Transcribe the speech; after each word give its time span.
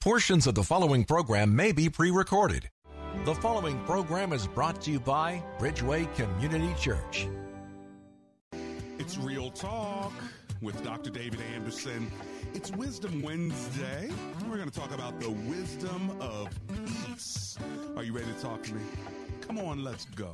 Portions 0.00 0.46
of 0.46 0.54
the 0.54 0.62
following 0.62 1.04
program 1.04 1.54
may 1.54 1.72
be 1.72 1.90
pre 1.90 2.10
recorded. 2.10 2.70
The 3.26 3.34
following 3.34 3.78
program 3.84 4.32
is 4.32 4.46
brought 4.46 4.80
to 4.80 4.90
you 4.90 4.98
by 4.98 5.42
Bridgeway 5.58 6.08
Community 6.14 6.72
Church. 6.80 7.28
It's 8.98 9.18
Real 9.18 9.50
Talk 9.50 10.14
with 10.62 10.82
Dr. 10.82 11.10
David 11.10 11.40
Anderson. 11.54 12.10
It's 12.54 12.70
Wisdom 12.70 13.20
Wednesday. 13.20 14.08
We're 14.48 14.56
going 14.56 14.70
to 14.70 14.80
talk 14.80 14.90
about 14.94 15.20
the 15.20 15.32
wisdom 15.32 16.16
of 16.18 16.48
peace. 17.06 17.58
Are 17.94 18.02
you 18.02 18.14
ready 18.14 18.32
to 18.32 18.40
talk 18.40 18.62
to 18.62 18.72
me? 18.72 18.80
Come 19.42 19.58
on, 19.58 19.84
let's 19.84 20.06
go. 20.06 20.32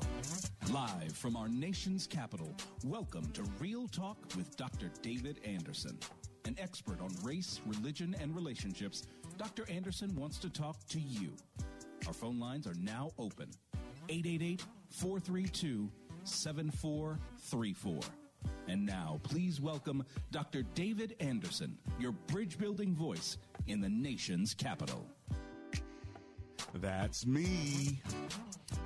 Live 0.72 1.10
from 1.10 1.36
our 1.36 1.48
nation's 1.48 2.06
capital, 2.06 2.54
welcome 2.84 3.28
to 3.32 3.42
Real 3.58 3.88
Talk 3.88 4.18
with 4.36 4.56
Dr. 4.56 4.92
David 5.02 5.40
Anderson. 5.44 5.98
An 6.44 6.54
expert 6.60 7.00
on 7.00 7.08
race, 7.24 7.60
religion, 7.66 8.14
and 8.20 8.32
relationships, 8.32 9.08
Dr. 9.36 9.68
Anderson 9.70 10.14
wants 10.16 10.38
to 10.38 10.48
talk 10.48 10.76
to 10.88 10.98
you. 10.98 11.32
Our 12.06 12.14
phone 12.14 12.40
lines 12.40 12.66
are 12.66 12.74
now 12.80 13.10
open 13.18 13.50
888 14.08 14.64
432 14.90 15.90
7434. 16.24 18.00
And 18.68 18.86
now, 18.86 19.20
please 19.22 19.60
welcome 19.60 20.04
Dr. 20.30 20.62
David 20.74 21.16
Anderson, 21.20 21.76
your 21.98 22.12
bridge 22.12 22.58
building 22.58 22.94
voice 22.94 23.36
in 23.66 23.80
the 23.80 23.88
nation's 23.88 24.54
capital. 24.54 25.06
That's 26.74 27.26
me, 27.26 28.00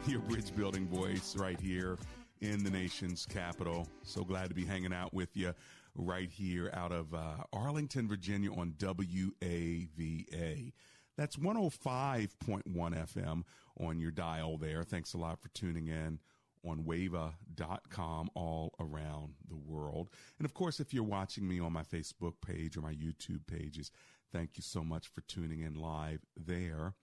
your 0.07 0.21
bridge 0.21 0.55
building 0.57 0.87
voice 0.89 1.37
right 1.37 1.61
here 1.61 1.97
in 2.41 2.65
the 2.65 2.71
nation's 2.71 3.25
capital. 3.25 3.87
So 4.03 4.25
glad 4.25 4.49
to 4.49 4.55
be 4.55 4.65
hanging 4.65 4.93
out 4.93 5.15
with 5.15 5.37
you 5.37 5.55
right 5.95 6.31
here 6.31 6.71
out 6.73 6.93
of 6.93 7.15
uh, 7.15 7.45
Arlington, 7.53 8.09
Virginia 8.09 8.53
on 8.53 8.75
WAVA. 8.79 10.73
That's 11.17 11.37
105.1 11.37 12.29
FM 12.67 13.43
on 13.79 13.99
your 13.99 14.11
dial 14.11 14.57
there. 14.57 14.83
Thanks 14.85 15.13
a 15.13 15.19
lot 15.19 15.41
for 15.41 15.49
tuning 15.51 15.89
in 15.89 16.19
on 16.65 16.85
wava.com 16.85 18.31
all 18.35 18.75
around 18.81 19.35
the 19.49 19.57
world. 19.57 20.11
And 20.39 20.45
of 20.45 20.55
course, 20.55 20.81
if 20.81 20.93
you're 20.93 21.03
watching 21.03 21.49
me 21.49 21.61
on 21.61 21.73
my 21.73 21.83
Facebook 21.83 22.35
page 22.45 22.77
or 22.77 22.81
my 22.81 22.95
YouTube 22.95 23.47
pages, 23.47 23.91
thank 24.33 24.57
you 24.57 24.63
so 24.63 24.83
much 24.83 25.09
for 25.09 25.23
tuning 25.23 25.61
in 25.61 25.75
live 25.75 26.21
there. 26.37 26.95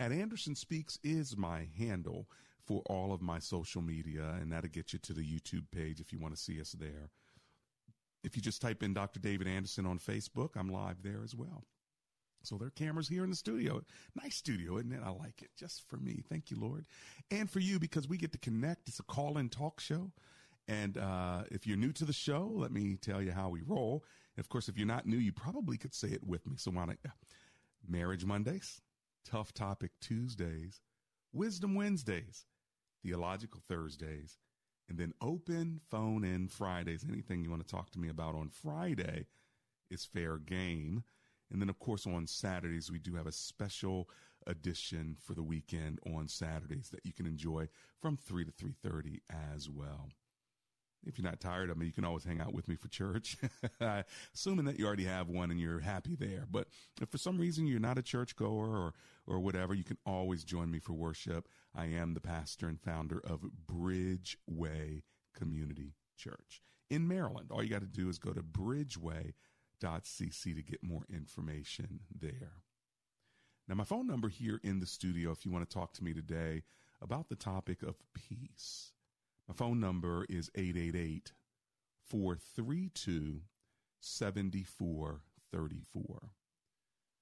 At 0.00 0.12
Anderson 0.12 0.54
Speaks 0.54 0.98
is 1.02 1.36
my 1.36 1.68
handle 1.76 2.28
for 2.64 2.82
all 2.86 3.12
of 3.12 3.22
my 3.22 3.38
social 3.38 3.82
media, 3.82 4.36
and 4.40 4.52
that'll 4.52 4.70
get 4.70 4.92
you 4.92 4.98
to 5.00 5.12
the 5.12 5.22
YouTube 5.22 5.64
page 5.74 6.00
if 6.00 6.12
you 6.12 6.18
want 6.18 6.34
to 6.34 6.40
see 6.40 6.60
us 6.60 6.72
there. 6.72 7.10
If 8.28 8.36
you 8.36 8.42
just 8.42 8.60
type 8.60 8.82
in 8.82 8.92
Dr. 8.92 9.20
David 9.20 9.48
Anderson 9.48 9.86
on 9.86 9.98
Facebook, 9.98 10.50
I'm 10.54 10.68
live 10.68 11.02
there 11.02 11.22
as 11.24 11.34
well. 11.34 11.64
So 12.42 12.58
there 12.58 12.68
are 12.68 12.72
cameras 12.72 13.08
here 13.08 13.24
in 13.24 13.30
the 13.30 13.36
studio. 13.36 13.80
Nice 14.22 14.36
studio, 14.36 14.76
isn't 14.76 14.92
it? 14.92 15.00
I 15.02 15.08
like 15.08 15.40
it. 15.40 15.48
Just 15.56 15.88
for 15.88 15.96
me. 15.96 16.22
Thank 16.28 16.50
you, 16.50 16.58
Lord. 16.60 16.84
And 17.30 17.50
for 17.50 17.60
you, 17.60 17.78
because 17.78 18.06
we 18.06 18.18
get 18.18 18.32
to 18.32 18.38
connect. 18.38 18.86
It's 18.86 18.98
a 18.98 19.04
call 19.04 19.38
in 19.38 19.48
talk 19.48 19.80
show. 19.80 20.12
And 20.68 20.98
uh, 20.98 21.44
if 21.50 21.66
you're 21.66 21.78
new 21.78 21.90
to 21.92 22.04
the 22.04 22.12
show, 22.12 22.52
let 22.54 22.70
me 22.70 22.98
tell 23.00 23.22
you 23.22 23.32
how 23.32 23.48
we 23.48 23.62
roll. 23.62 24.04
And 24.36 24.44
of 24.44 24.50
course, 24.50 24.68
if 24.68 24.76
you're 24.76 24.86
not 24.86 25.06
new, 25.06 25.16
you 25.16 25.32
probably 25.32 25.78
could 25.78 25.94
say 25.94 26.08
it 26.08 26.22
with 26.22 26.46
me. 26.46 26.56
So 26.58 26.70
why 26.70 26.84
not? 26.84 26.98
Marriage 27.88 28.26
Mondays, 28.26 28.82
Tough 29.24 29.54
Topic 29.54 29.92
Tuesdays, 30.02 30.82
Wisdom 31.32 31.74
Wednesdays, 31.74 32.44
Theological 33.02 33.62
Thursdays, 33.66 34.36
and 34.88 34.98
then 34.98 35.12
open 35.20 35.80
phone 35.90 36.24
in 36.24 36.48
Fridays. 36.48 37.04
Anything 37.08 37.44
you 37.44 37.50
want 37.50 37.66
to 37.66 37.74
talk 37.74 37.90
to 37.90 37.98
me 37.98 38.08
about 38.08 38.34
on 38.34 38.48
Friday 38.48 39.26
is 39.90 40.04
fair 40.04 40.38
game. 40.38 41.04
And 41.50 41.60
then, 41.60 41.68
of 41.68 41.78
course, 41.78 42.06
on 42.06 42.26
Saturdays, 42.26 42.90
we 42.90 42.98
do 42.98 43.14
have 43.14 43.26
a 43.26 43.32
special 43.32 44.08
edition 44.46 45.16
for 45.22 45.34
the 45.34 45.42
weekend 45.42 45.98
on 46.14 46.28
Saturdays 46.28 46.90
that 46.90 47.04
you 47.04 47.12
can 47.12 47.26
enjoy 47.26 47.68
from 48.00 48.16
3 48.16 48.44
to 48.44 48.52
3.30 48.52 49.20
as 49.54 49.68
well. 49.68 50.08
If 51.06 51.18
you're 51.18 51.28
not 51.28 51.40
tired 51.40 51.70
of 51.70 51.78
me, 51.78 51.86
you 51.86 51.92
can 51.92 52.04
always 52.04 52.24
hang 52.24 52.40
out 52.40 52.52
with 52.52 52.68
me 52.68 52.76
for 52.76 52.88
church, 52.88 53.36
assuming 54.34 54.66
that 54.66 54.78
you 54.78 54.86
already 54.86 55.04
have 55.04 55.28
one 55.28 55.50
and 55.50 55.60
you're 55.60 55.80
happy 55.80 56.16
there. 56.16 56.44
But 56.50 56.68
if 57.00 57.08
for 57.08 57.18
some 57.18 57.38
reason 57.38 57.66
you're 57.66 57.80
not 57.80 57.98
a 57.98 58.02
church 58.02 58.36
goer 58.36 58.66
or, 58.66 58.94
or 59.26 59.40
whatever, 59.40 59.74
you 59.74 59.84
can 59.84 59.98
always 60.04 60.44
join 60.44 60.70
me 60.70 60.80
for 60.80 60.92
worship. 60.92 61.48
I 61.74 61.86
am 61.86 62.14
the 62.14 62.20
pastor 62.20 62.68
and 62.68 62.80
founder 62.80 63.20
of 63.24 63.44
Bridgeway 63.66 65.02
Community 65.34 65.94
Church 66.16 66.62
in 66.90 67.06
Maryland. 67.06 67.50
All 67.50 67.62
you 67.62 67.70
got 67.70 67.80
to 67.80 67.86
do 67.86 68.08
is 68.08 68.18
go 68.18 68.32
to 68.32 68.42
Bridgeway.cc 68.42 69.34
to 70.42 70.62
get 70.62 70.82
more 70.82 71.04
information 71.08 72.00
there. 72.14 72.62
Now, 73.68 73.74
my 73.74 73.84
phone 73.84 74.06
number 74.06 74.28
here 74.28 74.60
in 74.64 74.80
the 74.80 74.86
studio, 74.86 75.30
if 75.30 75.44
you 75.44 75.52
want 75.52 75.68
to 75.68 75.74
talk 75.74 75.92
to 75.94 76.04
me 76.04 76.14
today 76.14 76.62
about 77.02 77.28
the 77.28 77.36
topic 77.36 77.82
of 77.82 77.96
peace, 78.14 78.92
my 79.48 79.54
phone 79.54 79.80
number 79.80 80.26
is 80.28 80.50
888 80.54 81.32
432 82.06 83.40
7434. 84.00 86.30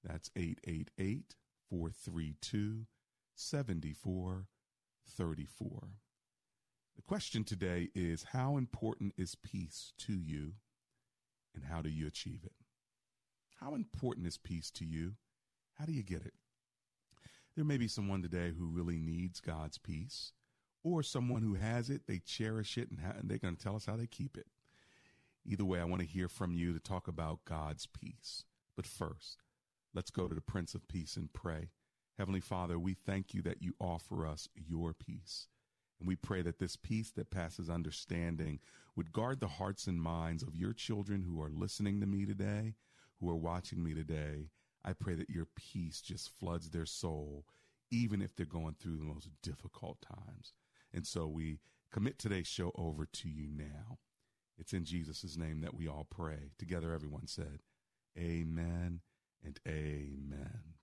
That's 0.03 0.29
888 0.35 1.35
432 1.69 2.85
7434. 3.33 5.87
The 6.97 7.01
question 7.01 7.45
today 7.45 7.87
is 7.95 8.25
How 8.31 8.57
important 8.57 9.13
is 9.17 9.35
peace 9.35 9.93
to 9.99 10.11
you, 10.13 10.55
and 11.55 11.63
how 11.63 11.81
do 11.81 11.87
you 11.89 12.07
achieve 12.07 12.41
it? 12.43 12.51
How 13.61 13.73
important 13.73 14.27
is 14.27 14.37
peace 14.37 14.69
to 14.71 14.83
you? 14.83 15.13
How 15.75 15.85
do 15.85 15.93
you 15.93 16.03
get 16.03 16.25
it? 16.25 16.33
There 17.55 17.63
may 17.63 17.77
be 17.77 17.87
someone 17.87 18.21
today 18.21 18.51
who 18.57 18.67
really 18.67 18.99
needs 18.99 19.39
God's 19.39 19.77
peace 19.77 20.33
or 20.93 21.03
someone 21.03 21.41
who 21.41 21.55
has 21.55 21.89
it, 21.89 22.07
they 22.07 22.19
cherish 22.19 22.77
it, 22.77 22.89
and, 22.89 22.99
ha- 22.99 23.15
and 23.17 23.29
they're 23.29 23.37
going 23.37 23.55
to 23.55 23.63
tell 23.63 23.75
us 23.75 23.85
how 23.85 23.95
they 23.95 24.07
keep 24.07 24.37
it. 24.37 24.47
Either 25.45 25.65
way, 25.65 25.79
I 25.79 25.85
want 25.85 26.01
to 26.01 26.07
hear 26.07 26.27
from 26.27 26.53
you 26.53 26.73
to 26.73 26.79
talk 26.79 27.07
about 27.07 27.45
God's 27.45 27.85
peace. 27.85 28.43
But 28.75 28.85
first, 28.85 29.43
let's 29.93 30.11
go 30.11 30.27
to 30.27 30.35
the 30.35 30.41
Prince 30.41 30.75
of 30.75 30.87
Peace 30.87 31.15
and 31.15 31.31
pray. 31.31 31.69
Heavenly 32.17 32.39
Father, 32.39 32.77
we 32.79 32.93
thank 32.93 33.33
you 33.33 33.41
that 33.43 33.61
you 33.61 33.75
offer 33.79 34.25
us 34.25 34.49
your 34.55 34.93
peace. 34.93 35.47
And 35.99 36.07
we 36.07 36.15
pray 36.15 36.41
that 36.41 36.59
this 36.59 36.75
peace 36.75 37.11
that 37.11 37.31
passes 37.31 37.69
understanding 37.69 38.59
would 38.95 39.13
guard 39.13 39.39
the 39.39 39.47
hearts 39.47 39.87
and 39.87 40.01
minds 40.01 40.43
of 40.43 40.55
your 40.55 40.73
children 40.73 41.23
who 41.23 41.41
are 41.41 41.49
listening 41.49 42.01
to 42.01 42.07
me 42.07 42.25
today, 42.25 42.75
who 43.19 43.29
are 43.29 43.35
watching 43.35 43.83
me 43.83 43.93
today. 43.93 44.49
I 44.83 44.93
pray 44.93 45.15
that 45.15 45.29
your 45.29 45.47
peace 45.55 46.01
just 46.01 46.29
floods 46.29 46.69
their 46.69 46.85
soul, 46.85 47.45
even 47.91 48.21
if 48.21 48.35
they're 48.35 48.45
going 48.45 48.75
through 48.79 48.97
the 48.97 49.03
most 49.03 49.29
difficult 49.41 49.97
times. 50.01 50.53
And 50.93 51.05
so 51.05 51.27
we 51.27 51.59
commit 51.91 52.17
today's 52.17 52.47
show 52.47 52.71
over 52.75 53.05
to 53.05 53.29
you 53.29 53.49
now. 53.51 53.97
It's 54.57 54.73
in 54.73 54.85
Jesus' 54.85 55.37
name 55.37 55.61
that 55.61 55.75
we 55.75 55.87
all 55.87 56.07
pray. 56.09 56.51
Together, 56.57 56.93
everyone 56.93 57.27
said, 57.27 57.59
Amen 58.17 59.01
and 59.43 59.59
Amen. 59.67 60.73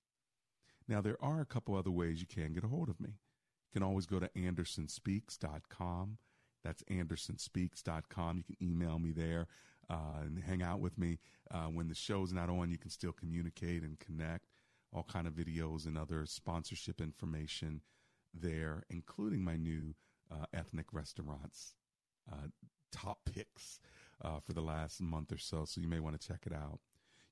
Now, 0.86 1.00
there 1.00 1.16
are 1.20 1.40
a 1.40 1.46
couple 1.46 1.74
other 1.74 1.90
ways 1.90 2.20
you 2.20 2.26
can 2.26 2.52
get 2.52 2.64
a 2.64 2.68
hold 2.68 2.88
of 2.88 3.00
me. 3.00 3.08
You 3.08 3.80
can 3.80 3.82
always 3.82 4.06
go 4.06 4.20
to 4.20 4.28
andersonspeaks.com. 4.36 6.18
That's 6.62 6.82
andersonspeaks.com. 6.84 8.36
You 8.38 8.44
can 8.44 8.56
email 8.62 8.98
me 8.98 9.12
there 9.12 9.46
uh, 9.90 10.20
and 10.22 10.38
hang 10.38 10.62
out 10.62 10.80
with 10.80 10.96
me. 10.98 11.18
Uh, 11.50 11.66
when 11.66 11.88
the 11.88 11.94
show's 11.94 12.32
not 12.32 12.48
on, 12.48 12.70
you 12.70 12.78
can 12.78 12.90
still 12.90 13.12
communicate 13.12 13.82
and 13.82 13.98
connect. 13.98 14.46
All 14.92 15.04
kind 15.04 15.26
of 15.26 15.34
videos 15.34 15.86
and 15.86 15.98
other 15.98 16.24
sponsorship 16.26 17.00
information 17.00 17.80
there, 18.34 18.84
including 18.90 19.42
my 19.42 19.56
new 19.56 19.94
uh, 20.30 20.46
ethnic 20.52 20.86
restaurants 20.92 21.74
uh, 22.30 22.48
top 22.92 23.18
picks 23.32 23.80
uh, 24.22 24.40
for 24.40 24.52
the 24.52 24.60
last 24.60 25.00
month 25.00 25.32
or 25.32 25.38
so. 25.38 25.64
So 25.64 25.80
you 25.80 25.88
may 25.88 26.00
want 26.00 26.20
to 26.20 26.28
check 26.28 26.46
it 26.46 26.52
out. 26.52 26.80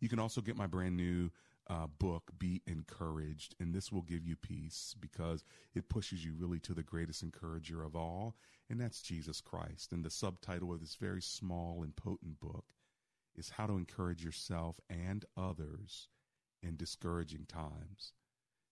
You 0.01 0.09
can 0.09 0.19
also 0.19 0.41
get 0.41 0.57
my 0.57 0.67
brand 0.67 0.97
new 0.97 1.31
uh, 1.71 1.87
book, 1.87 2.33
Be 2.39 2.61
Encouraged, 2.67 3.55
and 3.61 3.73
this 3.73 3.93
will 3.93 4.03
give 4.03 4.25
you 4.25 4.35
peace 4.37 4.97
because 4.99 5.45
it 5.75 5.89
pushes 5.89 6.25
you 6.25 6.35
really 6.37 6.59
to 6.61 6.75
the 6.75 6.83
greatest 6.83 7.23
encourager 7.23 7.85
of 7.85 7.95
all, 7.95 8.35
and 8.69 8.81
that's 8.81 9.01
Jesus 9.01 9.41
Christ. 9.41 9.93
And 9.93 10.05
the 10.05 10.11
subtitle 10.11 10.73
of 10.73 10.81
this 10.81 10.97
very 10.97 11.23
small 11.23 11.83
and 11.83 11.95
potent 11.95 12.41
book 12.41 12.65
is 13.37 13.51
How 13.51 13.67
to 13.67 13.77
Encourage 13.77 14.25
Yourself 14.25 14.81
and 14.91 15.25
Others 15.37 16.09
in 16.63 16.77
discouraging 16.77 17.47
times. 17.47 18.13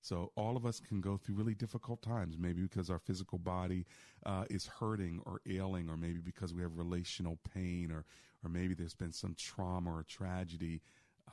So 0.01 0.33
all 0.35 0.57
of 0.57 0.65
us 0.65 0.81
can 0.81 1.01
go 1.01 1.17
through 1.17 1.35
really 1.35 1.55
difficult 1.55 2.03
times, 2.03 2.39
maybe 2.39 2.63
because 2.63 2.89
our 2.89 2.99
physical 2.99 3.39
body 3.39 3.85
uh, 4.25 4.45
is 4.49 4.67
hurting 4.67 5.21
or 5.27 5.41
ailing, 5.47 5.91
or 5.91 5.97
maybe 5.97 6.21
because 6.21 6.55
we 6.55 6.63
have 6.63 6.77
relational 6.77 7.39
pain, 7.55 7.93
or 7.93 8.05
or 8.43 8.49
maybe 8.49 8.75
there's 8.75 8.95
been 8.95 9.13
some 9.13 9.35
trauma 9.35 9.91
or 9.91 10.03
tragedy. 10.03 10.81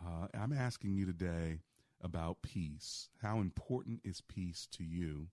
Uh, 0.05 0.27
I'm 0.33 0.51
asking 0.51 0.95
you 0.95 1.05
today 1.05 1.61
about 2.01 2.41
peace. 2.41 3.09
How 3.21 3.39
important 3.39 4.01
is 4.03 4.21
peace 4.21 4.67
to 4.73 4.83
you, 4.83 5.29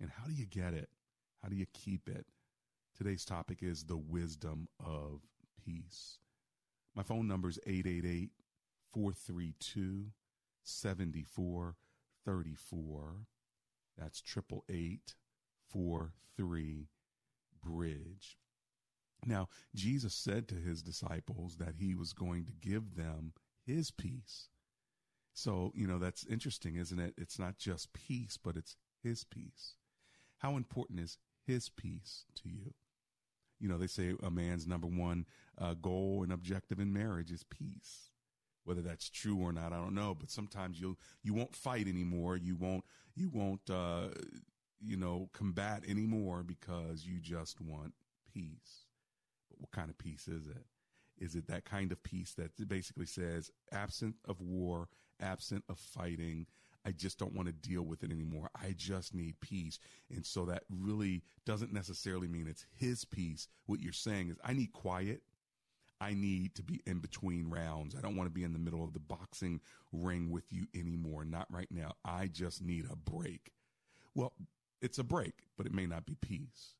and 0.00 0.10
how 0.10 0.26
do 0.26 0.32
you 0.32 0.46
get 0.46 0.72
it? 0.72 0.88
How 1.42 1.48
do 1.48 1.56
you 1.56 1.66
keep 1.72 2.08
it? 2.08 2.26
Today's 2.96 3.24
topic 3.24 3.62
is 3.62 3.84
the 3.84 3.96
wisdom 3.96 4.68
of 4.84 5.22
peace. 5.64 6.18
My 6.94 7.02
phone 7.02 7.26
number 7.28 7.48
is 7.48 7.58
888 7.66 8.30
432 8.92 10.06
7434. 12.28 13.26
That's 13.96 14.20
triple 14.20 14.64
eight 14.68 15.14
four 15.70 16.12
three 16.36 16.88
bridge. 17.64 18.38
Now, 19.26 19.48
Jesus 19.74 20.14
said 20.14 20.46
to 20.48 20.54
his 20.54 20.82
disciples 20.82 21.56
that 21.56 21.74
he 21.78 21.94
was 21.94 22.12
going 22.12 22.44
to 22.44 22.52
give 22.52 22.94
them 22.94 23.32
his 23.66 23.90
peace. 23.90 24.48
So, 25.34 25.72
you 25.74 25.86
know, 25.86 25.98
that's 25.98 26.24
interesting, 26.26 26.76
isn't 26.76 27.00
it? 27.00 27.14
It's 27.16 27.38
not 27.38 27.58
just 27.58 27.92
peace, 27.92 28.38
but 28.42 28.56
it's 28.56 28.76
his 29.02 29.24
peace. 29.24 29.74
How 30.38 30.56
important 30.56 31.00
is 31.00 31.18
his 31.44 31.68
peace 31.68 32.24
to 32.36 32.48
you? 32.48 32.74
You 33.58 33.68
know, 33.68 33.78
they 33.78 33.88
say 33.88 34.14
a 34.22 34.30
man's 34.30 34.68
number 34.68 34.86
one 34.86 35.26
uh, 35.58 35.74
goal 35.74 36.20
and 36.22 36.32
objective 36.32 36.78
in 36.78 36.92
marriage 36.92 37.32
is 37.32 37.44
peace. 37.44 38.07
Whether 38.68 38.82
that's 38.82 39.08
true 39.08 39.38
or 39.38 39.50
not, 39.50 39.72
I 39.72 39.76
don't 39.76 39.94
know. 39.94 40.14
But 40.14 40.30
sometimes 40.30 40.78
you 40.78 40.98
you 41.22 41.32
won't 41.32 41.56
fight 41.56 41.88
anymore. 41.88 42.36
You 42.36 42.54
won't 42.54 42.84
you 43.14 43.30
won't 43.30 43.70
uh, 43.70 44.08
you 44.78 44.98
know 44.98 45.30
combat 45.32 45.84
anymore 45.88 46.42
because 46.42 47.06
you 47.06 47.18
just 47.18 47.62
want 47.62 47.94
peace. 48.32 48.84
But 49.48 49.60
what 49.62 49.70
kind 49.70 49.88
of 49.88 49.96
peace 49.96 50.28
is 50.28 50.46
it? 50.46 50.66
Is 51.16 51.34
it 51.34 51.48
that 51.48 51.64
kind 51.64 51.92
of 51.92 52.02
peace 52.02 52.34
that 52.34 52.50
basically 52.68 53.06
says 53.06 53.50
absent 53.72 54.16
of 54.28 54.42
war, 54.42 54.88
absent 55.18 55.64
of 55.70 55.78
fighting, 55.78 56.46
I 56.84 56.92
just 56.92 57.18
don't 57.18 57.34
want 57.34 57.48
to 57.48 57.52
deal 57.52 57.82
with 57.82 58.02
it 58.02 58.12
anymore. 58.12 58.50
I 58.54 58.74
just 58.76 59.14
need 59.14 59.40
peace. 59.40 59.78
And 60.14 60.24
so 60.24 60.44
that 60.46 60.64
really 60.70 61.22
doesn't 61.44 61.72
necessarily 61.72 62.28
mean 62.28 62.46
it's 62.46 62.66
his 62.74 63.04
peace. 63.04 63.48
What 63.66 63.80
you're 63.80 63.92
saying 63.92 64.30
is, 64.30 64.36
I 64.44 64.52
need 64.52 64.72
quiet. 64.72 65.22
I 66.00 66.14
need 66.14 66.54
to 66.54 66.62
be 66.62 66.80
in 66.86 67.00
between 67.00 67.50
rounds. 67.50 67.94
I 67.96 68.00
don't 68.00 68.16
want 68.16 68.28
to 68.28 68.34
be 68.34 68.44
in 68.44 68.52
the 68.52 68.58
middle 68.58 68.84
of 68.84 68.92
the 68.92 69.00
boxing 69.00 69.60
ring 69.92 70.30
with 70.30 70.52
you 70.52 70.66
anymore. 70.74 71.24
Not 71.24 71.46
right 71.50 71.70
now. 71.70 71.92
I 72.04 72.28
just 72.28 72.62
need 72.62 72.86
a 72.90 72.96
break. 72.96 73.52
Well, 74.14 74.32
it's 74.80 74.98
a 74.98 75.04
break, 75.04 75.34
but 75.56 75.66
it 75.66 75.74
may 75.74 75.86
not 75.86 76.06
be 76.06 76.14
peace. 76.14 76.76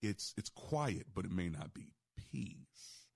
It's, 0.00 0.34
it's 0.36 0.50
quiet, 0.50 1.06
but 1.14 1.24
it 1.24 1.32
may 1.32 1.48
not 1.48 1.74
be 1.74 1.92
peace. 2.30 3.06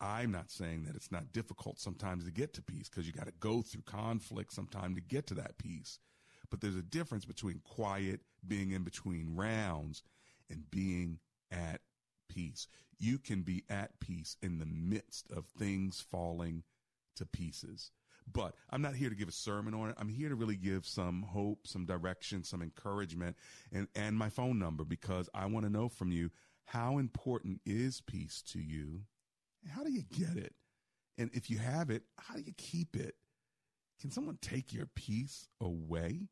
I'm 0.00 0.32
not 0.32 0.50
saying 0.50 0.84
that 0.84 0.96
it's 0.96 1.12
not 1.12 1.32
difficult 1.32 1.78
sometimes 1.78 2.24
to 2.24 2.30
get 2.30 2.52
to 2.54 2.62
peace 2.62 2.88
because 2.88 3.06
you 3.06 3.12
got 3.12 3.26
to 3.26 3.32
go 3.40 3.62
through 3.62 3.82
conflict 3.82 4.52
sometime 4.52 4.94
to 4.94 5.00
get 5.00 5.26
to 5.28 5.34
that 5.34 5.56
peace. 5.56 5.98
But 6.50 6.60
there's 6.60 6.76
a 6.76 6.82
difference 6.82 7.24
between 7.24 7.60
quiet, 7.64 8.20
being 8.46 8.72
in 8.72 8.82
between 8.82 9.34
rounds, 9.34 10.02
and 10.50 10.70
being 10.70 11.20
at 11.50 11.80
peace. 12.28 12.68
You 12.98 13.18
can 13.18 13.42
be 13.42 13.64
at 13.68 13.98
peace 14.00 14.36
in 14.42 14.58
the 14.58 14.66
midst 14.66 15.30
of 15.30 15.46
things 15.46 16.04
falling 16.10 16.62
to 17.16 17.26
pieces. 17.26 17.90
But 18.32 18.54
I'm 18.70 18.80
not 18.80 18.94
here 18.94 19.10
to 19.10 19.14
give 19.14 19.28
a 19.28 19.32
sermon 19.32 19.74
on 19.74 19.90
it. 19.90 19.96
I'm 19.98 20.08
here 20.08 20.30
to 20.30 20.34
really 20.34 20.56
give 20.56 20.86
some 20.86 21.22
hope, 21.22 21.66
some 21.66 21.84
direction, 21.84 22.42
some 22.42 22.62
encouragement, 22.62 23.36
and, 23.70 23.86
and 23.94 24.16
my 24.16 24.30
phone 24.30 24.58
number 24.58 24.84
because 24.84 25.28
I 25.34 25.46
want 25.46 25.66
to 25.66 25.72
know 25.72 25.88
from 25.88 26.10
you 26.10 26.30
how 26.64 26.96
important 26.96 27.60
is 27.66 28.00
peace 28.00 28.42
to 28.52 28.58
you 28.58 29.02
how 29.70 29.82
do 29.82 29.90
you 29.90 30.02
get 30.02 30.36
it? 30.36 30.54
And 31.16 31.30
if 31.32 31.50
you 31.50 31.58
have 31.58 31.90
it, 31.90 32.02
how 32.18 32.34
do 32.34 32.42
you 32.42 32.52
keep 32.56 32.96
it? 32.96 33.14
Can 34.00 34.10
someone 34.10 34.38
take 34.40 34.72
your 34.72 34.86
peace 34.86 35.48
away? 35.60 36.28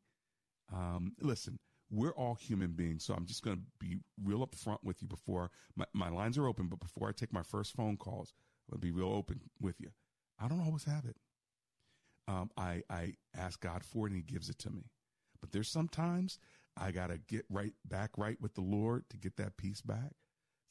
Um, 0.71 1.13
listen, 1.21 1.59
we're 1.93 2.13
all 2.13 2.33
human 2.33 2.71
beings, 2.71 3.05
so 3.05 3.13
I'm 3.13 3.25
just 3.25 3.43
going 3.43 3.57
to 3.57 3.63
be 3.79 3.97
real 4.23 4.45
upfront 4.45 4.79
with 4.83 5.01
you 5.01 5.07
before 5.07 5.51
my, 5.75 5.85
my 5.93 6.09
lines 6.09 6.37
are 6.37 6.47
open, 6.47 6.67
but 6.67 6.79
before 6.79 7.07
I 7.07 7.11
take 7.11 7.31
my 7.31 7.43
first 7.43 7.73
phone 7.75 7.97
calls, 7.97 8.33
I'm 8.67 8.73
going 8.73 8.81
to 8.81 8.87
be 8.87 8.91
real 8.91 9.13
open 9.13 9.41
with 9.61 9.79
you. 9.79 9.89
I 10.39 10.47
don't 10.47 10.61
always 10.61 10.85
have 10.85 11.05
it. 11.05 11.17
Um, 12.27 12.49
I, 12.57 12.81
I 12.89 13.13
ask 13.37 13.59
God 13.59 13.83
for 13.83 14.07
it 14.07 14.11
and 14.11 14.15
He 14.15 14.23
gives 14.23 14.49
it 14.49 14.57
to 14.59 14.71
me. 14.71 14.85
But 15.39 15.51
there's 15.51 15.69
sometimes 15.69 16.39
I 16.75 16.91
got 16.91 17.11
to 17.11 17.19
get 17.19 17.45
right 17.49 17.73
back 17.85 18.11
right 18.17 18.37
with 18.41 18.55
the 18.55 18.61
Lord 18.61 19.09
to 19.09 19.17
get 19.17 19.37
that 19.37 19.57
peace 19.57 19.81
back. 19.81 20.13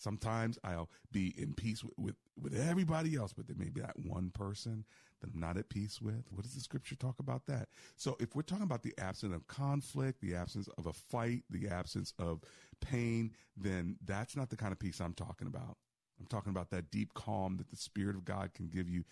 Sometimes 0.03 0.59
I'll 0.65 0.91
be 1.13 1.33
in 1.39 1.55
peace 1.55 1.85
with, 1.85 1.95
with, 1.97 2.17
with, 2.41 2.69
everybody 2.69 3.15
else, 3.15 3.33
but 3.33 3.47
there 3.47 3.57
may 3.57 3.69
be 3.69 3.81
that 3.81 3.97
one 3.97 4.31
person 4.31 4.85
that 5.21 5.31
I'm 5.33 5.39
not 5.39 5.57
at 5.57 5.69
peace 5.69 6.03
with. 6.03 6.25
What 6.31 6.43
does 6.43 6.55
the 6.55 6.61
scripture 6.61 6.97
talk 6.97 7.21
about 7.21 7.47
that? 7.47 7.69
So 7.97 8.17
if 8.19 8.35
we're 8.35 8.43
talking 8.43 8.65
about 8.65 8.83
the 8.83 8.95
absence 8.99 9.33
of 9.33 9.47
conflict, 9.47 10.21
the 10.21 10.35
absence 10.35 10.69
of 10.77 10.87
a 10.87 10.93
fight, 10.93 11.45
the 11.51 11.69
absence 11.69 12.15
of 12.19 12.41
pain, 12.81 13.31
then 13.57 13.97
that's 14.05 14.35
not 14.35 14.51
the 14.51 14.57
kind 14.57 14.73
of 14.73 14.81
peace 14.81 15.01
I'm 15.01 15.15
talking 15.15 15.47
about. 15.47 15.77
I'm 16.19 16.27
talking 16.27 16.51
about 16.51 16.71
that 16.71 16.91
deep 16.91 17.15
calm 17.15 17.57
that 17.59 17.71
the 17.71 17.77
Spirit 17.77 18.17
of 18.17 18.25
God 18.25 18.55
can 18.55 18.69
give 18.69 18.89
you 18.89 19.05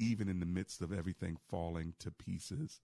even 0.00 0.28
in 0.28 0.40
the 0.40 0.46
midst 0.46 0.82
of 0.82 0.92
everything 0.92 1.36
falling 1.48 1.94
to 2.00 2.10
pieces. 2.10 2.80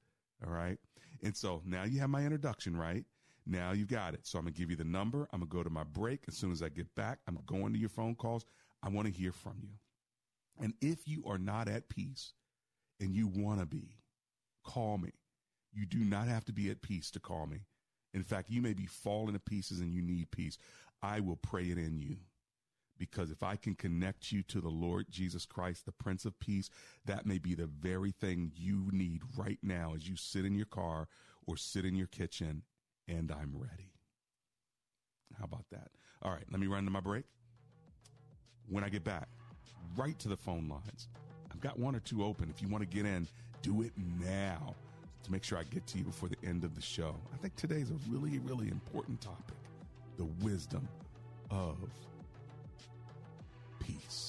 All 0.47 0.53
right. 0.53 0.79
And 1.25 1.37
so 1.37 1.63
now 1.65 1.83
you 1.83 1.99
have 1.99 2.11
my 2.11 2.23
introduction, 2.23 2.77
right? 2.77 3.05
Now 3.49 3.73
you've 3.73 3.89
got 3.89 4.13
it. 4.13 4.27
So 4.27 4.39
I'm 4.39 4.45
going 4.45 4.53
to 4.53 4.61
give 4.61 4.71
you 4.71 4.77
the 4.77 4.85
number. 4.85 5.27
I'm 5.33 5.41
going 5.41 5.51
to 5.51 5.57
go 5.57 5.63
to 5.63 5.71
my 5.71 5.85
break. 5.85 6.21
As 6.29 6.37
soon 6.37 6.53
as 6.53 6.63
I 6.63 6.69
get 6.69 6.95
back, 6.95 7.19
I'm 7.27 7.39
going 7.47 7.73
to 7.73 7.79
your 7.79 7.89
phone 7.89 8.15
calls. 8.15 8.45
I 8.83 8.91
want 8.91 9.07
to 9.09 9.13
hear 9.13 9.33
from 9.33 9.55
you. 9.63 9.71
And 10.61 10.75
if 10.83 11.09
you 11.09 11.25
are 11.27 11.39
not 11.39 11.67
at 11.67 11.89
peace 11.89 12.35
and 13.01 13.15
you 13.15 13.27
want 13.27 13.61
to 13.61 13.67
be, 13.67 13.97
call 14.65 14.99
me. 14.99 15.13
You 15.73 15.87
do 15.87 15.99
not 15.99 16.29
have 16.29 16.45
to 16.47 16.53
be 16.53 16.71
at 16.71 16.83
peace 16.83 17.11
to 17.13 17.21
call 17.21 17.47
me. 17.47 17.61
In 18.13 18.23
fact, 18.23 18.51
you 18.51 18.61
may 18.61 18.75
be 18.75 18.87
falling 18.87 19.35
to 19.35 19.41
pieces 19.41 19.81
and 19.81 19.95
you 19.95 20.03
need 20.03 20.31
peace. 20.31 20.59
I 21.03 21.21
will 21.21 21.37
pray 21.37 21.65
it 21.65 21.79
in 21.79 21.99
you. 21.99 22.17
Because 22.99 23.31
if 23.31 23.45
I 23.45 23.55
can 23.55 23.77
connect 23.77 24.33
you 24.33 24.43
to 24.45 24.61
the 24.61 24.69
Lord 24.69 25.07
Jesus 25.09 25.47
Christ, 25.47 25.87
the 25.87 25.93
Prince 25.93 26.25
of 26.25 26.39
Peace, 26.41 26.69
that 27.07 27.27
may 27.27 27.39
be 27.39 27.55
the 27.55 27.67
very 27.67 28.11
thing 28.11 28.51
you 28.57 28.89
need 28.93 29.23
right 29.37 29.61
now 29.63 29.93
as 29.95 30.09
you 30.09 30.17
sit 30.17 30.45
in 30.45 30.57
your 30.57 30.67
car 30.67 31.07
or 31.47 31.57
sit 31.57 31.85
in 31.85 31.95
your 31.95 32.09
kitchen 32.09 32.65
and 33.09 33.33
I'm 33.33 33.53
ready. 33.55 33.93
How 35.39 35.45
about 35.45 35.65
that? 35.71 35.89
All 36.23 36.33
right, 36.33 36.45
let 36.51 36.61
me 36.61 36.67
run 36.67 36.85
to 36.85 36.91
my 36.91 37.01
break. 37.01 37.25
When 38.69 38.85
I 38.85 38.89
get 38.89 39.05
back, 39.05 39.29
right 39.97 40.19
to 40.19 40.29
the 40.29 40.37
phone 40.37 40.69
lines. 40.69 41.09
I've 41.51 41.61
got 41.61 41.79
one 41.79 41.97
or 41.97 42.01
two 42.01 42.25
open. 42.25 42.51
If 42.51 42.61
you 42.61 42.69
want 42.69 42.89
to 42.89 42.97
get 42.97 43.07
in, 43.07 43.27
do 43.63 43.83
it 43.83 43.93
now 44.21 44.75
to 45.23 45.33
make 45.33 45.45
sure 45.45 45.59
I 45.59 45.65
get 45.65 45.87
to 45.89 45.99
you 45.99 46.05
before 46.05 46.29
the 46.29 46.37
end 46.47 46.65
of 46.65 46.75
the 46.75 46.83
show. 46.83 47.17
I 47.33 47.37
think 47.39 47.57
today's 47.57 47.91
a 47.91 48.11
really, 48.11 48.39
really 48.39 48.69
important 48.69 49.21
topic 49.21 49.57
the 50.17 50.27
wisdom 50.43 50.89
of 51.51 51.77
peace. 53.79 54.28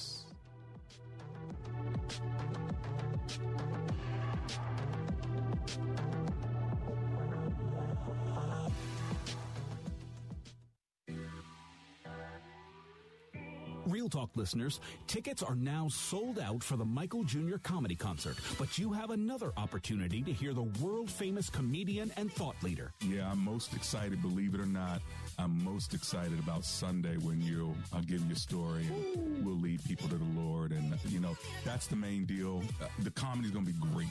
Listeners, 14.40 14.80
tickets 15.06 15.42
are 15.42 15.54
now 15.54 15.86
sold 15.88 16.38
out 16.38 16.64
for 16.64 16.76
the 16.76 16.84
Michael 16.84 17.22
Jr. 17.24 17.58
comedy 17.62 17.94
concert, 17.94 18.36
but 18.58 18.78
you 18.78 18.90
have 18.92 19.10
another 19.10 19.52
opportunity 19.58 20.22
to 20.22 20.32
hear 20.32 20.54
the 20.54 20.68
world 20.82 21.10
famous 21.10 21.50
comedian 21.50 22.10
and 22.16 22.32
thought 22.32 22.56
leader. 22.62 22.92
Yeah, 23.02 23.30
I'm 23.30 23.44
most 23.44 23.74
excited, 23.74 24.22
believe 24.22 24.54
it 24.54 24.60
or 24.60 24.66
not. 24.66 25.02
I'm 25.38 25.62
most 25.62 25.92
excited 25.92 26.38
about 26.38 26.64
Sunday 26.64 27.16
when 27.18 27.40
you'll 27.42 27.76
I'll 27.92 28.02
give 28.02 28.24
you 28.26 28.32
a 28.32 28.38
story 28.38 28.86
and 28.86 29.44
we'll 29.44 29.60
lead 29.60 29.84
people 29.84 30.08
to 30.08 30.16
the 30.16 30.40
Lord 30.40 30.72
and 30.72 30.98
you 31.08 31.20
know, 31.20 31.36
that's 31.64 31.86
the 31.86 31.96
main 31.96 32.24
deal. 32.24 32.62
Uh, 32.82 32.86
the 33.00 33.10
comedy's 33.10 33.50
going 33.50 33.66
to 33.66 33.72
be 33.72 33.78
great. 33.92 34.08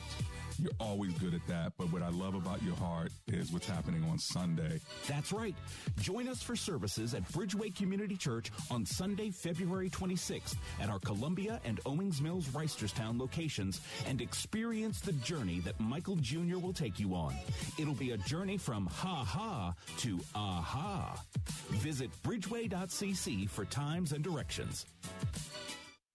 You're 0.61 0.71
always 0.79 1.13
good 1.13 1.33
at 1.33 1.45
that. 1.47 1.73
But 1.77 1.91
what 1.91 2.01
I 2.01 2.09
love 2.09 2.35
about 2.35 2.61
your 2.63 2.75
heart 2.75 3.11
is 3.27 3.51
what's 3.51 3.67
happening 3.67 4.03
on 4.09 4.19
Sunday. 4.19 4.79
That's 5.07 5.31
right. 5.31 5.55
Join 5.99 6.27
us 6.27 6.43
for 6.43 6.55
services 6.55 7.13
at 7.13 7.27
Bridgeway 7.29 7.75
Community 7.75 8.17
Church 8.17 8.51
on 8.69 8.85
Sunday, 8.85 9.31
February 9.31 9.89
26th 9.89 10.55
at 10.81 10.89
our 10.89 10.99
Columbia 10.99 11.61
and 11.63 11.79
Owings 11.85 12.21
Mills 12.21 12.47
Reisterstown 12.49 13.19
locations 13.19 13.81
and 14.05 14.21
experience 14.21 14.99
the 14.99 15.13
journey 15.13 15.59
that 15.61 15.79
Michael 15.79 16.17
Jr. 16.17 16.57
will 16.57 16.73
take 16.73 16.99
you 16.99 17.13
on. 17.13 17.33
It'll 17.77 17.93
be 17.93 18.11
a 18.11 18.17
journey 18.17 18.57
from 18.57 18.85
ha 18.87 19.23
ha 19.23 19.73
to 19.99 20.19
aha. 20.35 21.23
Visit 21.69 22.09
bridgeway.cc 22.23 23.49
for 23.49 23.65
times 23.65 24.11
and 24.11 24.23
directions. 24.23 24.85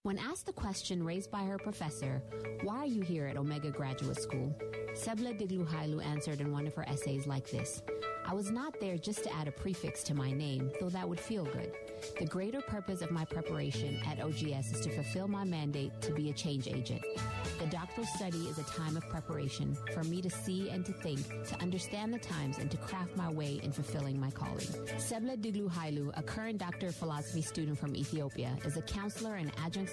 When 0.05 0.19
asked 0.19 0.45
the 0.45 0.53
question 0.53 1.03
raised 1.03 1.31
by 1.31 1.45
her 1.45 1.57
professor, 1.57 2.23
why 2.63 2.81
are 2.81 2.87
you 2.87 3.01
here 3.01 3.27
at 3.27 3.39
Omega 3.39 3.71
Graduate 3.71 4.21
School? 4.21 4.55
Sebla 4.93 5.33
Digluhailu 5.33 6.05
answered 6.05 6.43
in 6.43 6.53
one 6.53 6.67
of 6.67 6.75
her 6.75 6.87
essays 6.87 7.27
like 7.27 7.51
this 7.51 7.81
I 8.27 8.33
was 8.33 8.51
not 8.51 8.81
there 8.81 8.97
just 8.97 9.23
to 9.25 9.35
add 9.35 9.49
a 9.49 9.53
prefix 9.53 10.03
to 10.05 10.15
my 10.15 10.31
name, 10.31 10.71
though 10.81 10.89
that 10.89 11.09
would 11.09 11.21
feel 11.21 11.45
good. 11.45 11.73
The 12.19 12.25
greater 12.27 12.61
purpose 12.61 13.03
of 13.03 13.11
my 13.11 13.25
preparation 13.25 14.01
at 14.07 14.21
OGS 14.21 14.73
is 14.73 14.81
to 14.81 14.91
fulfill 14.91 15.29
my 15.29 15.45
mandate 15.45 15.93
to 16.03 16.13
be 16.13 16.31
a 16.31 16.33
change 16.33 16.67
agent. 16.67 17.03
The 17.59 17.67
doctoral 17.67 18.07
study 18.07 18.49
is 18.49 18.59
a 18.59 18.63
time 18.65 18.97
of 18.97 19.09
preparation 19.09 19.77
for 19.93 20.03
me 20.05 20.21
to 20.23 20.31
see 20.31 20.71
and 20.71 20.85
to 20.87 20.93
think, 20.93 21.21
to 21.49 21.61
understand 21.61 22.13
the 22.13 22.19
times, 22.19 22.59
and 22.59 22.71
to 22.71 22.77
craft 22.79 23.17
my 23.17 23.31
way 23.31 23.61
in 23.63 23.73
fulfilling 23.73 24.19
my 24.19 24.31
calling. 24.31 24.67
Sebla 24.97 25.37
Diglu 25.37 25.71
Hailu, 25.71 26.11
a 26.17 26.23
current 26.23 26.59
doctor 26.59 26.89
of 26.89 26.97
philosophy 26.97 27.43
student 27.43 27.79
from 27.79 27.95
Ethiopia, 27.95 28.57
is 28.65 28.77
a 28.77 28.83
counselor 28.83 29.37
and 29.37 29.53
adjunct 29.65 29.93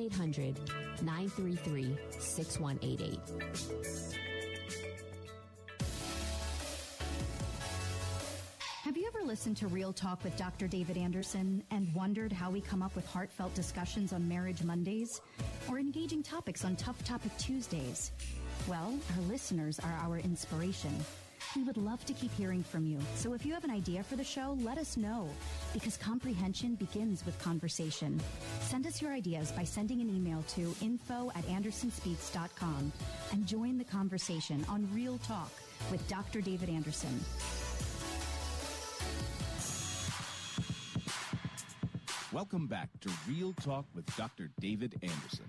800 0.00 0.58
933 1.02 1.96
6188. 2.18 3.18
Have 8.82 8.98
you 8.98 9.06
ever 9.06 9.24
listened 9.24 9.56
to 9.56 9.66
Real 9.66 9.94
Talk 9.94 10.22
with 10.22 10.36
Dr. 10.36 10.68
David 10.68 10.98
Anderson 10.98 11.64
and 11.70 11.92
wondered 11.94 12.30
how 12.30 12.50
we 12.50 12.60
come 12.60 12.82
up 12.82 12.94
with 12.94 13.06
heartfelt 13.06 13.54
discussions 13.54 14.12
on 14.12 14.28
Marriage 14.28 14.62
Mondays 14.62 15.22
or 15.70 15.78
engaging 15.78 16.22
topics 16.22 16.66
on 16.66 16.76
Tough 16.76 17.02
Topic 17.02 17.32
Tuesdays? 17.38 18.10
Well, 18.68 18.92
our 19.16 19.22
listeners 19.22 19.80
are 19.80 19.98
our 20.02 20.18
inspiration. 20.18 20.94
We 21.56 21.62
would 21.62 21.76
love 21.76 22.04
to 22.06 22.12
keep 22.12 22.32
hearing 22.34 22.62
from 22.62 22.84
you. 22.86 22.98
So 23.14 23.32
if 23.32 23.46
you 23.46 23.54
have 23.54 23.64
an 23.64 23.70
idea 23.70 24.02
for 24.02 24.16
the 24.16 24.24
show, 24.24 24.56
let 24.60 24.76
us 24.76 24.96
know 24.96 25.28
because 25.72 25.96
comprehension 25.96 26.74
begins 26.74 27.24
with 27.24 27.38
conversation. 27.38 28.20
Send 28.60 28.86
us 28.86 29.00
your 29.00 29.12
ideas 29.12 29.52
by 29.52 29.64
sending 29.64 30.00
an 30.00 30.10
email 30.10 30.42
to 30.48 30.74
info 30.82 31.30
at 31.36 31.44
andersonspeaks.com 31.46 32.92
and 33.32 33.46
join 33.46 33.78
the 33.78 33.84
conversation 33.84 34.64
on 34.68 34.88
Real 34.92 35.18
Talk 35.18 35.50
with 35.90 36.06
Dr. 36.08 36.40
David 36.40 36.68
Anderson. 36.68 37.20
Welcome 42.32 42.66
back 42.66 42.88
to 43.02 43.10
Real 43.28 43.52
Talk 43.52 43.84
with 43.94 44.04
Dr. 44.16 44.50
David 44.58 44.98
Anderson. 45.02 45.48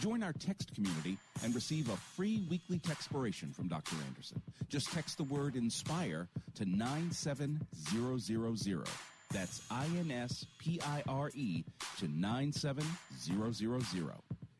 Join 0.00 0.22
our 0.22 0.32
text 0.32 0.74
community 0.74 1.18
and 1.42 1.54
receive 1.54 1.88
a 1.88 1.96
free 1.96 2.46
weekly 2.50 2.78
textpiration 2.78 3.54
from 3.54 3.68
Dr. 3.68 3.96
Anderson. 4.08 4.42
Just 4.68 4.92
text 4.92 5.18
the 5.18 5.24
word 5.24 5.54
INSPIRE 5.54 6.28
to 6.54 6.64
97000. 6.64 8.84
That's 9.32 9.62
I-N-S-P-I-R-E 9.70 11.64
to 11.98 12.08
97000. 12.08 14.12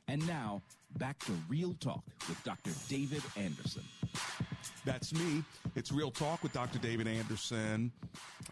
And 0.09 0.27
now, 0.27 0.61
back 0.99 1.19
to 1.21 1.33
Real 1.49 1.75
Talk 1.81 2.05
with 2.29 2.43
Dr. 2.45 2.73
David 2.89 3.23
Anderson. 3.37 3.83
That's 4.85 5.15
me. 5.15 5.43
It's 5.77 5.93
Real 5.93 6.11
Talk 6.11 6.43
with 6.43 6.53
Dr. 6.53 6.79
David 6.79 7.09
Anderson. 7.09 7.91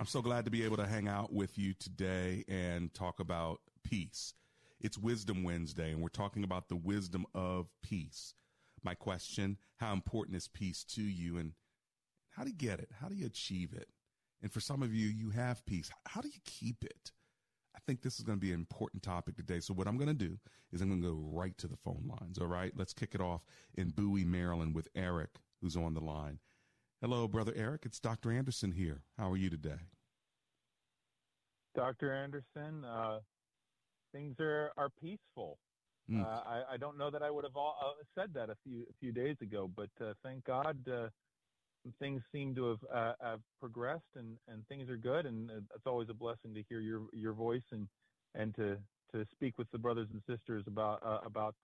I'm 0.00 0.06
so 0.06 0.22
glad 0.22 0.46
to 0.46 0.50
be 0.50 0.64
able 0.64 0.78
to 0.78 0.86
hang 0.86 1.08
out 1.08 1.30
with 1.32 1.58
you 1.58 1.74
today 1.74 2.44
and 2.48 2.92
talk 2.94 3.20
about 3.20 3.60
peace. 3.84 4.32
It's 4.82 4.98
Wisdom 4.98 5.44
Wednesday, 5.44 5.92
and 5.92 6.02
we're 6.02 6.08
talking 6.08 6.42
about 6.42 6.68
the 6.68 6.74
wisdom 6.74 7.24
of 7.36 7.68
peace. 7.84 8.34
My 8.82 8.94
question 8.94 9.56
How 9.76 9.92
important 9.92 10.36
is 10.36 10.48
peace 10.48 10.82
to 10.94 11.02
you, 11.02 11.38
and 11.38 11.52
how 12.30 12.42
do 12.42 12.50
you 12.50 12.56
get 12.56 12.80
it? 12.80 12.88
How 13.00 13.08
do 13.08 13.14
you 13.14 13.24
achieve 13.24 13.72
it? 13.74 13.86
And 14.42 14.52
for 14.52 14.58
some 14.58 14.82
of 14.82 14.92
you, 14.92 15.06
you 15.06 15.30
have 15.30 15.64
peace. 15.66 15.88
How 16.08 16.20
do 16.20 16.26
you 16.26 16.40
keep 16.44 16.84
it? 16.84 17.12
I 17.76 17.78
think 17.86 18.02
this 18.02 18.18
is 18.18 18.24
going 18.24 18.38
to 18.38 18.44
be 18.44 18.50
an 18.50 18.58
important 18.58 19.04
topic 19.04 19.36
today. 19.36 19.60
So, 19.60 19.72
what 19.72 19.86
I'm 19.86 19.96
going 19.96 20.08
to 20.08 20.14
do 20.14 20.36
is 20.72 20.80
I'm 20.80 20.88
going 20.88 21.00
to 21.00 21.08
go 21.08 21.30
right 21.32 21.56
to 21.58 21.68
the 21.68 21.76
phone 21.76 22.10
lines. 22.20 22.38
All 22.40 22.48
right. 22.48 22.72
Let's 22.74 22.92
kick 22.92 23.14
it 23.14 23.20
off 23.20 23.42
in 23.76 23.90
Bowie, 23.90 24.24
Maryland 24.24 24.74
with 24.74 24.88
Eric, 24.96 25.30
who's 25.60 25.76
on 25.76 25.94
the 25.94 26.00
line. 26.00 26.40
Hello, 27.00 27.28
Brother 27.28 27.52
Eric. 27.54 27.82
It's 27.86 28.00
Dr. 28.00 28.32
Anderson 28.32 28.72
here. 28.72 29.02
How 29.16 29.30
are 29.30 29.36
you 29.36 29.48
today? 29.48 29.78
Dr. 31.76 32.12
Anderson, 32.12 32.84
uh, 32.84 33.20
things 34.12 34.36
are, 34.40 34.72
are 34.76 34.88
peaceful. 35.00 35.58
Mm. 36.10 36.24
Uh, 36.24 36.40
I, 36.46 36.62
I, 36.72 36.76
don't 36.76 36.98
know 36.98 37.10
that 37.10 37.22
I 37.22 37.30
would 37.30 37.44
have 37.44 37.56
all, 37.56 37.76
uh, 37.80 38.02
said 38.18 38.34
that 38.34 38.50
a 38.50 38.56
few 38.64 38.82
a 38.82 38.92
few 39.00 39.12
days 39.12 39.36
ago, 39.40 39.70
but 39.74 39.90
uh, 40.00 40.14
thank 40.24 40.44
God 40.44 40.76
uh, 40.88 41.08
things 42.00 42.22
seem 42.32 42.54
to 42.56 42.70
have, 42.70 42.78
uh, 42.92 43.12
have 43.20 43.40
progressed 43.60 44.02
and, 44.16 44.36
and 44.48 44.66
things 44.66 44.90
are 44.90 44.96
good, 44.96 45.26
and 45.26 45.50
it's 45.50 45.86
always 45.86 46.08
a 46.10 46.14
blessing 46.14 46.54
to 46.54 46.62
hear 46.68 46.80
your 46.80 47.02
your 47.12 47.32
voice 47.32 47.62
and 47.70 47.86
and 48.34 48.54
to 48.56 48.76
to 49.12 49.24
speak 49.30 49.58
with 49.58 49.70
the 49.70 49.78
brothers 49.78 50.08
and 50.12 50.22
sisters 50.28 50.64
about 50.66 51.00
uh, 51.04 51.18
about 51.24 51.54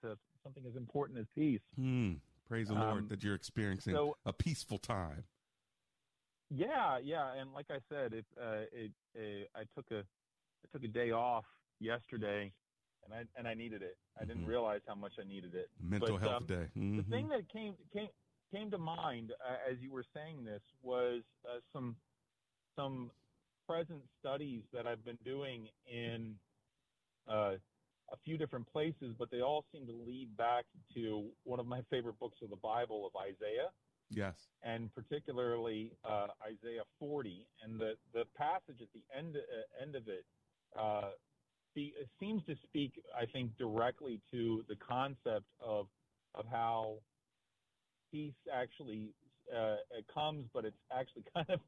something 0.44 0.62
as 0.68 0.76
important 0.76 1.18
as 1.18 1.26
peace. 1.34 1.60
Mm. 1.78 2.18
Praise 2.48 2.68
the 2.68 2.74
um, 2.74 2.80
Lord 2.80 3.08
that 3.08 3.24
you're 3.24 3.34
experiencing 3.34 3.94
so, 3.94 4.16
a 4.24 4.32
peaceful 4.32 4.78
time. 4.78 5.24
Yeah, 6.50 6.98
yeah, 7.02 7.34
and 7.38 7.52
like 7.52 7.66
I 7.70 7.78
said, 7.90 8.14
it, 8.14 8.24
it, 8.72 8.92
it 9.14 9.50
I 9.54 9.64
took 9.76 9.90
a 9.90 9.98
I 9.98 10.66
took 10.72 10.84
a 10.84 10.88
day 10.88 11.10
off 11.10 11.44
yesterday, 11.80 12.52
and 13.04 13.14
I 13.14 13.24
and 13.38 13.46
I 13.46 13.54
needed 13.54 13.82
it. 13.82 13.96
I 14.20 14.24
didn't 14.24 14.42
mm-hmm. 14.42 14.50
realize 14.50 14.80
how 14.86 14.94
much 14.94 15.12
I 15.20 15.26
needed 15.26 15.54
it. 15.54 15.68
Mental 15.82 16.18
but, 16.18 16.20
health 16.20 16.36
um, 16.42 16.46
day. 16.46 16.66
Mm-hmm. 16.76 16.96
The 16.98 17.02
thing 17.04 17.28
that 17.28 17.50
came 17.52 17.74
came 17.92 18.08
came 18.52 18.70
to 18.70 18.78
mind 18.78 19.32
uh, 19.46 19.70
as 19.70 19.78
you 19.80 19.92
were 19.92 20.04
saying 20.14 20.44
this 20.44 20.62
was 20.82 21.22
uh, 21.44 21.58
some 21.72 21.96
some 22.76 23.10
present 23.68 24.00
studies 24.18 24.62
that 24.72 24.86
I've 24.86 25.04
been 25.04 25.18
doing 25.24 25.68
in 25.86 26.34
uh, 27.28 27.54
a 28.10 28.16
few 28.24 28.38
different 28.38 28.66
places, 28.72 29.14
but 29.18 29.30
they 29.30 29.42
all 29.42 29.64
seem 29.72 29.86
to 29.86 29.92
lead 29.92 30.34
back 30.36 30.64
to 30.94 31.26
one 31.44 31.60
of 31.60 31.66
my 31.66 31.82
favorite 31.90 32.18
books 32.18 32.38
of 32.42 32.50
the 32.50 32.56
Bible 32.56 33.06
of 33.06 33.20
Isaiah. 33.20 33.68
Yes. 34.10 34.34
And 34.62 34.88
particularly 34.94 35.92
uh, 36.02 36.28
Isaiah 36.42 36.84
40, 36.98 37.46
and 37.62 37.78
the, 37.78 37.92
the 38.14 38.24
passage 38.38 38.80
at 38.80 38.88
the 38.94 39.02
end 39.16 39.36
uh, 39.36 39.82
end 39.82 39.94
of 39.96 40.08
it 40.08 40.24
uh, 40.78 41.10
it 41.80 42.08
seems 42.20 42.42
to 42.46 42.54
speak, 42.64 42.92
I 43.16 43.26
think, 43.26 43.56
directly 43.58 44.20
to 44.30 44.64
the 44.68 44.76
concept 44.76 45.46
of 45.60 45.86
of 46.34 46.44
how 46.50 46.98
peace 48.10 48.34
actually 48.52 49.14
uh, 49.54 49.76
comes, 50.12 50.46
but 50.52 50.64
it's 50.64 50.76
actually 50.92 51.24
kind 51.34 51.50
of 51.50 51.60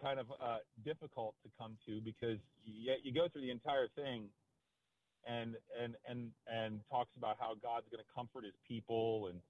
kind 0.00 0.20
of 0.20 0.26
uh, 0.30 0.58
difficult 0.84 1.34
to 1.42 1.50
come 1.58 1.76
to 1.86 2.00
because 2.00 2.38
you, 2.64 2.94
you 3.02 3.12
go 3.12 3.28
through 3.28 3.42
the 3.42 3.50
entire 3.50 3.88
thing 3.94 4.28
and 5.26 5.56
and 5.80 5.96
and 6.08 6.30
and 6.46 6.80
talks 6.90 7.10
about 7.16 7.36
how 7.40 7.54
God's 7.62 7.86
going 7.90 8.02
to 8.02 8.10
comfort 8.14 8.44
His 8.44 8.54
people 8.66 9.28
and 9.28 9.40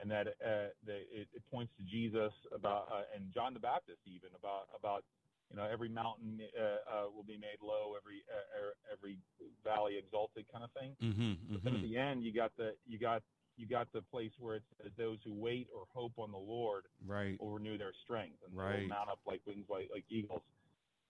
and 0.00 0.10
that 0.10 0.28
uh, 0.44 0.68
the, 0.84 0.96
it, 1.08 1.28
it, 1.32 1.42
points 1.50 1.72
to 1.78 1.84
Jesus 1.84 2.32
about 2.52 2.88
uh, 2.92 3.02
and 3.14 3.32
John 3.32 3.54
the 3.54 3.60
Baptist 3.60 3.98
even 4.06 4.30
about 4.38 4.68
about 4.78 5.04
you 5.50 5.56
know, 5.56 5.68
every 5.70 5.88
mountain 5.88 6.40
uh, 6.58 6.62
uh, 6.62 7.06
will 7.14 7.22
be 7.22 7.38
made 7.38 7.62
low, 7.62 7.94
every 7.96 8.22
uh, 8.28 8.58
er, 8.58 8.74
every 8.92 9.18
valley 9.64 9.96
exalted, 9.96 10.44
kind 10.52 10.64
of 10.64 10.70
thing. 10.72 10.96
Mm-hmm, 11.02 11.22
mm-hmm. 11.22 11.54
But 11.54 11.64
then 11.64 11.76
at 11.76 11.82
the 11.82 11.96
end, 11.96 12.24
you 12.24 12.32
got 12.32 12.52
the 12.56 12.74
you 12.86 12.98
got 12.98 13.22
you 13.56 13.66
got 13.66 13.88
the 13.92 14.02
place 14.02 14.32
where 14.38 14.56
it 14.56 14.62
says 14.82 14.92
those 14.98 15.18
who 15.24 15.32
wait 15.32 15.68
or 15.74 15.84
hope 15.94 16.12
on 16.18 16.30
the 16.30 16.38
Lord 16.38 16.84
right. 17.06 17.40
will 17.40 17.50
renew 17.50 17.78
their 17.78 17.92
strength 18.04 18.36
and 18.46 18.56
right. 18.56 18.82
will 18.82 18.88
mount 18.88 19.08
up 19.08 19.18
like 19.26 19.40
wings 19.46 19.64
like, 19.68 19.88
like 19.92 20.04
eagles. 20.10 20.42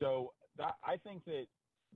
So 0.00 0.32
that, 0.58 0.74
I 0.84 0.96
think 0.96 1.24
that 1.24 1.46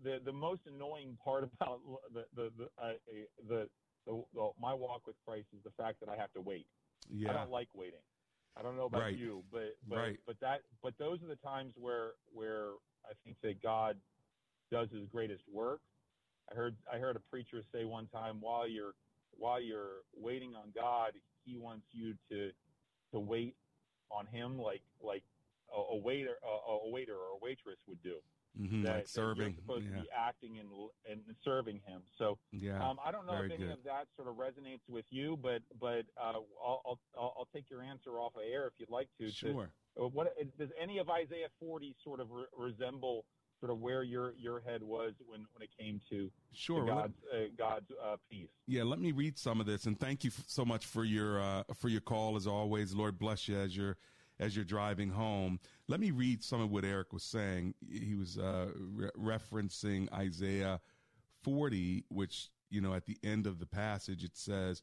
the 0.02 0.18
the 0.25 0.32
most 0.32 0.62
annoying 0.66 1.16
part 1.23 1.44
about 1.61 1.80
the 2.12 2.25
the 2.35 2.50
the, 2.59 2.64
uh, 2.82 2.92
the, 3.06 3.49
the, 3.49 3.68
the, 4.06 4.25
the 4.35 4.50
my 4.61 4.75
walk 4.75 5.06
with 5.06 5.16
Christ 5.26 5.47
is 5.56 5.62
the 5.64 5.82
fact 5.82 6.00
that 6.00 6.09
I 6.09 6.16
have 6.16 6.32
to 6.32 6.40
wait. 6.40 6.66
Yeah. 7.12 7.30
I 7.30 7.32
don't 7.35 7.50
like 7.50 7.68
waiting. 7.75 8.00
I 8.57 8.62
don't 8.62 8.76
know 8.76 8.87
about 8.87 9.00
Right. 9.02 9.16
you, 9.16 9.45
but 9.50 9.76
but 9.87 9.97
Right. 9.97 10.21
but 10.26 10.38
that 10.40 10.62
but 10.83 10.97
those 10.99 11.23
are 11.23 11.26
the 11.26 11.37
times 11.37 11.75
where 11.76 12.14
where 12.33 12.73
I 13.09 13.14
think 13.25 13.40
that 13.42 13.62
God 13.62 14.00
does 14.71 14.90
His 14.90 15.07
greatest 15.09 15.49
work. 15.49 15.80
I 16.50 16.54
heard 16.54 16.76
I 16.90 16.99
heard 16.99 17.16
a 17.16 17.21
preacher 17.21 17.62
say 17.73 17.85
one 17.85 18.09
time 18.09 18.40
while 18.40 18.66
you're 18.66 18.95
while 19.33 19.61
you're 19.61 20.02
waiting 20.14 20.54
on 20.57 20.73
God, 20.75 21.14
He 21.45 21.57
wants 21.57 21.87
you 21.92 22.14
to 22.28 22.52
to 23.12 23.21
wait 23.21 23.57
on 24.11 24.26
Him 24.26 24.59
like 24.59 24.83
like 25.00 25.23
a, 25.75 25.78
a 25.78 25.97
waiter 25.97 26.37
a, 26.42 26.71
a 26.73 26.88
waiter 26.90 27.14
or 27.16 27.30
a 27.30 27.38
waitress 27.38 27.78
would 27.87 28.02
do. 28.02 28.16
Mhm, 28.59 28.85
that, 28.85 28.95
like 28.97 29.09
serving. 29.09 29.54
supposed 29.57 29.85
yeah. 29.85 29.97
to 29.97 30.02
be 30.02 30.09
acting 30.16 30.59
and 30.59 30.69
and 31.09 31.23
serving 31.45 31.80
Him. 31.87 32.02
So 32.19 32.38
yeah. 32.52 32.83
um, 32.88 32.99
I 33.04 33.12
don't 33.12 33.26
know 33.26 33.35
if 33.35 33.50
any 33.52 33.57
good. 33.59 33.71
of 33.71 33.85
that 33.85 34.07
sort 34.16 34.28
of 34.28 34.37
resonates 34.37 34.88
with 34.88 35.04
you, 35.11 35.37
but 35.40 35.62
but 35.80 36.04
uh, 36.16 36.33
I'll, 36.64 36.83
I'll 36.85 36.99
I'll 37.16 37.49
take 37.54 37.71
your 37.71 37.83
answer 37.83 38.19
off 38.19 38.35
of 38.35 38.42
air 38.50 38.66
if 38.66 38.73
you'd 38.78 38.90
like 38.90 39.09
to. 39.19 39.26
to- 39.26 39.33
Sure. 39.33 39.71
uh, 40.00 40.09
what 40.09 40.35
does 40.59 40.71
any 40.80 40.99
of 40.99 41.09
Isaiah 41.09 41.49
40 41.61 41.95
sort 42.02 42.21
of 42.21 42.30
re- 42.30 42.45
resemble 42.59 43.25
sort 43.61 43.71
of 43.71 43.78
where 43.78 44.02
your 44.02 44.33
your 44.37 44.61
head 44.61 44.83
was 44.83 45.12
when 45.26 45.47
when 45.52 45.62
it 45.62 45.71
came 45.78 46.00
to, 46.11 46.26
to 46.26 46.30
Sure. 46.52 46.85
well, 46.85 46.97
let- 46.97 47.02
God's 47.04 47.14
uh, 47.33 47.37
God's 47.57 47.90
uh, 48.02 48.16
peace? 48.28 48.49
Yeah, 48.66 48.83
let 48.83 48.99
me 48.99 49.12
read 49.12 49.38
some 49.38 49.61
of 49.61 49.66
this, 49.66 49.87
and 49.87 49.99
thank 49.99 50.25
you 50.25 50.30
f- 50.37 50.45
so 50.49 50.64
much 50.64 50.87
for 50.87 51.04
your 51.04 51.40
uh, 51.40 51.62
for 51.76 51.88
your 51.88 52.00
call 52.00 52.37
as 52.37 52.47
always. 52.49 52.95
Lord 52.95 53.16
bless 53.19 53.47
you 53.49 53.57
as 53.57 53.76
you're 53.76 53.97
as 54.40 54.56
you're 54.56 54.64
driving 54.64 55.11
home. 55.11 55.61
Let 55.87 56.00
me 56.00 56.11
read 56.11 56.42
some 56.42 56.61
of 56.61 56.70
what 56.70 56.85
Eric 56.85 57.12
was 57.12 57.23
saying. 57.23 57.75
He 57.88 58.14
was 58.14 58.38
uh, 58.38 58.68
re- 58.75 59.11
referencing 59.16 60.11
Isaiah 60.12 60.80
40, 61.44 62.04
which 62.09 62.49
you 62.70 62.80
know 62.80 62.94
at 62.94 63.04
the 63.06 63.18
end 63.23 63.47
of 63.47 63.59
the 63.59 63.66
passage 63.66 64.25
it 64.25 64.37
says, 64.37 64.82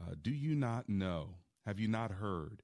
uh, 0.00 0.14
"Do 0.20 0.30
you 0.32 0.54
not 0.54 0.88
know? 0.88 1.36
Have 1.66 1.78
you 1.78 1.88
not 1.88 2.10
heard? 2.10 2.62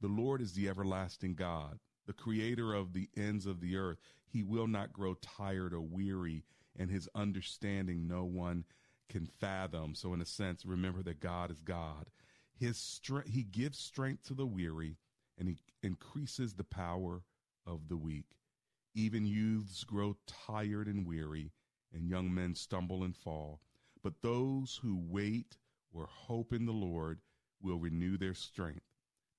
The 0.00 0.08
Lord 0.08 0.40
is 0.40 0.54
the 0.54 0.68
everlasting 0.68 1.34
God, 1.34 1.78
the 2.06 2.12
Creator 2.12 2.72
of 2.72 2.94
the 2.94 3.08
ends 3.16 3.46
of 3.46 3.60
the 3.60 3.76
earth. 3.76 3.98
He 4.26 4.42
will 4.42 4.66
not 4.66 4.92
grow 4.92 5.14
tired 5.14 5.74
or 5.74 5.82
weary, 5.82 6.44
and 6.76 6.90
His 6.90 7.08
understanding 7.14 8.08
no 8.08 8.24
one." 8.24 8.64
can 9.10 9.26
fathom. 9.26 9.94
So, 9.94 10.14
in 10.14 10.22
a 10.22 10.24
sense, 10.24 10.64
remember 10.64 11.02
that 11.02 11.20
God 11.20 11.50
is 11.50 11.60
God. 11.60 12.06
His 12.58 12.78
strength, 12.78 13.28
He 13.28 13.42
gives 13.42 13.78
strength 13.78 14.26
to 14.28 14.34
the 14.34 14.46
weary, 14.46 14.96
and 15.38 15.48
He 15.48 15.58
increases 15.82 16.54
the 16.54 16.64
power 16.64 17.22
of 17.66 17.88
the 17.88 17.96
weak. 17.96 18.36
Even 18.94 19.26
youths 19.26 19.84
grow 19.84 20.16
tired 20.26 20.86
and 20.86 21.06
weary, 21.06 21.52
and 21.92 22.08
young 22.08 22.32
men 22.32 22.54
stumble 22.54 23.02
and 23.02 23.16
fall. 23.16 23.60
But 24.02 24.22
those 24.22 24.78
who 24.82 24.96
wait 24.96 25.56
or 25.92 26.06
hope 26.06 26.52
in 26.52 26.66
the 26.66 26.72
Lord 26.72 27.20
will 27.62 27.78
renew 27.78 28.16
their 28.16 28.34
strength. 28.34 28.84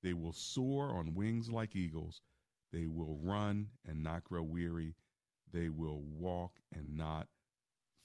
They 0.03 0.13
will 0.13 0.33
soar 0.33 0.89
on 0.89 1.15
wings 1.15 1.49
like 1.49 1.75
eagles. 1.75 2.21
They 2.71 2.87
will 2.87 3.17
run 3.21 3.69
and 3.87 4.03
not 4.03 4.23
grow 4.23 4.43
weary. 4.43 4.95
They 5.51 5.69
will 5.69 6.01
walk 6.01 6.59
and 6.73 6.97
not 6.97 7.27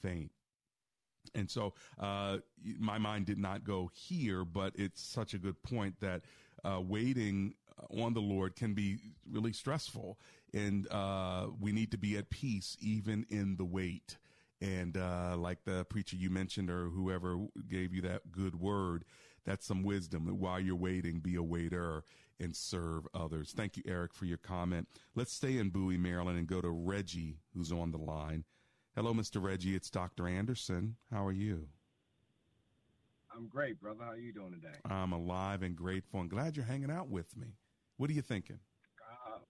faint. 0.00 0.30
And 1.34 1.50
so 1.50 1.74
uh, 1.98 2.38
my 2.78 2.98
mind 2.98 3.26
did 3.26 3.38
not 3.38 3.64
go 3.64 3.90
here, 3.92 4.44
but 4.44 4.72
it's 4.76 5.02
such 5.02 5.34
a 5.34 5.38
good 5.38 5.62
point 5.62 6.00
that 6.00 6.22
uh, 6.64 6.80
waiting 6.80 7.54
on 7.90 8.14
the 8.14 8.20
Lord 8.20 8.56
can 8.56 8.74
be 8.74 8.98
really 9.30 9.52
stressful. 9.52 10.18
And 10.52 10.90
uh, 10.90 11.48
we 11.60 11.72
need 11.72 11.90
to 11.92 11.98
be 11.98 12.16
at 12.16 12.30
peace 12.30 12.76
even 12.80 13.26
in 13.30 13.56
the 13.56 13.64
wait. 13.64 14.18
And 14.60 14.96
uh, 14.96 15.36
like 15.38 15.64
the 15.64 15.84
preacher 15.84 16.16
you 16.16 16.28
mentioned, 16.28 16.70
or 16.70 16.86
whoever 16.88 17.38
gave 17.68 17.94
you 17.94 18.02
that 18.02 18.30
good 18.30 18.60
word, 18.60 19.04
that's 19.44 19.66
some 19.66 19.82
wisdom. 19.82 20.26
that 20.26 20.34
While 20.34 20.60
you're 20.60 20.76
waiting, 20.76 21.20
be 21.20 21.36
a 21.36 21.42
waiter 21.42 22.04
and 22.38 22.54
serve 22.54 23.06
others. 23.14 23.52
Thank 23.56 23.76
you, 23.76 23.82
Eric, 23.86 24.14
for 24.14 24.24
your 24.24 24.38
comment. 24.38 24.88
Let's 25.14 25.32
stay 25.32 25.58
in 25.58 25.70
Bowie, 25.70 25.98
Maryland, 25.98 26.38
and 26.38 26.46
go 26.46 26.60
to 26.60 26.70
Reggie, 26.70 27.38
who's 27.54 27.72
on 27.72 27.92
the 27.92 27.98
line. 27.98 28.44
Hello, 28.96 29.14
Mr. 29.14 29.42
Reggie. 29.42 29.76
It's 29.76 29.90
Dr. 29.90 30.26
Anderson. 30.26 30.96
How 31.10 31.24
are 31.26 31.32
you? 31.32 31.68
I'm 33.34 33.46
great, 33.46 33.80
brother. 33.80 34.04
How 34.04 34.10
are 34.10 34.18
you 34.18 34.32
doing 34.32 34.52
today? 34.52 34.74
I'm 34.84 35.12
alive 35.12 35.62
and 35.62 35.76
grateful 35.76 36.20
and 36.20 36.28
glad 36.28 36.56
you're 36.56 36.66
hanging 36.66 36.90
out 36.90 37.08
with 37.08 37.36
me. 37.36 37.54
What 38.00 38.08
are 38.08 38.16
you 38.16 38.24
thinking? 38.24 38.56
Uh, 38.96 39.44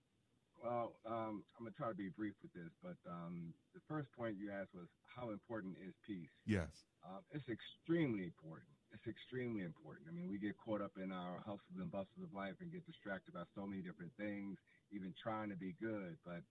well, 0.59 0.99
um, 1.07 1.47
I'm 1.55 1.63
gonna 1.63 1.79
try 1.79 1.87
to 1.87 1.95
be 1.95 2.11
brief 2.11 2.35
with 2.43 2.51
this, 2.51 2.75
but 2.83 2.99
um, 3.07 3.55
the 3.79 3.81
first 3.87 4.11
point 4.11 4.43
you 4.43 4.51
asked 4.51 4.75
was 4.75 4.91
how 5.07 5.31
important 5.31 5.79
is 5.79 5.95
peace? 6.03 6.35
Yes. 6.51 6.83
Um, 7.07 7.23
it's 7.31 7.47
extremely 7.47 8.27
important. 8.27 8.75
It's 8.91 9.07
extremely 9.07 9.63
important. 9.63 10.11
I 10.11 10.13
mean, 10.19 10.27
we 10.27 10.43
get 10.43 10.59
caught 10.59 10.83
up 10.83 10.99
in 10.99 11.15
our 11.15 11.39
hustles 11.47 11.79
and 11.79 11.95
bustles 11.95 12.27
of 12.27 12.35
life 12.35 12.59
and 12.59 12.75
get 12.75 12.83
distracted 12.91 13.39
by 13.39 13.47
so 13.55 13.71
many 13.71 13.87
different 13.87 14.11
things, 14.19 14.59
even 14.91 15.15
trying 15.15 15.55
to 15.55 15.57
be 15.57 15.79
good. 15.79 16.19
But 16.27 16.43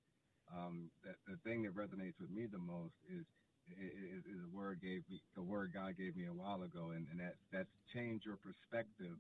um, 0.56 0.88
the, 1.04 1.12
the 1.28 1.38
thing 1.44 1.68
that 1.68 1.76
resonates 1.76 2.16
with 2.16 2.32
me 2.32 2.48
the 2.48 2.64
most 2.64 2.96
is 3.12 3.28
is, 3.76 4.24
is 4.24 4.40
a 4.48 4.56
word 4.56 4.80
gave 4.80 5.04
me 5.12 5.20
the 5.36 5.44
word 5.44 5.76
God 5.76 6.00
gave 6.00 6.16
me 6.16 6.32
a 6.32 6.34
while 6.34 6.64
ago, 6.64 6.96
and, 6.96 7.12
and 7.12 7.20
that 7.20 7.36
that's 7.52 7.76
change 7.92 8.24
your 8.24 8.40
perspective, 8.40 9.20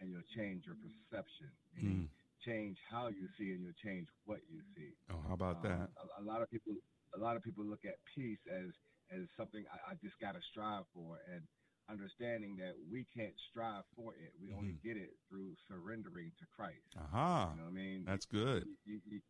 and 0.00 0.10
you'll 0.10 0.26
change 0.36 0.64
your 0.66 0.76
perception. 0.76 1.50
Mm. 1.78 2.08
Change 2.44 2.78
how 2.90 3.08
you 3.08 3.28
see, 3.36 3.50
and 3.52 3.62
you'll 3.64 3.80
change 3.82 4.06
what 4.24 4.38
you 4.48 4.62
see. 4.76 4.94
Oh, 5.10 5.20
how 5.26 5.34
about 5.34 5.56
Um, 5.56 5.62
that? 5.62 5.90
A, 5.98 6.22
a 6.22 6.24
lot 6.24 6.40
of 6.42 6.50
people, 6.50 6.74
a 7.14 7.18
lot 7.18 7.36
of 7.36 7.42
people 7.42 7.64
look 7.64 7.84
at 7.84 7.96
peace 8.14 8.38
as 8.50 8.70
as 9.10 9.26
something 9.36 9.64
I, 9.72 9.92
I 9.92 9.94
just 10.02 10.18
got 10.20 10.32
to 10.34 10.42
strive 10.52 10.84
for, 10.94 11.18
and 11.32 11.42
understanding 11.88 12.56
that 12.56 12.74
we 12.92 13.04
can't 13.16 13.34
strive 13.50 13.84
for 13.96 14.14
it. 14.14 14.32
We 14.40 14.52
only 14.52 14.74
Mhm. 14.74 14.82
get 14.82 14.96
it 14.96 15.16
through 15.28 15.56
surrendering 15.66 16.30
to 16.38 16.46
Christ. 16.54 16.94
Aha. 16.96 17.52
You 17.52 17.56
know 17.58 17.64
what 17.64 17.70
I 17.70 17.72
mean? 17.72 18.04
That's 18.04 18.26
good. 18.26 18.68
You, 18.84 19.00
you, 19.06 19.20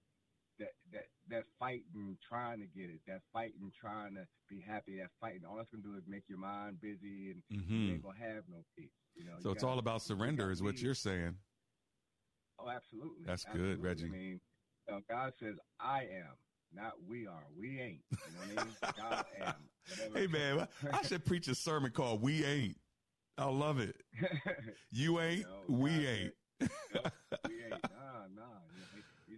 that 0.59 0.73
that 0.93 1.07
that 1.29 1.45
fighting, 1.59 2.17
trying 2.27 2.61
to 2.61 2.67
get 2.67 2.91
it, 2.91 3.01
that 3.07 3.21
fighting, 3.33 3.71
trying 3.79 4.15
to 4.15 4.27
be 4.49 4.61
happy, 4.61 4.97
that 4.99 5.11
fighting, 5.21 5.43
all 5.49 5.57
that's 5.57 5.71
gonna 5.71 5.83
do 5.83 5.95
is 5.97 6.03
make 6.07 6.25
your 6.29 6.39
mind 6.39 6.81
busy, 6.81 7.31
and 7.33 7.43
you 7.51 7.61
Mhm. 7.63 7.93
ain't 7.95 8.03
gonna 8.03 8.19
have 8.19 8.49
no 8.49 8.65
peace. 8.77 8.91
You 9.15 9.25
know. 9.25 9.37
So 9.41 9.49
You 9.51 9.53
it's 9.55 9.63
gotta- 9.63 9.73
all 9.73 9.79
about 9.79 10.03
surrender, 10.03 10.51
is 10.51 10.63
what 10.63 10.75
lead. 10.75 10.83
you're 10.83 10.95
saying. 10.95 11.39
Oh, 12.59 12.69
absolutely. 12.69 13.25
That's 13.25 13.45
good, 13.45 13.81
Reggie. 13.83 14.07
I 14.07 14.11
mean, 14.11 14.41
you 14.89 14.95
know, 14.95 15.01
God 15.09 15.33
says, 15.39 15.57
"I 15.79 16.07
am," 16.07 16.37
not 16.73 17.03
"we 17.05 17.27
are." 17.27 17.47
We 17.57 17.79
ain't. 17.81 18.03
You 18.11 18.33
know 18.33 18.41
what 18.41 18.59
I 18.59 18.65
mean? 18.65 18.77
God 18.97 19.27
am. 19.39 19.71
Hey, 20.15 20.27
man, 20.27 20.69
I 20.93 21.03
should 21.03 21.25
preach 21.25 21.47
a 21.49 21.55
sermon 21.55 21.93
called 21.93 22.21
We 22.23 22.45
Ain't. 22.45 22.81
I 23.37 23.45
love 23.45 23.79
it. 23.79 24.03
You 24.91 25.21
ain't, 25.21 25.47
we 25.69 25.91
ain't. 26.07 26.35
we 26.61 27.65
ain't. 27.65 27.83
Nah, 27.93 28.27
nah. 28.35 28.61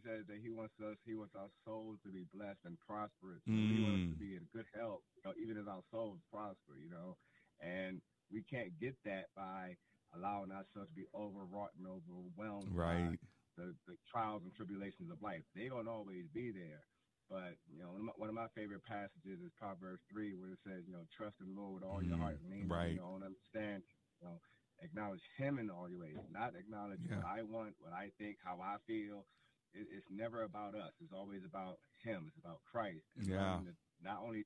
He, 0.00 0.08
says 0.08 0.24
that 0.32 0.40
he 0.40 0.48
wants 0.48 0.72
us, 0.80 0.96
he 1.04 1.12
wants 1.14 1.36
our 1.36 1.52
souls 1.64 1.98
to 2.04 2.10
be 2.10 2.24
blessed 2.32 2.64
and 2.64 2.80
prosperous. 2.80 3.44
He 3.44 3.80
wants 3.84 4.00
us 4.00 4.08
Mm. 4.08 4.12
to 4.16 4.16
be 4.16 4.36
in 4.36 4.48
good 4.52 4.66
health, 4.72 5.04
you 5.16 5.22
know, 5.24 5.34
even 5.36 5.58
as 5.60 5.68
our 5.68 5.82
souls 5.92 6.18
prosper, 6.32 6.80
you 6.80 6.88
know. 6.88 7.16
And 7.60 8.00
we 8.32 8.42
can't 8.42 8.72
get 8.80 8.96
that 9.04 9.28
by 9.36 9.76
allowing 10.16 10.52
ourselves 10.52 10.88
to 10.88 10.96
be 10.96 11.06
overwrought 11.14 11.74
and 11.76 11.86
overwhelmed 11.86 12.72
Right. 12.72 13.12
by 13.12 13.18
the, 13.56 13.76
the 13.86 13.96
trials 14.10 14.42
and 14.42 14.54
tribulations 14.54 15.10
of 15.10 15.20
life. 15.22 15.44
They 15.54 15.68
don't 15.68 15.88
always 15.88 16.26
be 16.32 16.50
there. 16.50 16.80
But, 17.28 17.58
you 17.68 17.78
know, 17.78 17.92
one 17.92 18.00
of, 18.00 18.06
my, 18.06 18.12
one 18.16 18.28
of 18.30 18.34
my 18.34 18.48
favorite 18.56 18.84
passages 18.84 19.38
is 19.44 19.52
Proverbs 19.60 20.02
3, 20.10 20.34
where 20.34 20.50
it 20.52 20.58
says, 20.64 20.82
you 20.88 20.92
know, 20.94 21.04
trust 21.14 21.36
in 21.40 21.54
the 21.54 21.60
Lord 21.60 21.74
with 21.74 21.84
all 21.84 22.02
your 22.02 22.16
Mm, 22.16 22.20
heart 22.24 22.40
and 22.40 22.50
lean 22.50 22.68
right. 22.68 22.94
your 22.94 23.04
own 23.04 23.22
understanding. 23.22 23.84
You 24.20 24.28
know, 24.28 24.40
acknowledge 24.82 25.22
him 25.36 25.58
in 25.58 25.70
all 25.70 25.88
your 25.90 26.00
ways, 26.00 26.16
not 26.32 26.56
acknowledge 26.56 27.00
Yeah. 27.08 27.18
what 27.18 27.26
I 27.26 27.42
want, 27.42 27.74
what 27.78 27.92
I 27.92 28.10
think, 28.18 28.38
how 28.42 28.60
I 28.60 28.78
feel. 28.86 29.26
It, 29.74 29.86
it's 29.92 30.08
never 30.10 30.42
about 30.42 30.74
us. 30.74 30.92
It's 31.00 31.12
always 31.12 31.44
about 31.44 31.78
him. 32.02 32.24
It's 32.28 32.38
about 32.38 32.60
Christ. 32.70 33.06
And 33.16 33.26
Yeah. 33.26 33.58
Not 34.02 34.18
only 34.24 34.44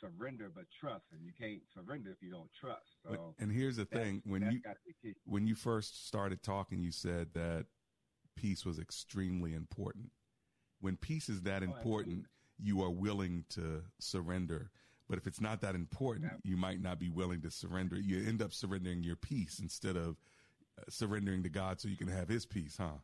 surrender, 0.00 0.50
but 0.54 0.64
trust. 0.80 1.04
And 1.12 1.24
you 1.24 1.32
can't 1.38 1.62
surrender 1.72 2.10
if 2.10 2.22
you 2.22 2.30
don't 2.30 2.50
trust. 2.58 2.86
So 3.02 3.34
and 3.38 3.52
here's 3.52 3.76
the 3.76 3.84
thing: 3.84 4.22
when 4.24 4.42
you 4.50 4.60
gotta 4.60 4.78
be 4.86 4.94
key. 5.02 5.14
when 5.24 5.46
you 5.46 5.54
first 5.54 6.06
started 6.06 6.42
talking, 6.42 6.82
you 6.82 6.92
said 6.92 7.28
that 7.34 7.66
peace 8.36 8.64
was 8.64 8.78
extremely 8.78 9.54
important. 9.54 10.10
When 10.80 10.96
peace 10.96 11.28
is 11.28 11.42
that 11.42 11.62
Oh, 11.62 11.66
important, 11.66 12.26
you 12.58 12.82
are 12.82 12.90
willing 12.90 13.44
to 13.50 13.84
surrender. 13.98 14.70
But 15.08 15.18
if 15.18 15.26
it's 15.26 15.40
not 15.40 15.60
that 15.60 15.74
important, 15.74 16.32
you 16.44 16.56
might 16.56 16.80
not 16.80 16.98
be 16.98 17.10
willing 17.10 17.42
to 17.42 17.50
surrender. 17.50 17.96
You 17.96 18.26
end 18.26 18.40
up 18.40 18.52
surrendering 18.52 19.02
your 19.04 19.16
peace 19.16 19.58
instead 19.58 19.96
of 19.96 20.16
uh, 20.78 20.84
surrendering 20.88 21.42
to 21.42 21.50
God 21.50 21.80
so 21.80 21.88
you 21.88 21.96
can 21.96 22.08
have 22.08 22.28
His 22.28 22.46
peace, 22.46 22.76
huh? 22.78 22.98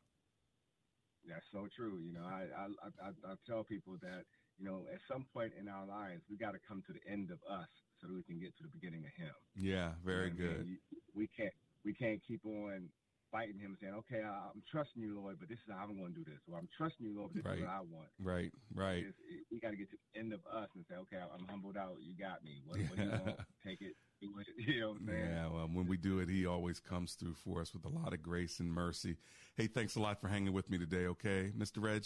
That's 1.30 1.46
so 1.54 1.70
true. 1.70 2.02
You 2.02 2.12
know, 2.12 2.26
I 2.26 2.50
I, 2.50 2.66
I, 3.06 3.10
I 3.24 3.32
tell 3.46 3.62
people 3.62 3.96
that 4.02 4.26
you 4.58 4.66
know 4.66 4.84
at 4.92 5.00
some 5.06 5.24
point 5.32 5.54
in 5.54 5.70
our 5.70 5.86
lives 5.86 6.26
we 6.28 6.36
got 6.36 6.52
to 6.52 6.62
come 6.66 6.82
to 6.86 6.92
the 6.92 7.04
end 7.06 7.30
of 7.30 7.38
us 7.46 7.70
so 8.02 8.10
that 8.10 8.14
we 8.14 8.26
can 8.26 8.42
get 8.42 8.50
to 8.58 8.62
the 8.66 8.74
beginning 8.74 9.06
of 9.06 9.14
Him. 9.14 9.34
Yeah, 9.54 9.94
very 10.04 10.34
You 10.34 10.42
know 10.42 10.44
I 10.44 10.48
good. 10.58 10.66
mean? 10.66 10.78
We 11.14 11.26
can't 11.30 11.54
we 11.84 11.94
can't 11.94 12.20
keep 12.26 12.44
on 12.44 12.90
fighting 13.30 13.58
him, 13.58 13.78
saying, 13.80 13.94
"Okay, 13.94 14.22
I, 14.22 14.50
am 14.50 14.62
trusting 14.70 15.02
you, 15.02 15.14
Lord, 15.14 15.38
but 15.38 15.48
this 15.48 15.58
is 15.62 15.70
how 15.70 15.86
I'm 15.86 15.96
going 15.96 16.12
to 16.12 16.18
do 16.18 16.26
this," 16.26 16.42
or 16.50 16.58
"I'm 16.58 16.68
trusting 16.76 17.06
you, 17.06 17.14
Lord, 17.14 17.30
but 17.32 17.42
this 17.42 17.46
right. 17.46 17.62
is 17.62 17.64
what 17.64 17.70
I 17.70 17.80
want." 17.80 18.10
Right, 18.18 18.52
right. 18.74 19.06
It, 19.06 19.14
we 19.50 19.60
got 19.60 19.70
to 19.70 19.78
get 19.78 19.90
to 19.90 19.96
the 19.96 20.18
end 20.18 20.34
of 20.34 20.42
us 20.50 20.68
and 20.74 20.84
say, 20.90 20.98
"Okay, 21.06 21.18
I'm 21.18 21.46
humbled 21.46 21.78
out. 21.78 21.96
You 22.02 22.18
got 22.18 22.42
me. 22.42 22.60
What, 22.66 22.82
what 22.90 22.98
do 22.98 23.06
you 23.06 23.14
want? 23.24 23.38
Take 23.64 23.80
it." 23.80 23.94
You 24.59 24.80
know 24.80 24.88
what 24.88 24.98
I'm 25.00 25.06
saying? 25.06 25.30
Yeah, 25.30 25.46
well, 25.48 25.68
when 25.72 25.87
we 25.87 25.96
do 25.96 26.18
it, 26.18 26.28
he 26.28 26.46
always 26.46 26.80
comes 26.80 27.14
through 27.14 27.35
for 27.35 27.61
us 27.61 27.72
with 27.72 27.85
a 27.85 27.88
lot 27.88 28.12
of 28.12 28.22
grace 28.22 28.61
and 28.61 28.70
mercy. 28.70 29.16
Hey, 29.56 29.66
thanks 29.66 29.96
a 29.96 30.00
lot 30.00 30.20
for 30.20 30.28
hanging 30.28 30.52
with 30.52 30.70
me 30.70 30.78
today, 30.78 31.06
okay? 31.06 31.50
Mr. 31.56 31.83
Reg? 31.83 32.04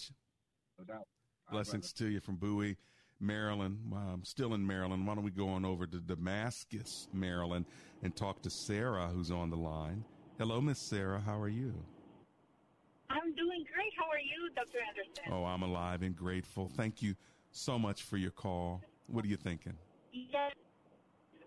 No 0.78 0.84
doubt. 0.84 1.06
Blessings 1.50 1.92
to 1.94 2.06
you 2.06 2.20
from 2.20 2.36
Bowie, 2.36 2.76
Maryland. 3.20 3.78
I'm 3.94 4.24
still 4.24 4.54
in 4.54 4.66
Maryland. 4.66 5.06
Why 5.06 5.14
don't 5.14 5.24
we 5.24 5.30
go 5.30 5.48
on 5.48 5.64
over 5.64 5.86
to 5.86 5.98
Damascus, 5.98 7.08
Maryland, 7.12 7.66
and 8.02 8.14
talk 8.14 8.40
to 8.42 8.50
Sarah, 8.50 9.08
who's 9.08 9.30
on 9.30 9.50
the 9.50 9.56
line. 9.56 10.04
Hello, 10.38 10.60
Miss 10.60 10.78
Sarah. 10.78 11.20
How 11.20 11.38
are 11.40 11.48
you? 11.48 11.74
I'm 13.10 13.34
doing 13.34 13.64
great. 13.72 13.92
How 13.98 14.08
are 14.10 14.18
you, 14.18 14.50
Dr. 14.54 14.78
Anderson? 14.88 15.32
Oh, 15.32 15.44
I'm 15.44 15.62
alive 15.62 16.02
and 16.02 16.16
grateful. 16.16 16.70
Thank 16.74 17.02
you 17.02 17.14
so 17.50 17.78
much 17.78 18.02
for 18.02 18.16
your 18.16 18.30
call. 18.30 18.80
What 19.06 19.24
are 19.24 19.28
you 19.28 19.36
thinking? 19.36 19.74
Yes. 20.12 20.52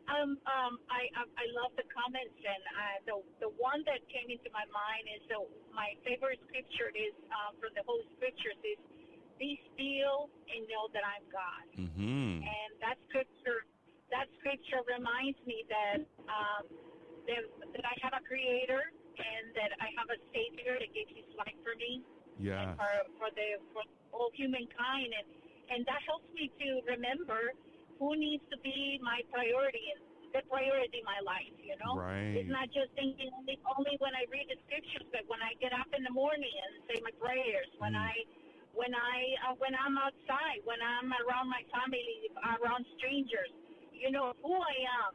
Um, 0.08 0.40
um, 0.48 0.80
I, 0.88 1.12
I, 1.20 1.24
I 1.28 1.46
love 1.52 1.76
the 1.76 1.84
comments, 1.92 2.40
and 2.40 2.64
uh, 2.64 2.98
the 3.04 3.16
the 3.44 3.52
one 3.60 3.84
that 3.84 4.00
came 4.08 4.32
into 4.32 4.48
my 4.56 4.64
mind 4.72 5.04
is 5.12 5.20
the 5.28 5.44
my 5.76 6.00
favorite 6.08 6.40
scripture 6.48 6.96
is 6.96 7.12
uh, 7.28 7.52
from 7.60 7.76
the 7.76 7.84
Holy 7.84 8.08
Scriptures 8.16 8.56
is 8.64 8.80
be 9.36 9.60
still 9.76 10.32
and 10.50 10.66
know 10.66 10.90
that 10.96 11.06
I'm 11.06 11.26
God. 11.30 11.66
Mm-hmm. 11.78 12.42
And 12.42 12.72
that 12.82 12.98
scripture, 13.12 13.68
that 14.10 14.26
scripture 14.42 14.82
reminds 14.90 15.38
me 15.46 15.68
that 15.70 16.02
um, 16.26 16.64
that, 17.28 17.44
that 17.76 17.86
I 17.86 17.96
have 18.02 18.16
a 18.18 18.24
Creator 18.24 18.82
and 19.20 19.44
that 19.60 19.76
I 19.78 19.92
have 20.00 20.08
a 20.08 20.20
Savior 20.32 20.80
that 20.80 20.90
gave 20.96 21.12
His 21.12 21.28
life 21.36 21.58
for 21.62 21.76
me. 21.76 22.02
Yeah. 22.40 22.80
For 22.80 22.92
for 23.20 23.30
the 23.34 23.60
for 23.76 23.84
all 24.14 24.32
humankind, 24.34 25.10
and 25.12 25.28
and 25.74 25.80
that 25.84 26.00
helps 26.06 26.30
me 26.32 26.48
to 26.64 26.68
remember 26.88 27.52
who 28.00 28.16
needs 28.16 28.44
to 28.54 28.58
be 28.62 29.00
my 29.02 29.22
priority 29.34 29.84
and 29.94 30.02
the 30.34 30.42
priority 30.50 31.02
in 31.02 31.08
my 31.08 31.22
life. 31.24 31.54
You 31.62 31.76
know, 31.82 31.98
right. 31.98 32.38
it's 32.38 32.50
not 32.50 32.70
just 32.72 32.92
thinking 32.94 33.32
only 33.34 33.58
only 33.78 33.96
when 34.00 34.14
I 34.14 34.28
read 34.30 34.48
the 34.50 34.58
scriptures, 34.68 35.06
but 35.12 35.24
when 35.28 35.42
I 35.42 35.56
get 35.58 35.74
up 35.74 35.90
in 35.96 36.04
the 36.04 36.14
morning 36.14 36.52
and 36.52 36.84
say 36.90 36.98
my 37.02 37.14
prayers, 37.18 37.68
when 37.80 37.94
Mm. 37.94 38.08
I 38.10 38.14
when 38.78 38.94
I 38.94 39.18
uh, 39.50 39.56
when 39.58 39.74
I'm 39.74 39.98
outside, 39.98 40.62
when 40.64 40.78
I'm 40.84 41.10
around 41.26 41.50
my 41.50 41.64
family, 41.74 42.30
around 42.62 42.86
strangers, 42.98 43.50
you 43.94 44.12
know 44.12 44.34
who 44.44 44.54
I 44.54 44.76
am, 45.02 45.12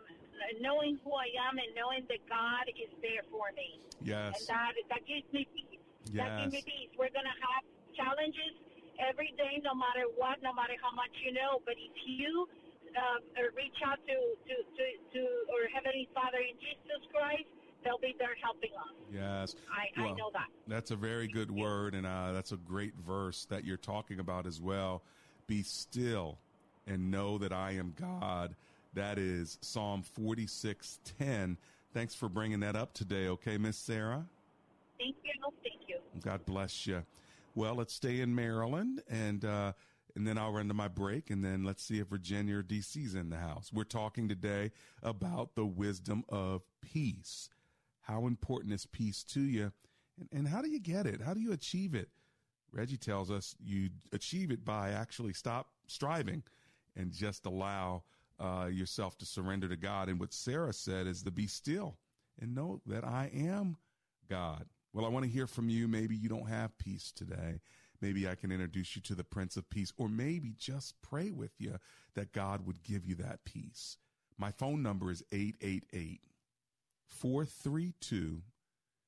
knowing 0.61 0.99
who 1.05 1.13
I 1.15 1.31
am, 1.47 1.59
and 1.59 1.71
knowing 1.79 2.03
that 2.11 2.23
God 2.27 2.67
is 2.75 2.91
there 3.05 3.23
for 3.31 3.55
me. 3.55 3.79
Yes. 4.03 4.35
And 4.35 4.43
that 4.51 4.75
that 4.91 5.03
gives 5.07 5.29
me 5.31 5.47
peace. 5.55 5.79
That 6.19 6.43
gives 6.43 6.53
me 6.53 6.63
peace. 6.67 6.91
We're 6.99 7.15
gonna 7.15 7.37
have 7.47 7.63
challenges 7.95 8.59
every 8.99 9.31
day, 9.39 9.63
no 9.63 9.75
matter 9.75 10.11
what, 10.19 10.43
no 10.43 10.53
matter 10.53 10.75
how 10.83 10.91
much 10.93 11.15
you 11.23 11.33
know. 11.33 11.63
But 11.65 11.79
if 11.79 11.95
you 12.07 12.49
uh, 12.97 13.43
reach 13.57 13.77
out 13.87 13.99
to, 14.07 14.15
to, 14.15 14.55
to, 14.55 14.85
to 15.15 15.21
our 15.53 15.69
Heavenly 15.75 16.09
Father 16.15 16.39
in 16.39 16.57
Jesus 16.61 17.03
Christ, 17.13 17.49
they'll 17.85 17.99
be 17.99 18.15
there 18.19 18.37
helping 18.43 18.71
us. 18.79 18.95
Yes. 19.13 19.57
I, 19.71 20.01
I 20.01 20.11
know 20.13 20.31
that. 20.33 20.49
That's 20.67 20.91
a 20.91 20.97
very 20.97 21.29
good 21.29 21.51
word, 21.51 21.95
and 21.95 22.07
uh, 22.07 22.33
that's 22.33 22.53
a 22.53 22.57
great 22.57 22.95
verse 22.97 23.47
that 23.51 23.65
you're 23.65 23.77
talking 23.77 24.21
about 24.21 24.47
as 24.47 24.61
well. 24.61 25.03
Be 25.47 25.63
still 25.63 26.39
and 26.87 27.11
know 27.11 27.39
that 27.39 27.53
I 27.53 27.73
am 27.73 27.95
God. 27.99 28.55
That 28.95 29.19
is 29.19 29.59
Psalm 29.61 30.03
46:10. 30.19 31.57
Thanks 31.95 32.15
for 32.15 32.29
bringing 32.29 32.61
that 32.61 32.77
up 32.77 32.95
today, 32.95 33.29
okay, 33.29 33.59
Miss 33.59 33.77
Sarah? 33.77 34.25
Thank 34.99 35.17
you. 35.25 35.33
Thank 35.63 35.89
you. 35.89 35.99
God 36.23 36.45
bless 36.47 36.87
you. 36.87 37.03
Well, 37.55 37.75
let's 37.75 37.93
stay 37.93 38.21
in 38.21 38.35
Maryland, 38.35 39.03
and 39.11 39.45
uh, 39.45 39.73
and 40.15 40.27
then 40.27 40.39
I'll 40.39 40.53
run 40.53 40.69
to 40.69 40.75
my 40.75 40.89
break, 40.89 41.31
and 41.31 41.45
then 41.45 41.65
let's 41.65 41.83
see 41.83 41.99
if 41.99 42.09
Virginia 42.09 42.59
or 42.59 42.63
DC's 42.63 43.15
in 43.15 43.31
the 43.31 43.37
house. 43.37 43.71
We're 43.73 43.85
talking 43.85 44.29
today 44.29 44.73
about 45.03 45.55
the 45.55 45.65
wisdom 45.65 46.25
of 46.29 46.63
peace. 46.81 47.49
How 48.03 48.27
important 48.27 48.75
is 48.75 48.87
peace 48.87 49.23
to 49.25 49.41
you, 49.41 49.73
and, 50.19 50.29
and 50.33 50.49
how 50.49 50.63
do 50.63 50.69
you 50.69 50.81
get 50.81 51.07
it? 51.07 51.21
How 51.23 51.35
do 51.35 51.41
you 51.41 51.53
achieve 51.53 51.95
it? 51.95 52.09
Reggie 52.73 52.97
tells 52.97 53.31
us 53.31 53.55
you 53.63 53.91
achieve 54.13 54.51
it 54.51 54.65
by 54.65 54.91
actually 54.91 55.35
stop 55.35 55.69
striving 55.87 56.43
and 56.97 57.13
just 57.13 57.47
allow 57.47 58.03
uh, 58.41 58.69
yourself 58.71 59.17
to 59.19 59.27
surrender 59.27 59.69
to 59.69 59.77
God. 59.77 60.09
And 60.09 60.19
what 60.19 60.33
Sarah 60.33 60.73
said 60.73 61.07
is 61.07 61.23
to 61.23 61.31
be 61.31 61.47
still 61.47 61.97
and 62.41 62.55
know 62.55 62.81
that 62.87 63.05
I 63.05 63.31
am 63.35 63.77
God. 64.29 64.67
Well, 64.93 65.05
I 65.05 65.09
want 65.09 65.25
to 65.25 65.31
hear 65.31 65.47
from 65.47 65.69
you. 65.69 65.89
Maybe 65.89 66.17
you 66.17 66.29
don't 66.29 66.49
have 66.49 66.77
peace 66.79 67.13
today. 67.15 67.61
Maybe 68.03 68.29
I 68.29 68.35
can 68.35 68.51
introduce 68.51 68.97
you 68.97 69.03
to 69.03 69.15
the 69.15 69.25
Prince 69.25 69.57
of 69.57 69.71
Peace, 69.71 69.93
or 69.97 70.09
maybe 70.09 70.55
just 70.59 71.01
pray 71.03 71.31
with 71.31 71.53
you 71.59 71.79
that 72.15 72.33
God 72.33 72.67
would 72.67 72.83
give 72.83 73.07
you 73.07 73.15
that 73.15 73.45
peace. 73.45 73.97
My 74.37 74.51
phone 74.51 74.83
number 74.83 75.13
is 75.13 75.23
888 75.31 76.21
432 77.07 78.43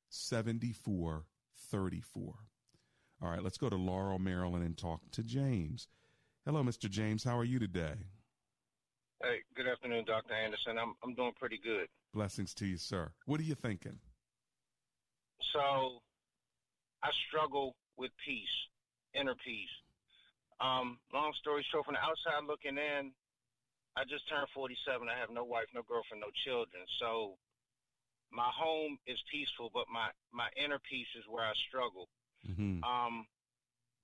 7434. 0.08 2.34
All 3.22 3.30
right, 3.30 3.42
let's 3.42 3.58
go 3.58 3.68
to 3.68 3.76
Laurel, 3.76 4.20
Maryland, 4.20 4.64
and 4.64 4.76
talk 4.76 5.00
to 5.12 5.24
James. 5.24 5.88
Hello, 6.44 6.62
Mr. 6.62 6.88
James. 6.88 7.24
How 7.24 7.36
are 7.38 7.44
you 7.44 7.58
today? 7.58 7.94
Hey, 9.22 9.38
good 9.56 9.66
afternoon, 9.66 10.04
Dr. 10.04 10.34
Anderson. 10.34 10.78
I'm 10.78 10.94
I'm 11.02 11.14
doing 11.14 11.32
pretty 11.38 11.58
good. 11.62 11.88
Blessings 12.12 12.52
to 12.54 12.66
you, 12.66 12.76
sir. 12.76 13.10
What 13.26 13.40
are 13.40 13.44
you 13.44 13.54
thinking? 13.54 13.98
So, 15.52 16.00
I 17.02 17.10
struggle 17.28 17.74
with 17.96 18.10
peace, 18.26 18.48
inner 19.14 19.34
peace. 19.40 19.74
Um, 20.60 20.98
long 21.12 21.34
story 21.40 21.66
short, 21.70 21.86
from 21.86 21.98
the 21.98 22.04
outside 22.04 22.46
looking 22.46 22.78
in, 22.78 23.10
I 23.94 24.02
just 24.06 24.26
turned 24.30 24.46
47. 24.54 25.06
I 25.06 25.18
have 25.18 25.30
no 25.30 25.46
wife, 25.46 25.70
no 25.74 25.82
girlfriend, 25.86 26.22
no 26.22 26.30
children. 26.46 26.82
So, 26.98 27.38
my 28.34 28.50
home 28.50 28.98
is 29.06 29.18
peaceful, 29.30 29.70
but 29.70 29.86
my 29.86 30.10
my 30.34 30.50
inner 30.58 30.82
peace 30.82 31.10
is 31.14 31.22
where 31.30 31.46
I 31.46 31.54
struggle. 31.70 32.10
Mm-hmm. 32.42 32.82
Um, 32.82 33.26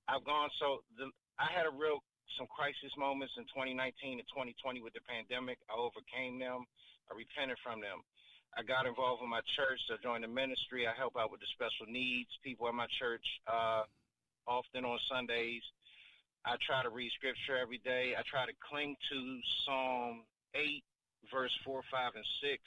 I've 0.06 0.22
gone 0.22 0.50
so 0.62 0.86
the 0.94 1.10
I 1.38 1.50
had 1.50 1.66
a 1.66 1.74
real 1.74 1.98
some 2.38 2.46
crisis 2.46 2.94
moments 2.94 3.34
in 3.34 3.42
2019 3.50 4.22
and 4.22 4.28
2020 4.30 4.78
with 4.86 4.94
the 4.94 5.02
pandemic. 5.02 5.58
I 5.66 5.74
overcame 5.74 6.38
them. 6.38 6.62
I 7.10 7.18
repented 7.18 7.58
from 7.58 7.82
them. 7.82 8.06
I 8.54 8.62
got 8.62 8.86
involved 8.86 9.22
with 9.22 9.30
my 9.30 9.42
church. 9.58 9.82
I 9.90 9.98
joined 10.02 10.22
the 10.22 10.30
ministry. 10.30 10.86
I 10.86 10.94
help 10.94 11.18
out 11.18 11.30
with 11.30 11.42
the 11.42 11.50
special 11.54 11.90
needs 11.90 12.30
people 12.42 12.70
at 12.70 12.74
my 12.74 12.86
church. 12.98 13.22
Uh, 13.46 13.86
often 14.46 14.84
on 14.84 14.98
Sundays, 15.10 15.62
I 16.44 16.56
try 16.64 16.82
to 16.82 16.90
read 16.90 17.12
scripture 17.16 17.60
every 17.60 17.78
day. 17.84 18.14
I 18.16 18.22
try 18.24 18.46
to 18.46 18.56
cling 18.64 18.96
to 19.12 19.18
Psalm 19.64 20.24
8, 20.54 20.84
verse 21.32 21.52
4, 21.64 21.82
5, 21.90 22.12
and 22.16 22.24
6, 22.42 22.62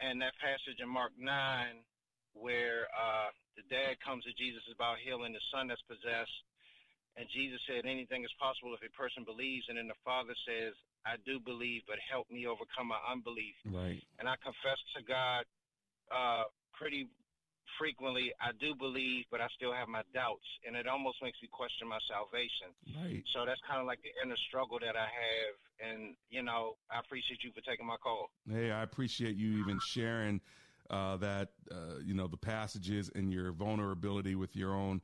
and 0.00 0.20
that 0.22 0.34
passage 0.38 0.78
in 0.78 0.88
Mark 0.88 1.12
9 1.18 1.26
where 2.36 2.84
uh, 2.92 3.32
the 3.56 3.64
dad 3.72 3.96
comes 4.04 4.24
to 4.28 4.32
Jesus 4.36 4.62
about 4.68 5.00
healing 5.00 5.32
the 5.32 5.44
son 5.48 5.68
that's 5.72 5.82
possessed. 5.88 6.36
And 7.16 7.24
Jesus 7.32 7.56
said, 7.64 7.88
anything 7.88 8.28
is 8.28 8.34
possible 8.36 8.76
if 8.76 8.84
a 8.84 8.92
person 8.92 9.24
believes. 9.24 9.64
And 9.72 9.80
then 9.80 9.88
the 9.88 9.96
father 10.04 10.36
says, 10.44 10.76
I 11.08 11.16
do 11.24 11.40
believe, 11.40 11.80
but 11.88 11.96
help 12.04 12.28
me 12.28 12.44
overcome 12.44 12.92
my 12.92 13.00
unbelief. 13.08 13.56
Right. 13.64 14.04
And 14.20 14.28
I 14.28 14.36
confess 14.44 14.76
to 14.92 15.00
God 15.00 15.48
uh, 16.12 16.44
pretty 16.76 17.08
frequently, 17.78 18.32
I 18.40 18.52
do 18.58 18.74
believe, 18.74 19.24
but 19.30 19.40
I 19.40 19.48
still 19.56 19.72
have 19.72 19.88
my 19.88 20.02
doubts. 20.14 20.46
And 20.66 20.76
it 20.76 20.86
almost 20.86 21.18
makes 21.22 21.38
me 21.42 21.48
question 21.50 21.88
my 21.88 21.98
salvation. 22.08 22.70
Right. 22.94 23.22
So 23.34 23.44
that's 23.46 23.60
kind 23.68 23.80
of 23.80 23.86
like 23.86 24.00
the 24.02 24.12
inner 24.22 24.36
struggle 24.48 24.78
that 24.80 24.96
I 24.96 25.08
have. 25.08 25.54
And, 25.78 26.16
you 26.30 26.42
know, 26.42 26.76
I 26.90 27.00
appreciate 27.00 27.40
you 27.44 27.50
for 27.52 27.60
taking 27.60 27.86
my 27.86 27.96
call. 28.02 28.30
Hey, 28.50 28.70
I 28.70 28.82
appreciate 28.82 29.36
you 29.36 29.58
even 29.58 29.78
sharing 29.80 30.40
uh, 30.90 31.16
that, 31.18 31.50
uh, 31.70 31.98
you 32.04 32.14
know, 32.14 32.26
the 32.26 32.36
passages 32.36 33.10
and 33.14 33.32
your 33.32 33.52
vulnerability 33.52 34.34
with 34.34 34.56
your 34.56 34.74
own 34.74 35.00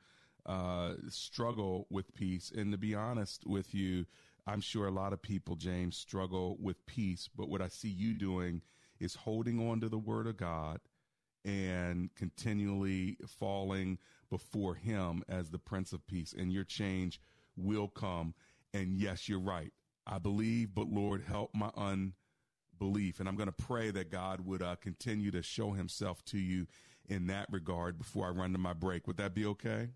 uh, 0.46 0.94
struggle 1.09 1.87
with 1.90 2.14
peace. 2.14 2.53
And 2.55 2.72
to 2.72 2.79
be 2.79 2.94
honest 2.94 3.46
with 3.46 3.75
you, 3.75 4.07
I'm 4.46 4.61
sure 4.61 4.87
a 4.87 4.90
lot 4.90 5.12
of 5.12 5.22
people, 5.22 5.57
James, 5.57 5.96
struggle 5.96 6.57
with 6.61 6.85
peace. 6.87 7.29
But 7.35 7.48
what 7.48 7.62
I 7.62 7.68
see 7.68 7.88
you 7.88 8.14
doing 8.14 8.62
is 8.98 9.14
holding 9.14 9.68
on 9.68 9.81
to 9.81 9.88
the 9.88 9.98
word 9.98 10.27
of 10.27 10.37
God 10.37 10.81
and 11.44 12.14
continually 12.14 13.18
falling 13.26 13.98
before 14.31 14.74
him 14.74 15.22
as 15.28 15.50
the 15.50 15.59
Prince 15.59 15.92
of 15.92 16.07
Peace. 16.07 16.35
And 16.37 16.52
your 16.52 16.64
change 16.64 17.20
will 17.57 17.88
come. 17.88 18.35
And 18.72 18.96
yes, 18.96 19.28
you're 19.28 19.40
right. 19.40 19.72
I 20.07 20.18
believe, 20.18 20.74
but 20.74 20.88
Lord, 20.88 21.22
help 21.22 21.50
my 21.55 21.70
unbelief. 21.76 23.20
And 23.20 23.28
I'm 23.28 23.37
going 23.37 23.52
to 23.52 23.64
pray 23.64 23.90
that 23.90 24.11
God 24.11 24.40
would 24.44 24.62
uh, 24.62 24.76
continue 24.76 25.31
to 25.31 25.42
show 25.42 25.72
himself 25.72 26.24
to 26.26 26.38
you 26.38 26.66
in 27.09 27.26
that 27.28 27.46
regard 27.50 27.98
before 27.98 28.26
I 28.26 28.31
run 28.31 28.52
to 28.52 28.59
my 28.59 28.72
break. 28.72 29.07
Would 29.07 29.18
that 29.18 29.35
be 29.35 29.46
okay? 29.46 29.90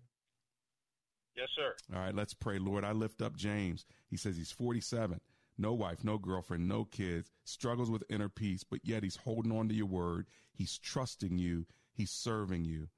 Yes, 1.35 1.49
sir. 1.55 1.75
All 1.93 2.01
right, 2.01 2.15
let's 2.15 2.33
pray. 2.33 2.57
Lord, 2.57 2.83
I 2.83 2.93
lift 2.93 3.21
up 3.21 3.35
James. 3.37 3.85
He 4.09 4.17
says 4.17 4.37
he's 4.37 4.51
47, 4.51 5.19
no 5.57 5.73
wife, 5.73 6.03
no 6.03 6.17
girlfriend, 6.17 6.67
no 6.67 6.85
kids, 6.85 7.31
struggles 7.43 7.89
with 7.89 8.03
inner 8.09 8.29
peace, 8.29 8.63
but 8.63 8.79
yet 8.83 9.03
he's 9.03 9.17
holding 9.17 9.51
on 9.51 9.67
to 9.69 9.75
your 9.75 9.87
word. 9.87 10.27
He's 10.53 10.77
trusting 10.77 11.37
you. 11.37 11.65
He's 11.93 12.11
serving 12.11 12.65
you. 12.65 12.89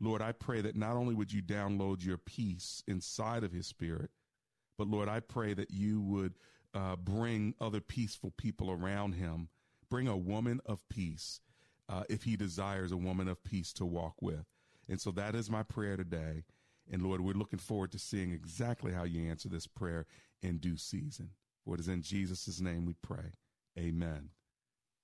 Lord, 0.00 0.22
I 0.22 0.32
pray 0.32 0.60
that 0.60 0.76
not 0.76 0.96
only 0.96 1.14
would 1.14 1.32
you 1.32 1.42
download 1.42 2.04
your 2.04 2.18
peace 2.18 2.82
inside 2.86 3.44
of 3.44 3.52
his 3.52 3.66
spirit, 3.66 4.10
but 4.76 4.88
Lord, 4.88 5.08
I 5.08 5.20
pray 5.20 5.54
that 5.54 5.70
you 5.70 6.00
would 6.00 6.34
uh, 6.74 6.96
bring 6.96 7.54
other 7.60 7.80
peaceful 7.80 8.32
people 8.36 8.70
around 8.70 9.14
him. 9.14 9.48
Bring 9.90 10.06
a 10.06 10.16
woman 10.16 10.60
of 10.66 10.88
peace 10.88 11.40
uh, 11.88 12.04
if 12.08 12.24
he 12.24 12.36
desires 12.36 12.92
a 12.92 12.96
woman 12.96 13.28
of 13.28 13.42
peace 13.42 13.72
to 13.74 13.86
walk 13.86 14.20
with. 14.20 14.44
And 14.88 15.00
so 15.00 15.10
that 15.12 15.34
is 15.34 15.50
my 15.50 15.62
prayer 15.62 15.96
today. 15.96 16.44
And 16.90 17.02
Lord, 17.02 17.20
we're 17.20 17.32
looking 17.32 17.58
forward 17.58 17.92
to 17.92 17.98
seeing 17.98 18.32
exactly 18.32 18.92
how 18.92 19.04
you 19.04 19.28
answer 19.28 19.48
this 19.48 19.66
prayer 19.66 20.06
in 20.42 20.58
due 20.58 20.76
season. 20.76 21.30
For 21.68 21.74
it 21.74 21.80
is 21.80 21.88
in 21.88 22.00
Jesus' 22.00 22.60
name 22.62 22.86
we 22.86 22.94
pray. 23.02 23.34
Amen 23.78 24.30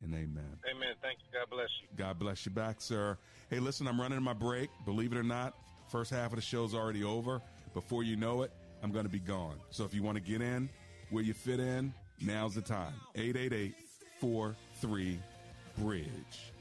and 0.03 0.15
amen. 0.15 0.57
Amen. 0.65 0.95
Thank 1.03 1.19
you. 1.21 1.39
God 1.39 1.51
bless 1.51 1.69
you. 1.83 1.89
God 1.95 2.19
bless 2.19 2.47
you 2.47 2.53
back, 2.53 2.81
sir. 2.81 3.19
Hey, 3.51 3.59
listen, 3.59 3.87
I'm 3.87 4.01
running 4.01 4.23
my 4.23 4.33
break. 4.33 4.71
Believe 4.87 5.13
it 5.13 5.19
or 5.19 5.23
not, 5.23 5.53
first 5.91 6.11
half 6.11 6.31
of 6.31 6.37
the 6.37 6.41
show's 6.41 6.75
already 6.75 7.05
over. 7.05 7.43
Before 7.75 8.03
you 8.03 8.17
know 8.17 8.41
it, 8.41 8.53
I'm 8.83 8.93
going 8.93 9.05
to 9.05 9.11
be 9.11 9.19
gone. 9.19 9.57
So 9.69 9.85
if 9.85 9.93
you 9.93 10.03
want 10.03 10.17
to 10.17 10.23
get 10.23 10.41
in 10.41 10.71
where 11.11 11.23
you 11.23 11.35
fit 11.35 11.61
in, 11.61 11.93
now's 12.23 12.55
the 12.55 12.63
time. 12.63 12.95
888 13.15 13.75
43 14.19 15.19
Bridge. 15.77 16.54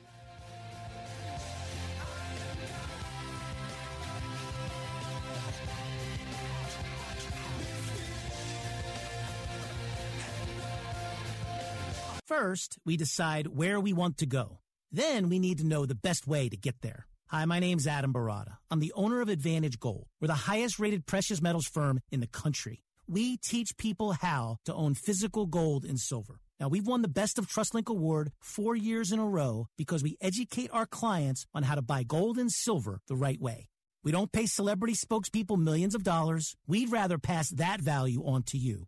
First, 12.36 12.80
we 12.84 12.98
decide 12.98 13.46
where 13.46 13.80
we 13.80 13.94
want 13.94 14.18
to 14.18 14.26
go. 14.26 14.58
Then 14.92 15.30
we 15.30 15.38
need 15.38 15.60
to 15.60 15.68
know 15.68 15.86
the 15.86 15.94
best 15.94 16.26
way 16.26 16.50
to 16.50 16.58
get 16.58 16.82
there. 16.82 17.06
Hi, 17.28 17.46
my 17.46 17.60
name's 17.60 17.86
Adam 17.86 18.12
Baratta. 18.12 18.58
I'm 18.72 18.80
the 18.80 18.92
owner 18.96 19.22
of 19.22 19.30
Advantage 19.30 19.80
Gold. 19.80 20.08
We're 20.20 20.30
the 20.30 20.50
highest 20.50 20.80
rated 20.80 21.06
precious 21.06 21.44
metals 21.44 21.68
firm 21.68 22.00
in 22.12 22.22
the 22.22 22.28
country. 22.28 22.82
We 23.08 23.38
teach 23.38 23.78
people 23.78 24.14
how 24.14 24.58
to 24.66 24.74
own 24.74 24.96
physical 24.96 25.46
gold 25.46 25.86
and 25.86 26.00
silver. 26.00 26.40
Now, 26.60 26.70
we've 26.70 26.88
won 26.88 27.04
the 27.04 27.08
Best 27.08 27.38
of 27.38 27.46
TrustLink 27.46 27.88
Award 27.88 28.32
four 28.40 28.76
years 28.76 29.12
in 29.12 29.20
a 29.20 29.30
row 29.30 29.68
because 29.78 30.02
we 30.02 30.18
educate 30.20 30.72
our 30.74 30.88
clients 30.88 31.46
on 31.54 31.62
how 31.62 31.76
to 31.76 31.84
buy 31.84 32.02
gold 32.02 32.40
and 32.40 32.52
silver 32.52 33.02
the 33.08 33.16
right 33.16 33.40
way. 33.40 33.70
We 34.04 34.12
don't 34.12 34.32
pay 34.32 34.48
celebrity 34.48 34.96
spokespeople 34.96 35.60
millions 35.60 35.94
of 35.94 36.04
dollars. 36.04 36.56
We'd 36.66 36.92
rather 36.92 37.20
pass 37.20 37.50
that 37.52 37.80
value 37.80 38.26
on 38.26 38.42
to 38.48 38.58
you. 38.58 38.88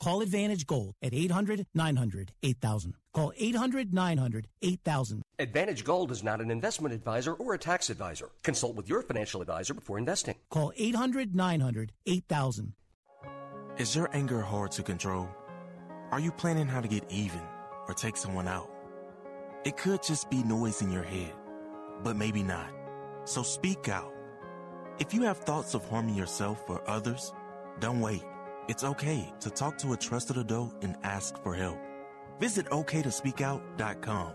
Call 0.00 0.20
Advantage 0.22 0.66
Gold 0.66 0.94
at 1.02 1.14
800 1.14 1.66
900 1.74 2.32
8000. 2.42 2.94
Call 3.12 3.32
800 3.36 3.94
900 3.94 4.48
8000. 4.62 5.22
Advantage 5.38 5.84
Gold 5.84 6.10
is 6.10 6.22
not 6.22 6.40
an 6.40 6.50
investment 6.50 6.94
advisor 6.94 7.34
or 7.34 7.54
a 7.54 7.58
tax 7.58 7.90
advisor. 7.90 8.30
Consult 8.42 8.76
with 8.76 8.88
your 8.88 9.02
financial 9.02 9.40
advisor 9.40 9.74
before 9.74 9.98
investing. 9.98 10.34
Call 10.50 10.72
800 10.76 11.34
900 11.34 11.92
8000. 12.06 12.72
Is 13.78 13.96
your 13.96 14.08
anger 14.12 14.40
hard 14.40 14.72
to 14.72 14.82
control? 14.82 15.28
Are 16.10 16.20
you 16.20 16.30
planning 16.30 16.66
how 16.66 16.80
to 16.80 16.88
get 16.88 17.10
even 17.10 17.40
or 17.88 17.94
take 17.94 18.16
someone 18.16 18.46
out? 18.46 18.70
It 19.64 19.76
could 19.76 20.02
just 20.02 20.30
be 20.30 20.42
noise 20.42 20.82
in 20.82 20.92
your 20.92 21.02
head, 21.02 21.32
but 22.02 22.16
maybe 22.16 22.42
not. 22.42 22.70
So 23.24 23.42
speak 23.42 23.88
out. 23.88 24.12
If 24.98 25.14
you 25.14 25.22
have 25.22 25.38
thoughts 25.38 25.74
of 25.74 25.88
harming 25.88 26.14
yourself 26.14 26.62
or 26.68 26.88
others, 26.88 27.32
don't 27.80 28.00
wait. 28.00 28.22
It's 28.66 28.84
okay 28.84 29.32
to 29.40 29.50
talk 29.50 29.76
to 29.78 29.92
a 29.92 29.96
trusted 29.96 30.38
adult 30.38 30.82
and 30.82 30.96
ask 31.02 31.42
for 31.42 31.54
help. 31.54 31.78
Visit 32.40 32.66
oktospeakout.com. 32.66 34.32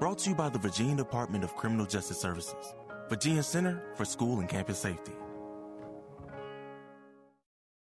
Brought 0.00 0.18
to 0.20 0.30
you 0.30 0.36
by 0.36 0.48
the 0.48 0.58
Virginia 0.58 0.96
Department 0.96 1.44
of 1.44 1.54
Criminal 1.56 1.86
Justice 1.86 2.20
Services, 2.20 2.74
Virginia 3.08 3.42
Center 3.42 3.82
for 3.94 4.04
School 4.04 4.40
and 4.40 4.48
Campus 4.48 4.78
Safety. 4.78 5.12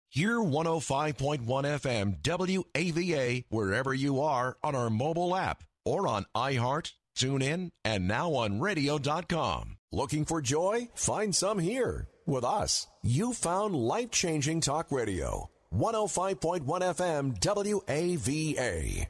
Hear 0.09 0.37
105.1 0.37 1.47
FM 1.47 2.21
WAVA 2.23 3.45
wherever 3.49 3.95
you 3.95 4.21
are 4.21 4.59
on 4.63 4.75
our 4.75 4.91
mobile 4.91 5.35
app 5.35 5.65
or 5.87 6.07
on 6.07 6.27
iHeart, 6.37 6.93
TuneIn, 7.17 7.71
and 7.83 8.07
now 8.07 8.35
on 8.35 8.61
radio.com. 8.61 9.79
Looking 9.91 10.27
for 10.27 10.43
joy? 10.43 10.89
Find 10.95 11.35
some 11.35 11.59
here 11.59 12.09
with 12.27 12.45
us. 12.45 12.87
You 13.03 13.33
found 13.33 13.75
life 13.75 14.11
changing 14.11 14.61
talk 14.61 14.93
radio. 14.93 15.49
105.1 15.73 16.65
FM 16.65 17.41
WAVA. 17.41 19.07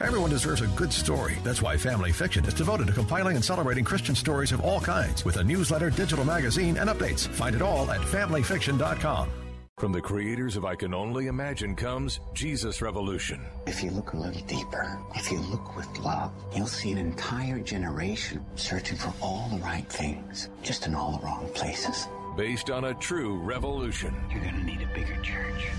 Everyone 0.00 0.30
deserves 0.30 0.60
a 0.60 0.68
good 0.68 0.92
story. 0.92 1.34
That's 1.42 1.60
why 1.60 1.76
Family 1.76 2.12
Fiction 2.12 2.44
is 2.44 2.54
devoted 2.54 2.86
to 2.86 2.92
compiling 2.92 3.34
and 3.34 3.44
celebrating 3.44 3.84
Christian 3.84 4.14
stories 4.14 4.52
of 4.52 4.60
all 4.60 4.80
kinds 4.80 5.24
with 5.24 5.38
a 5.38 5.44
newsletter, 5.44 5.90
digital 5.90 6.24
magazine, 6.24 6.76
and 6.76 6.88
updates. 6.88 7.26
Find 7.26 7.56
it 7.56 7.62
all 7.62 7.90
at 7.90 8.00
familyfiction.com. 8.02 9.28
From 9.76 9.92
the 9.92 10.00
creators 10.00 10.56
of 10.56 10.64
I 10.64 10.76
Can 10.76 10.94
Only 10.94 11.26
Imagine 11.26 11.74
comes 11.74 12.20
Jesus 12.32 12.80
Revolution. 12.80 13.40
If 13.66 13.82
you 13.82 13.90
look 13.90 14.12
a 14.12 14.16
little 14.16 14.42
deeper, 14.42 15.00
if 15.16 15.32
you 15.32 15.38
look 15.38 15.76
with 15.76 15.98
love, 15.98 16.32
you'll 16.54 16.66
see 16.66 16.92
an 16.92 16.98
entire 16.98 17.58
generation 17.60 18.44
searching 18.54 18.96
for 18.96 19.12
all 19.20 19.48
the 19.48 19.62
right 19.62 19.88
things, 19.88 20.48
just 20.62 20.86
in 20.86 20.94
all 20.94 21.18
the 21.18 21.24
wrong 21.24 21.48
places. 21.54 22.06
Based 22.38 22.70
on 22.70 22.84
a 22.84 22.94
true 22.94 23.36
revolution. 23.38 24.14
You're 24.30 24.42
going 24.42 24.54
to 24.54 24.62
need 24.62 24.80
a 24.80 24.86
bigger 24.94 25.20
church. 25.22 25.72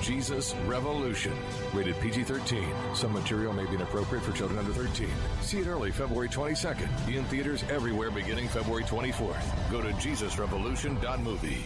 Jesus 0.00 0.54
Revolution. 0.64 1.32
Rated 1.74 1.98
PG 1.98 2.22
13. 2.22 2.72
Some 2.94 3.12
material 3.12 3.52
may 3.52 3.66
be 3.66 3.74
inappropriate 3.74 4.22
for 4.22 4.30
children 4.30 4.60
under 4.60 4.72
13. 4.72 5.08
See 5.40 5.58
it 5.58 5.66
early 5.66 5.90
February 5.90 6.28
22nd. 6.28 7.12
In 7.12 7.24
theaters 7.24 7.64
everywhere 7.68 8.12
beginning 8.12 8.46
February 8.46 8.84
24th. 8.84 9.42
Go 9.72 9.82
to 9.82 9.88
JesusRevolution.movie. 9.88 11.64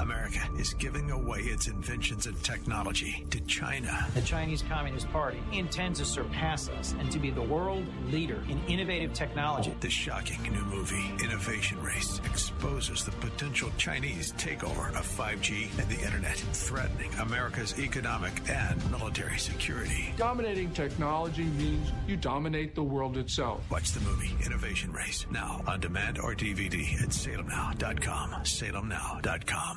America 0.00 0.40
is 0.58 0.74
giving 0.74 1.10
away 1.10 1.40
its 1.40 1.68
inventions 1.68 2.26
and 2.26 2.42
technology 2.42 3.26
to 3.30 3.40
China. 3.40 4.06
The 4.14 4.20
Chinese 4.20 4.62
Communist 4.62 5.10
Party 5.10 5.42
intends 5.52 5.98
to 6.00 6.04
surpass 6.04 6.68
us 6.68 6.94
and 6.98 7.10
to 7.12 7.18
be 7.18 7.30
the 7.30 7.42
world 7.42 7.84
leader 8.10 8.42
in 8.48 8.60
innovative 8.66 9.12
technology. 9.12 9.74
The 9.80 9.90
shocking 9.90 10.42
new 10.42 10.64
movie, 10.64 11.12
Innovation 11.24 11.82
Race, 11.82 12.20
exposes 12.24 13.04
the 13.04 13.12
potential 13.12 13.70
Chinese 13.78 14.32
takeover 14.34 14.88
of 14.90 15.06
5G 15.06 15.78
and 15.78 15.88
the 15.88 16.04
internet, 16.04 16.36
threatening 16.36 17.12
America's 17.14 17.78
economic 17.78 18.32
and 18.48 18.90
military 18.90 19.38
security. 19.38 20.12
Dominating 20.16 20.72
technology 20.72 21.44
means 21.44 21.92
you 22.06 22.16
dominate 22.16 22.74
the 22.74 22.82
world 22.82 23.16
itself. 23.16 23.62
Watch 23.70 23.92
the 23.92 24.00
movie 24.00 24.34
Innovation 24.44 24.92
Race 24.92 25.26
now 25.30 25.62
on 25.66 25.80
demand 25.80 26.18
or 26.18 26.34
DVD 26.34 27.02
at 27.02 27.10
salemnow.com. 27.10 28.30
Salemnow.com. 28.42 29.75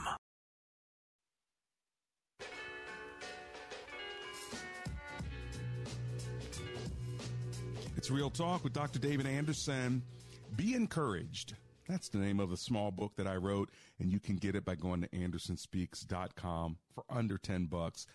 It's 7.98 8.10
Real 8.10 8.30
Talk 8.30 8.64
with 8.64 8.74
Dr. 8.74 9.00
David 9.00 9.28
Anderson. 9.28 10.02
Be 10.56 10.74
encouraged. 10.74 11.56
That's 11.88 12.10
the 12.10 12.18
name 12.18 12.40
of 12.40 12.50
the 12.50 12.58
small 12.58 12.92
book 12.92 13.14
that 13.18 13.28
I 13.28 13.36
wrote, 13.36 13.70
and 14.00 14.12
you 14.12 14.20
can 14.20 14.36
get 14.36 14.56
it 14.56 14.64
by 14.64 14.76
going 14.76 15.02
to 15.02 15.08
andersonspeaks.com 15.10 16.78
for 16.94 17.04
under 17.10 17.38
10 17.38 17.66
bucks. 17.66 18.06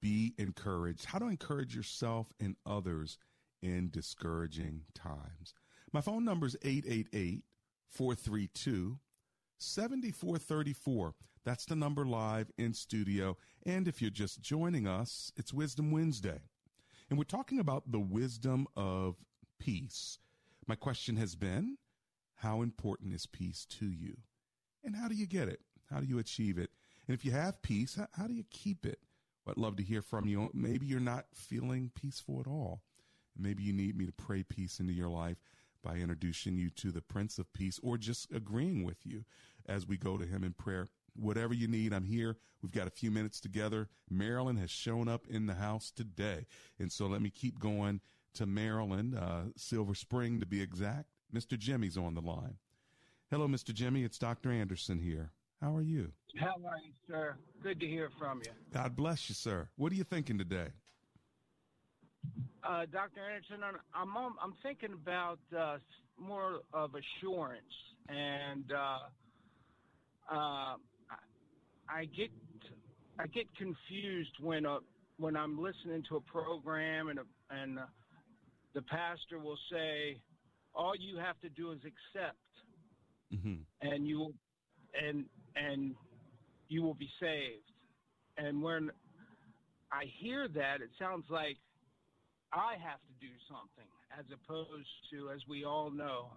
Be 0.00 0.34
encouraged. 0.38 1.06
How 1.06 1.18
to 1.18 1.26
encourage 1.26 1.74
yourself 1.74 2.32
and 2.40 2.56
others 2.64 3.18
in 3.62 3.90
discouraging 3.90 4.82
times. 4.94 5.54
My 5.92 6.00
phone 6.00 6.24
number 6.24 6.46
is 6.46 6.56
888 6.62 7.42
432 7.90 8.98
7434. 9.58 11.14
That's 11.44 11.64
the 11.64 11.76
number 11.76 12.04
live 12.04 12.50
in 12.58 12.74
studio. 12.74 13.36
And 13.64 13.88
if 13.88 14.02
you're 14.02 14.10
just 14.10 14.40
joining 14.40 14.86
us, 14.86 15.32
it's 15.36 15.52
Wisdom 15.52 15.90
Wednesday. 15.90 16.40
And 17.08 17.18
we're 17.18 17.24
talking 17.24 17.60
about 17.60 17.90
the 17.90 18.00
wisdom 18.00 18.66
of 18.76 19.16
peace. 19.58 20.18
My 20.66 20.74
question 20.74 21.16
has 21.16 21.36
been 21.36 21.78
how 22.36 22.62
important 22.62 23.14
is 23.14 23.26
peace 23.26 23.64
to 23.78 23.86
you? 23.86 24.18
And 24.84 24.96
how 24.96 25.08
do 25.08 25.14
you 25.14 25.26
get 25.26 25.48
it? 25.48 25.60
How 25.90 26.00
do 26.00 26.06
you 26.06 26.18
achieve 26.18 26.58
it? 26.58 26.70
And 27.06 27.16
if 27.16 27.24
you 27.24 27.30
have 27.30 27.62
peace, 27.62 27.94
how, 27.94 28.08
how 28.12 28.26
do 28.26 28.34
you 28.34 28.44
keep 28.50 28.84
it? 28.84 28.98
Well, 29.44 29.54
I'd 29.56 29.60
love 29.60 29.76
to 29.76 29.82
hear 29.82 30.02
from 30.02 30.26
you. 30.26 30.50
Maybe 30.52 30.86
you're 30.86 31.00
not 31.00 31.26
feeling 31.32 31.90
peaceful 31.94 32.40
at 32.40 32.48
all. 32.48 32.82
Maybe 33.38 33.62
you 33.62 33.72
need 33.72 33.96
me 33.96 34.06
to 34.06 34.12
pray 34.12 34.42
peace 34.42 34.80
into 34.80 34.92
your 34.92 35.08
life 35.08 35.36
by 35.82 35.96
introducing 35.96 36.56
you 36.56 36.70
to 36.70 36.90
the 36.90 37.00
Prince 37.00 37.38
of 37.38 37.52
Peace 37.52 37.78
or 37.82 37.96
just 37.96 38.32
agreeing 38.32 38.82
with 38.84 39.06
you 39.06 39.24
as 39.66 39.86
we 39.86 39.96
go 39.96 40.16
to 40.16 40.26
him 40.26 40.42
in 40.42 40.52
prayer. 40.52 40.88
Whatever 41.18 41.54
you 41.54 41.68
need, 41.68 41.92
I'm 41.92 42.04
here. 42.04 42.36
We've 42.62 42.72
got 42.72 42.86
a 42.86 42.90
few 42.90 43.10
minutes 43.10 43.40
together. 43.40 43.88
Maryland 44.10 44.58
has 44.58 44.70
shown 44.70 45.08
up 45.08 45.26
in 45.28 45.46
the 45.46 45.54
house 45.54 45.90
today. 45.90 46.46
And 46.78 46.90
so 46.90 47.06
let 47.06 47.22
me 47.22 47.30
keep 47.30 47.58
going 47.58 48.00
to 48.34 48.46
Maryland, 48.46 49.16
uh, 49.16 49.42
Silver 49.56 49.94
Spring 49.94 50.40
to 50.40 50.46
be 50.46 50.60
exact. 50.60 51.06
Mr. 51.34 51.58
Jimmy's 51.58 51.96
on 51.96 52.14
the 52.14 52.20
line. 52.20 52.56
Hello, 53.30 53.48
Mr. 53.48 53.74
Jimmy. 53.74 54.04
It's 54.04 54.18
Dr. 54.18 54.50
Anderson 54.50 54.98
here. 54.98 55.32
How 55.60 55.74
are 55.74 55.82
you? 55.82 56.12
How 56.38 56.54
are 56.66 56.78
you, 56.84 56.92
sir? 57.08 57.36
Good 57.62 57.80
to 57.80 57.86
hear 57.86 58.10
from 58.18 58.42
you. 58.44 58.52
God 58.72 58.94
bless 58.94 59.28
you, 59.28 59.34
sir. 59.34 59.68
What 59.76 59.90
are 59.90 59.94
you 59.94 60.04
thinking 60.04 60.38
today? 60.38 60.68
Uh, 62.62 62.84
Dr. 62.92 63.20
Anderson, 63.20 63.62
I'm, 63.62 64.16
I'm, 64.16 64.34
I'm 64.42 64.54
thinking 64.62 64.92
about 64.92 65.38
uh, 65.56 65.78
more 66.18 66.60
of 66.72 66.90
assurance, 66.94 67.62
and 68.08 68.72
uh, 68.72 68.98
uh, 70.34 70.74
I 71.88 72.04
get 72.04 72.30
I 73.18 73.26
get 73.28 73.46
confused 73.56 74.32
when 74.40 74.66
uh, 74.66 74.78
when 75.18 75.36
I'm 75.36 75.60
listening 75.60 76.02
to 76.08 76.16
a 76.16 76.20
program 76.20 77.08
and 77.08 77.18
a, 77.20 77.22
and 77.50 77.78
uh, 77.78 77.82
the 78.74 78.82
pastor 78.82 79.38
will 79.38 79.58
say, 79.70 80.20
"All 80.74 80.94
you 80.98 81.16
have 81.18 81.40
to 81.40 81.48
do 81.48 81.72
is 81.72 81.78
accept." 81.78 82.36
Mm-hmm. 83.34 83.54
and 83.82 84.06
you 84.06 84.18
will, 84.18 84.34
and 85.02 85.24
and 85.56 85.94
you 86.68 86.82
will 86.82 86.94
be 86.94 87.10
saved. 87.20 87.72
And 88.38 88.62
when 88.62 88.90
I 89.90 90.04
hear 90.20 90.46
that, 90.48 90.80
it 90.80 90.90
sounds 90.98 91.24
like 91.28 91.56
I 92.52 92.74
have 92.74 93.00
to 93.00 93.14
do 93.20 93.32
something, 93.48 93.90
as 94.16 94.24
opposed 94.32 94.88
to, 95.10 95.30
as 95.30 95.40
we 95.48 95.64
all 95.64 95.90
know, 95.90 96.28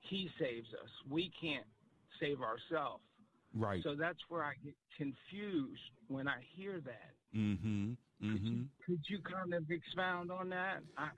He 0.00 0.30
saves 0.38 0.68
us. 0.82 0.90
We 1.08 1.30
can't 1.40 1.66
save 2.18 2.40
ourselves. 2.40 3.04
Right. 3.54 3.82
So 3.82 3.94
that's 3.94 4.18
where 4.28 4.42
I 4.42 4.52
get 4.64 4.74
confused 4.96 5.80
when 6.08 6.26
I 6.28 6.36
hear 6.54 6.80
that. 6.84 7.12
Mm-hmm. 7.36 7.92
Mm-hmm. 8.24 8.62
Could 8.86 9.00
you 9.08 9.18
kind 9.20 9.52
of 9.54 9.70
expound 9.70 10.30
on 10.30 10.48
that? 10.50 10.78
I, 10.96 11.08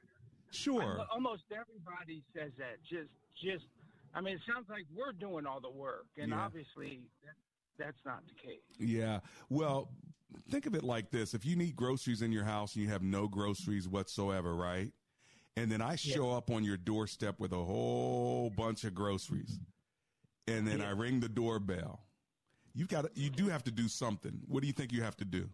Sure. 0.51 1.01
I- 1.01 1.07
almost 1.13 1.43
everybody 1.51 2.23
says 2.35 2.53
that. 2.59 2.77
Just, 2.89 3.11
just. 3.43 3.65
I 4.15 4.21
mean, 4.21 4.37
it 4.37 4.41
sounds 4.53 4.67
like 4.69 4.85
we're 4.95 5.11
doing 5.13 5.45
all 5.47 5.61
the 5.61 5.71
work, 5.71 6.07
and 6.17 6.31
Yeah. 6.31 6.39
obviously 6.41 7.01
that, 7.25 7.35
that's 7.85 7.99
not 8.07 8.23
the 8.29 8.35
case. 8.35 8.61
Yeah. 8.79 9.19
Well, 9.49 9.89
think 10.51 10.67
of 10.67 10.75
it 10.77 10.85
like 10.85 11.11
this. 11.11 11.35
If 11.35 11.45
you 11.45 11.57
need 11.57 11.75
groceries 11.75 12.23
in 12.23 12.31
your 12.31 12.45
house 12.45 12.75
and 12.77 12.85
you 12.85 12.91
have 12.91 13.03
no 13.03 13.27
groceries 13.27 13.89
whatsoever, 13.89 14.55
right? 14.55 14.93
And 15.57 15.71
then 15.71 15.83
I 15.83 15.97
show 15.97 16.31
up 16.31 16.51
on 16.51 16.63
your 16.63 16.77
doorstep 16.77 17.41
with 17.41 17.53
a 17.53 17.65
whole 17.65 18.51
bunch 18.51 18.85
of 18.85 18.95
groceries. 18.95 19.59
And 20.47 20.67
then 20.67 20.81
I 20.81 20.91
ring 20.91 21.19
the 21.21 21.29
doorbell. 21.29 22.04
You've 22.75 22.89
got 22.89 23.03
to, 23.03 23.11
you 23.15 23.31
do 23.31 23.49
have 23.49 23.63
to 23.65 23.71
do 23.71 23.89
something. 23.89 24.41
What 24.49 24.61
do 24.61 24.67
you 24.67 24.73
think 24.73 24.93
you 24.93 25.03
have 25.03 25.17
to 25.19 25.25
do? 25.25 25.49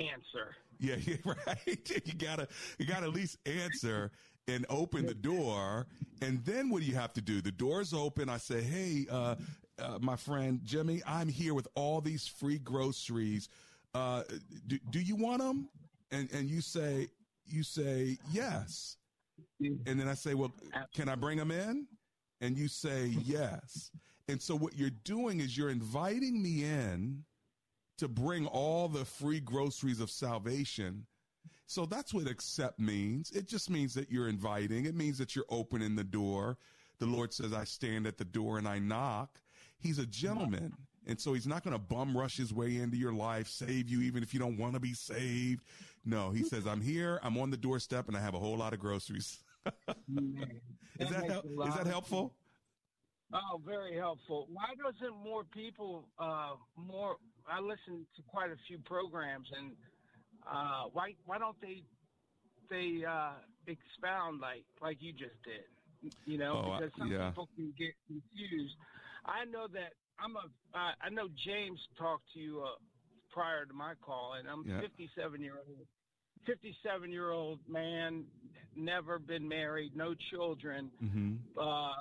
Answer. 0.00 0.56
Yeah, 0.78 0.96
yeah, 1.00 1.16
right. 1.24 2.02
You 2.06 2.14
gotta 2.14 2.48
you 2.78 2.86
gotta 2.86 3.06
at 3.06 3.12
least 3.12 3.36
answer 3.46 4.10
and 4.46 4.64
open 4.70 5.06
the 5.06 5.14
door. 5.14 5.86
And 6.22 6.44
then 6.44 6.70
what 6.70 6.80
do 6.80 6.86
you 6.86 6.94
have 6.94 7.12
to 7.14 7.20
do? 7.20 7.40
The 7.40 7.52
door's 7.52 7.92
open. 7.92 8.28
I 8.28 8.38
say, 8.38 8.62
hey, 8.62 9.06
uh, 9.10 9.34
uh, 9.78 9.98
my 10.00 10.16
friend 10.16 10.60
Jimmy, 10.64 11.02
I'm 11.06 11.28
here 11.28 11.54
with 11.54 11.68
all 11.74 12.00
these 12.00 12.26
free 12.26 12.58
groceries. 12.58 13.48
Uh, 13.94 14.22
do, 14.66 14.78
do 14.90 15.00
you 15.00 15.16
want 15.16 15.42
them? 15.42 15.68
And 16.10 16.28
and 16.32 16.48
you 16.48 16.60
say 16.60 17.08
you 17.46 17.62
say 17.62 18.18
yes. 18.32 18.96
And 19.60 19.98
then 20.00 20.08
I 20.08 20.14
say, 20.14 20.34
well, 20.34 20.52
can 20.94 21.08
I 21.08 21.14
bring 21.14 21.38
them 21.38 21.50
in? 21.50 21.86
And 22.40 22.56
you 22.56 22.68
say 22.68 23.06
yes. 23.24 23.90
And 24.28 24.40
so 24.40 24.54
what 24.54 24.76
you're 24.76 24.90
doing 24.90 25.40
is 25.40 25.56
you're 25.56 25.70
inviting 25.70 26.42
me 26.42 26.62
in 26.62 27.24
to 27.96 28.08
bring 28.08 28.46
all 28.46 28.88
the 28.88 29.04
free 29.04 29.40
groceries 29.40 30.00
of 30.00 30.10
salvation. 30.10 31.06
So 31.66 31.84
that's 31.86 32.14
what 32.14 32.28
accept 32.28 32.78
means. 32.78 33.30
It 33.32 33.46
just 33.46 33.68
means 33.68 33.94
that 33.94 34.10
you're 34.10 34.28
inviting. 34.28 34.86
It 34.86 34.94
means 34.94 35.18
that 35.18 35.34
you're 35.34 35.44
opening 35.50 35.96
the 35.96 36.04
door. 36.04 36.56
The 36.98 37.06
Lord 37.06 37.32
says, 37.32 37.52
I 37.52 37.64
stand 37.64 38.06
at 38.06 38.18
the 38.18 38.24
door 38.24 38.58
and 38.58 38.68
I 38.68 38.78
knock. 38.78 39.40
He's 39.78 39.98
a 39.98 40.06
gentleman. 40.06 40.72
And 41.06 41.18
so 41.20 41.32
he's 41.32 41.46
not 41.46 41.64
going 41.64 41.72
to 41.72 41.78
bum 41.78 42.16
rush 42.16 42.36
his 42.36 42.52
way 42.52 42.76
into 42.76 42.96
your 42.96 43.12
life, 43.12 43.48
save 43.48 43.88
you, 43.88 44.02
even 44.02 44.22
if 44.22 44.34
you 44.34 44.40
don't 44.40 44.58
want 44.58 44.74
to 44.74 44.80
be 44.80 44.92
saved. 44.92 45.62
No, 46.04 46.30
he 46.30 46.42
says, 46.42 46.66
I'm 46.66 46.80
here. 46.80 47.18
I'm 47.22 47.38
on 47.38 47.50
the 47.50 47.56
doorstep 47.56 48.08
and 48.08 48.16
I 48.16 48.20
have 48.20 48.34
a 48.34 48.38
whole 48.38 48.56
lot 48.56 48.72
of 48.72 48.78
groceries. 48.78 49.38
is 49.66 51.10
that, 51.10 51.24
hel- 51.30 51.44
is 51.66 51.74
that 51.74 51.86
helpful? 51.86 52.34
Oh, 53.32 53.60
very 53.64 53.96
helpful. 53.96 54.46
Why 54.52 54.72
doesn't 54.82 55.16
more 55.22 55.44
people 55.44 56.08
uh, 56.18 56.52
more? 56.76 57.16
I 57.50 57.60
listen 57.60 58.06
to 58.16 58.22
quite 58.28 58.50
a 58.50 58.56
few 58.66 58.78
programs, 58.78 59.46
and 59.56 59.72
uh, 60.50 60.84
why 60.92 61.12
why 61.26 61.38
don't 61.38 61.56
they 61.60 61.82
they 62.70 63.04
uh, 63.04 63.32
expound 63.66 64.40
like 64.40 64.64
like 64.80 64.96
you 65.00 65.12
just 65.12 65.36
did? 65.44 66.12
You 66.24 66.38
know, 66.38 66.62
Oh, 66.64 66.78
because 66.78 66.92
some 66.98 67.10
yeah. 67.10 67.30
people 67.30 67.48
can 67.54 67.74
get 67.76 67.92
confused. 68.06 68.74
I 69.26 69.44
know 69.44 69.66
that 69.74 69.92
I'm 70.18 70.36
a. 70.36 70.46
Uh, 70.78 70.92
I 71.02 71.10
know 71.10 71.28
James 71.44 71.78
talked 71.98 72.24
to 72.34 72.40
you 72.40 72.62
uh, 72.64 72.76
prior 73.30 73.66
to 73.66 73.74
my 73.74 73.92
call, 74.00 74.34
and 74.38 74.48
I'm 74.48 74.64
Yeah. 74.66 74.80
57 74.80 75.42
year 75.42 75.56
old. 75.68 75.86
57 76.46 77.10
year 77.12 77.30
old 77.32 77.58
man, 77.68 78.24
never 78.74 79.18
been 79.18 79.46
married, 79.46 79.94
no 79.94 80.14
children 80.30 80.90
Mm-hmm. 81.04 81.58
uh, 81.60 81.92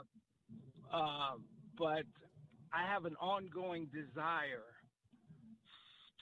uh, 0.93 1.35
but 1.77 2.03
I 2.73 2.85
have 2.91 3.05
an 3.05 3.15
ongoing 3.21 3.87
desire 3.93 4.63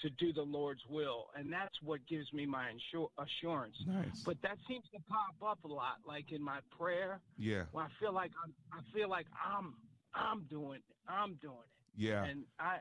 to 0.01 0.10
do 0.12 0.34
the 0.34 0.41
Lord's 0.41 0.82
will, 0.89 1.28
and 1.38 1.51
that's 1.51 1.73
what 1.82 2.06
gives 2.08 2.32
me 2.34 2.45
my 2.45 2.65
insur- 2.69 3.10
assurance. 3.17 3.75
Nice. 3.88 4.23
But 4.25 4.38
that 4.43 4.58
seems 4.67 4.84
to 4.93 4.99
pop 5.10 5.51
up 5.51 5.63
a 5.63 5.67
lot, 5.67 5.97
like 6.06 6.32
in 6.32 6.43
my 6.43 6.60
prayer. 6.78 7.21
Yeah. 7.38 7.63
When 7.71 7.86
I 7.86 7.88
feel 7.99 8.13
like 8.13 8.32
I'm, 8.43 8.54
I 8.73 8.82
feel 8.93 9.10
like 9.10 9.25
I'm, 9.34 9.73
I'm 10.13 10.43
doing, 10.49 10.80
it. 10.80 10.84
I'm 11.08 11.36
doing 11.41 11.56
it. 11.56 12.01
Yeah. 12.01 12.25
And 12.25 12.43
I, 12.60 12.78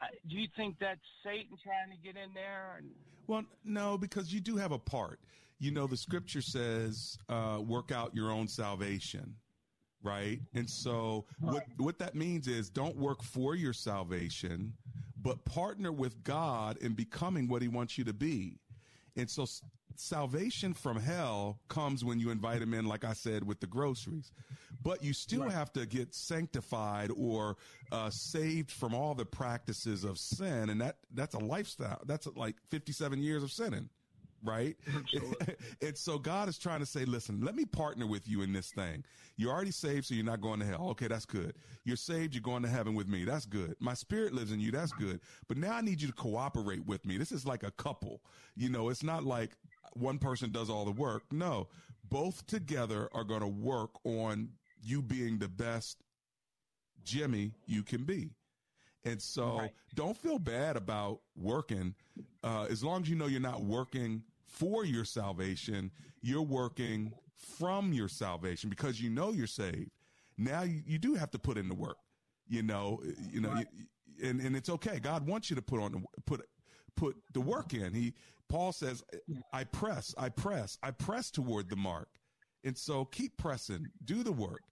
I, 0.00 0.06
do 0.28 0.36
you 0.36 0.46
think 0.56 0.76
that's 0.80 1.00
Satan 1.24 1.56
trying 1.62 1.90
to 1.90 2.02
get 2.02 2.16
in 2.16 2.32
there? 2.34 2.76
And 2.78 2.90
Well, 3.26 3.42
no, 3.64 3.98
because 3.98 4.32
you 4.32 4.40
do 4.40 4.56
have 4.56 4.72
a 4.72 4.78
part. 4.78 5.18
You 5.58 5.70
know, 5.72 5.86
the 5.86 5.96
scripture 5.96 6.42
says, 6.42 7.18
uh, 7.28 7.60
work 7.66 7.90
out 7.90 8.14
your 8.14 8.30
own 8.30 8.46
salvation, 8.46 9.34
right? 10.06 10.40
And 10.54 10.70
so 10.70 11.24
what, 11.40 11.64
what 11.76 11.98
that 11.98 12.14
means 12.14 12.46
is 12.46 12.70
don't 12.70 12.96
work 12.96 13.22
for 13.22 13.54
your 13.54 13.72
salvation, 13.72 14.72
but 15.20 15.44
partner 15.44 15.92
with 15.92 16.22
God 16.22 16.78
in 16.78 16.94
becoming 16.94 17.48
what 17.48 17.60
he 17.60 17.68
wants 17.68 17.98
you 17.98 18.04
to 18.04 18.12
be. 18.12 18.58
And 19.16 19.28
so 19.28 19.46
salvation 19.96 20.74
from 20.74 21.00
hell 21.00 21.58
comes 21.68 22.04
when 22.04 22.20
you 22.20 22.30
invite 22.30 22.62
him 22.62 22.74
in, 22.74 22.86
like 22.86 23.04
I 23.04 23.14
said, 23.14 23.46
with 23.46 23.60
the 23.60 23.66
groceries. 23.66 24.30
But 24.82 25.02
you 25.02 25.12
still 25.12 25.48
have 25.48 25.72
to 25.72 25.86
get 25.86 26.14
sanctified 26.14 27.10
or 27.16 27.56
uh, 27.90 28.10
saved 28.10 28.70
from 28.70 28.94
all 28.94 29.14
the 29.14 29.24
practices 29.24 30.04
of 30.04 30.18
sin. 30.18 30.70
And 30.70 30.80
that, 30.80 30.98
that's 31.12 31.34
a 31.34 31.40
lifestyle. 31.40 32.00
That's 32.06 32.28
like 32.36 32.56
57 32.68 33.22
years 33.22 33.42
of 33.42 33.50
sinning. 33.50 33.88
Right. 34.44 34.76
and 35.82 35.96
so 35.96 36.18
God 36.18 36.48
is 36.48 36.58
trying 36.58 36.80
to 36.80 36.86
say, 36.86 37.04
listen, 37.04 37.40
let 37.40 37.54
me 37.56 37.64
partner 37.64 38.06
with 38.06 38.28
you 38.28 38.42
in 38.42 38.52
this 38.52 38.70
thing. 38.70 39.04
You're 39.36 39.52
already 39.52 39.70
saved, 39.70 40.06
so 40.06 40.14
you're 40.14 40.24
not 40.24 40.40
going 40.40 40.60
to 40.60 40.66
hell. 40.66 40.88
Okay, 40.90 41.08
that's 41.08 41.26
good. 41.26 41.54
You're 41.84 41.96
saved, 41.96 42.34
you're 42.34 42.42
going 42.42 42.62
to 42.62 42.68
heaven 42.68 42.94
with 42.94 43.08
me. 43.08 43.24
That's 43.24 43.46
good. 43.46 43.74
My 43.80 43.94
spirit 43.94 44.32
lives 44.32 44.52
in 44.52 44.60
you. 44.60 44.70
That's 44.70 44.92
good. 44.92 45.20
But 45.48 45.56
now 45.56 45.74
I 45.74 45.80
need 45.80 46.00
you 46.00 46.08
to 46.08 46.14
cooperate 46.14 46.86
with 46.86 47.04
me. 47.04 47.18
This 47.18 47.32
is 47.32 47.44
like 47.44 47.62
a 47.62 47.70
couple. 47.72 48.22
You 48.54 48.68
know, 48.68 48.88
it's 48.88 49.02
not 49.02 49.24
like 49.24 49.56
one 49.94 50.18
person 50.18 50.52
does 50.52 50.70
all 50.70 50.84
the 50.84 50.92
work. 50.92 51.24
No, 51.32 51.68
both 52.04 52.46
together 52.46 53.08
are 53.12 53.24
going 53.24 53.40
to 53.40 53.46
work 53.46 53.90
on 54.04 54.50
you 54.82 55.02
being 55.02 55.38
the 55.38 55.48
best 55.48 56.02
Jimmy 57.04 57.52
you 57.66 57.82
can 57.82 58.04
be. 58.04 58.30
And 59.06 59.22
so 59.22 59.60
don't 59.94 60.16
feel 60.16 60.38
bad 60.38 60.76
about 60.76 61.20
working. 61.36 61.94
Uh, 62.42 62.66
as 62.68 62.82
long 62.82 63.02
as 63.02 63.08
you 63.08 63.16
know 63.16 63.26
you're 63.26 63.40
not 63.40 63.62
working 63.62 64.22
for 64.46 64.84
your 64.84 65.04
salvation, 65.04 65.90
you're 66.22 66.42
working 66.42 67.12
from 67.36 67.92
your 67.92 68.08
salvation 68.08 68.68
because 68.70 69.00
you 69.00 69.08
know 69.10 69.30
you're 69.32 69.46
saved. 69.46 69.90
Now 70.36 70.62
you, 70.62 70.82
you 70.86 70.98
do 70.98 71.14
have 71.14 71.30
to 71.30 71.38
put 71.38 71.56
in 71.56 71.68
the 71.68 71.74
work, 71.74 71.98
you 72.48 72.62
know, 72.62 73.00
you 73.32 73.40
know, 73.40 73.54
you- 73.54 73.86
and, 74.22 74.40
and 74.40 74.56
it's 74.56 74.70
okay. 74.70 74.98
God 74.98 75.26
wants 75.26 75.50
you 75.50 75.56
to 75.56 75.62
put 75.62 75.78
on 75.78 75.92
the, 75.92 76.02
put, 76.24 76.48
put 76.96 77.16
the 77.34 77.40
work 77.40 77.74
in. 77.74 77.92
He, 77.92 78.14
Paul 78.48 78.72
says, 78.72 79.04
I 79.52 79.64
press, 79.64 80.14
I 80.16 80.30
press, 80.30 80.78
I 80.82 80.90
press 80.90 81.30
toward 81.30 81.68
the 81.68 81.76
mark. 81.76 82.08
And 82.64 82.76
so 82.76 83.04
keep 83.04 83.36
pressing, 83.36 83.86
do 84.06 84.22
the 84.22 84.32
work. 84.32 84.62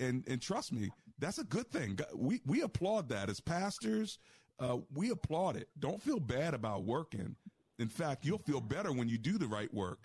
And, 0.00 0.24
and 0.26 0.42
trust 0.42 0.72
me, 0.72 0.90
that's 1.20 1.38
a 1.38 1.44
good 1.44 1.70
thing. 1.70 1.98
We, 2.14 2.40
we 2.46 2.62
applaud 2.62 3.08
that 3.10 3.28
as 3.30 3.40
pastors. 3.40 4.18
Uh, 4.58 4.78
we 4.94 5.10
applaud 5.10 5.56
it. 5.56 5.68
Don't 5.78 6.00
feel 6.02 6.20
bad 6.20 6.54
about 6.54 6.84
working. 6.84 7.36
In 7.78 7.88
fact, 7.88 8.24
you'll 8.24 8.38
feel 8.38 8.60
better 8.60 8.92
when 8.92 9.08
you 9.08 9.16
do 9.18 9.38
the 9.38 9.46
right 9.46 9.72
work. 9.72 10.00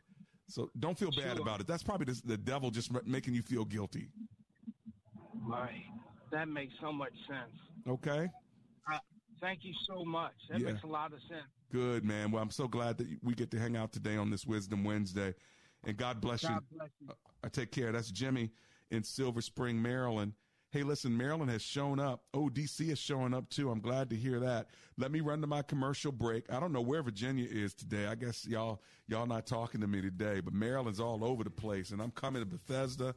So 0.47 0.69
don't 0.79 0.97
feel 0.97 1.09
bad 1.11 1.33
Sure. 1.37 1.41
about 1.41 1.59
it. 1.59 1.67
That's 1.67 1.83
probably 1.83 2.05
the, 2.13 2.21
the 2.25 2.37
devil 2.37 2.69
just 2.69 2.91
ma- 2.91 2.99
making 3.05 3.33
you 3.33 3.41
feel 3.41 3.65
guilty. 3.65 4.09
Right. 5.41 5.83
That 6.31 6.47
makes 6.47 6.73
so 6.81 6.91
much 6.91 7.13
sense. 7.27 7.51
Okay. 7.87 8.29
Uh, 8.91 8.97
thank 9.41 9.59
you 9.63 9.73
so 9.87 10.05
much. 10.05 10.33
That 10.49 10.59
Yeah. 10.59 10.71
makes 10.71 10.83
a 10.83 10.87
lot 10.87 11.13
of 11.13 11.19
sense. 11.29 11.47
Good, 11.71 12.03
man. 12.05 12.31
Well, 12.31 12.41
I'm 12.41 12.51
so 12.51 12.67
glad 12.67 12.97
that 12.99 13.07
we 13.23 13.33
get 13.33 13.51
to 13.51 13.59
hang 13.59 13.75
out 13.75 13.91
today 13.91 14.17
on 14.17 14.29
this 14.29 14.45
Wisdom 14.45 14.83
Wednesday. 14.83 15.33
And 15.85 15.97
God 15.97 16.21
bless 16.21 16.43
God 16.43 16.61
you. 16.71 16.77
bless 16.77 16.89
you. 17.01 17.09
I 17.43 17.49
take 17.49 17.71
care. 17.71 17.91
That's 17.91 18.11
Jimmy 18.11 18.51
in 18.91 19.03
Silver 19.03 19.41
Spring, 19.41 19.81
Maryland. 19.81 20.33
Hey, 20.75 20.83
listen, 20.83 21.15
Maryland 21.15 21.49
has 21.51 21.61
shown 21.61 22.01
up. 22.01 22.25
Oh, 22.33 22.49
DC 22.49 22.89
is 22.89 22.99
showing 22.99 23.33
up 23.33 23.49
too. 23.49 23.71
I'm 23.71 23.79
glad 23.79 24.09
to 24.09 24.15
hear 24.17 24.41
that. 24.41 24.67
Let 24.97 25.09
me 25.09 25.21
run 25.21 25.39
to 25.39 25.47
my 25.47 25.61
commercial 25.61 26.11
break. 26.11 26.51
I 26.51 26.59
don't 26.59 26.73
know 26.73 26.81
where 26.81 27.01
Virginia 27.01 27.47
is 27.49 27.73
today. 27.73 28.07
I 28.07 28.15
guess 28.15 28.45
y'all 28.45 28.81
y'all 29.07 29.25
not 29.25 29.47
talking 29.47 29.79
to 29.79 29.87
me 29.87 30.01
today, 30.01 30.41
but 30.41 30.53
Maryland's 30.53 30.99
all 30.99 31.23
over 31.23 31.45
the 31.45 31.49
place. 31.49 31.91
And 31.91 32.01
I'm 32.01 32.11
coming 32.11 32.41
to 32.41 32.45
Bethesda. 32.45 33.15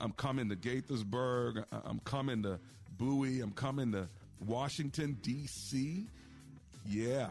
I'm 0.00 0.10
coming 0.14 0.48
to 0.48 0.56
Gaithersburg. 0.56 1.64
I'm 1.70 2.00
coming 2.00 2.42
to 2.42 2.58
Bowie. 2.98 3.40
I'm 3.40 3.52
coming 3.52 3.92
to 3.92 4.08
Washington 4.44 5.16
D.C. 5.22 6.08
Yeah, 6.88 7.28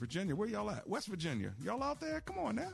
Virginia. 0.00 0.34
Where 0.34 0.48
y'all 0.48 0.68
at? 0.68 0.88
West 0.88 1.06
Virginia. 1.06 1.52
Y'all 1.62 1.84
out 1.84 2.00
there? 2.00 2.22
Come 2.22 2.38
on 2.40 2.56
now. 2.56 2.72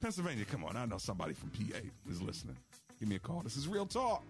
Pennsylvania, 0.00 0.44
come 0.44 0.64
on. 0.64 0.76
I 0.76 0.86
know 0.86 0.98
somebody 0.98 1.34
from 1.34 1.50
PA 1.50 1.78
is 2.10 2.20
listening. 2.20 2.56
Give 2.98 3.08
me 3.08 3.14
a 3.14 3.20
call. 3.20 3.42
This 3.42 3.56
is 3.56 3.68
Real 3.68 3.86
Talk 3.86 4.24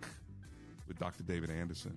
with 0.91 0.99
Dr. 0.99 1.23
David 1.23 1.51
Anderson. 1.51 1.97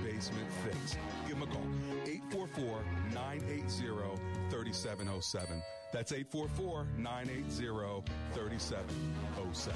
basement 0.03 0.47
fix. 0.63 0.97
Give 1.27 1.39
them 1.39 1.47
a 1.47 1.51
call. 1.51 1.61
844 2.05 2.83
980 3.13 4.19
3707. 4.49 5.61
That's 5.93 6.11
844 6.11 6.87
980 6.97 8.03
3707. 8.33 9.75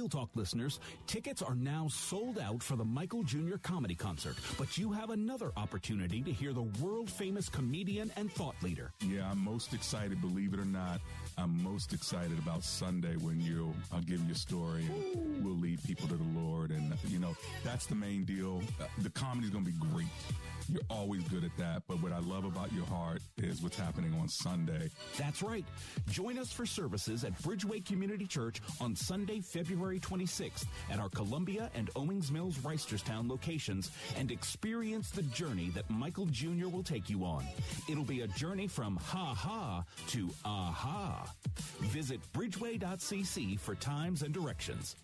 Real 0.00 0.08
Talk 0.08 0.30
listeners, 0.34 0.80
tickets 1.06 1.42
are 1.42 1.54
now 1.54 1.86
sold 1.90 2.38
out 2.38 2.62
for 2.62 2.74
the 2.74 2.84
Michael 2.86 3.22
Jr. 3.22 3.58
comedy 3.62 3.94
concert, 3.94 4.34
but 4.56 4.78
you 4.78 4.90
have 4.92 5.10
another 5.10 5.52
opportunity 5.58 6.22
to 6.22 6.32
hear 6.32 6.54
the 6.54 6.62
world 6.82 7.10
famous 7.10 7.50
comedian 7.50 8.10
and 8.16 8.32
thought 8.32 8.54
leader. 8.62 8.92
Yeah, 9.06 9.30
I'm 9.30 9.44
most 9.44 9.74
excited, 9.74 10.18
believe 10.22 10.54
it 10.54 10.58
or 10.58 10.64
not. 10.64 11.02
I'm 11.36 11.62
most 11.62 11.92
excited 11.92 12.38
about 12.38 12.64
Sunday 12.64 13.16
when 13.16 13.42
you'll, 13.42 13.74
I'll 13.92 14.00
give 14.00 14.24
you 14.24 14.32
a 14.32 14.38
story 14.38 14.86
and 14.86 15.44
we'll 15.44 15.58
lead 15.58 15.84
people 15.84 16.08
to 16.08 16.16
the 16.16 16.40
Lord. 16.40 16.70
And, 16.70 16.94
you 17.08 17.18
know, 17.18 17.36
that's 17.62 17.84
the 17.84 17.94
main 17.94 18.24
deal. 18.24 18.62
Uh, 18.80 18.84
the 19.02 19.10
comedy's 19.10 19.50
going 19.50 19.66
to 19.66 19.70
be 19.70 19.76
great. 19.92 20.06
You're 20.70 20.82
always 20.88 21.24
good 21.24 21.42
at 21.42 21.56
that. 21.58 21.82
But 21.88 22.00
what 22.00 22.12
I 22.12 22.20
love 22.20 22.44
about 22.44 22.72
your 22.72 22.86
heart 22.86 23.22
is 23.38 23.60
what's 23.60 23.76
happening 23.76 24.14
on 24.20 24.28
Sunday. 24.28 24.90
That's 25.18 25.42
right. 25.42 25.64
Join 26.08 26.38
us 26.38 26.52
for 26.52 26.64
services 26.64 27.24
at 27.24 27.36
Bridgeway 27.42 27.84
Community 27.84 28.26
Church 28.26 28.60
on 28.80 28.94
Sunday, 28.94 29.40
February 29.40 29.98
26th 29.98 30.66
at 30.90 31.00
our 31.00 31.08
Columbia 31.08 31.70
and 31.74 31.90
Owings 31.96 32.30
Mills 32.30 32.56
Reisterstown 32.58 33.28
locations 33.28 33.90
and 34.16 34.30
experience 34.30 35.10
the 35.10 35.22
journey 35.22 35.70
that 35.70 35.88
Michael 35.90 36.26
Jr. 36.26 36.68
will 36.68 36.84
take 36.84 37.10
you 37.10 37.24
on. 37.24 37.44
It'll 37.88 38.04
be 38.04 38.20
a 38.20 38.28
journey 38.28 38.68
from 38.68 38.96
ha 38.96 39.34
ha 39.34 39.84
to 40.08 40.30
aha. 40.44 41.32
Visit 41.80 42.20
bridgeway.cc 42.32 43.58
for 43.58 43.74
times 43.74 44.22
and 44.22 44.32
directions. 44.32 44.94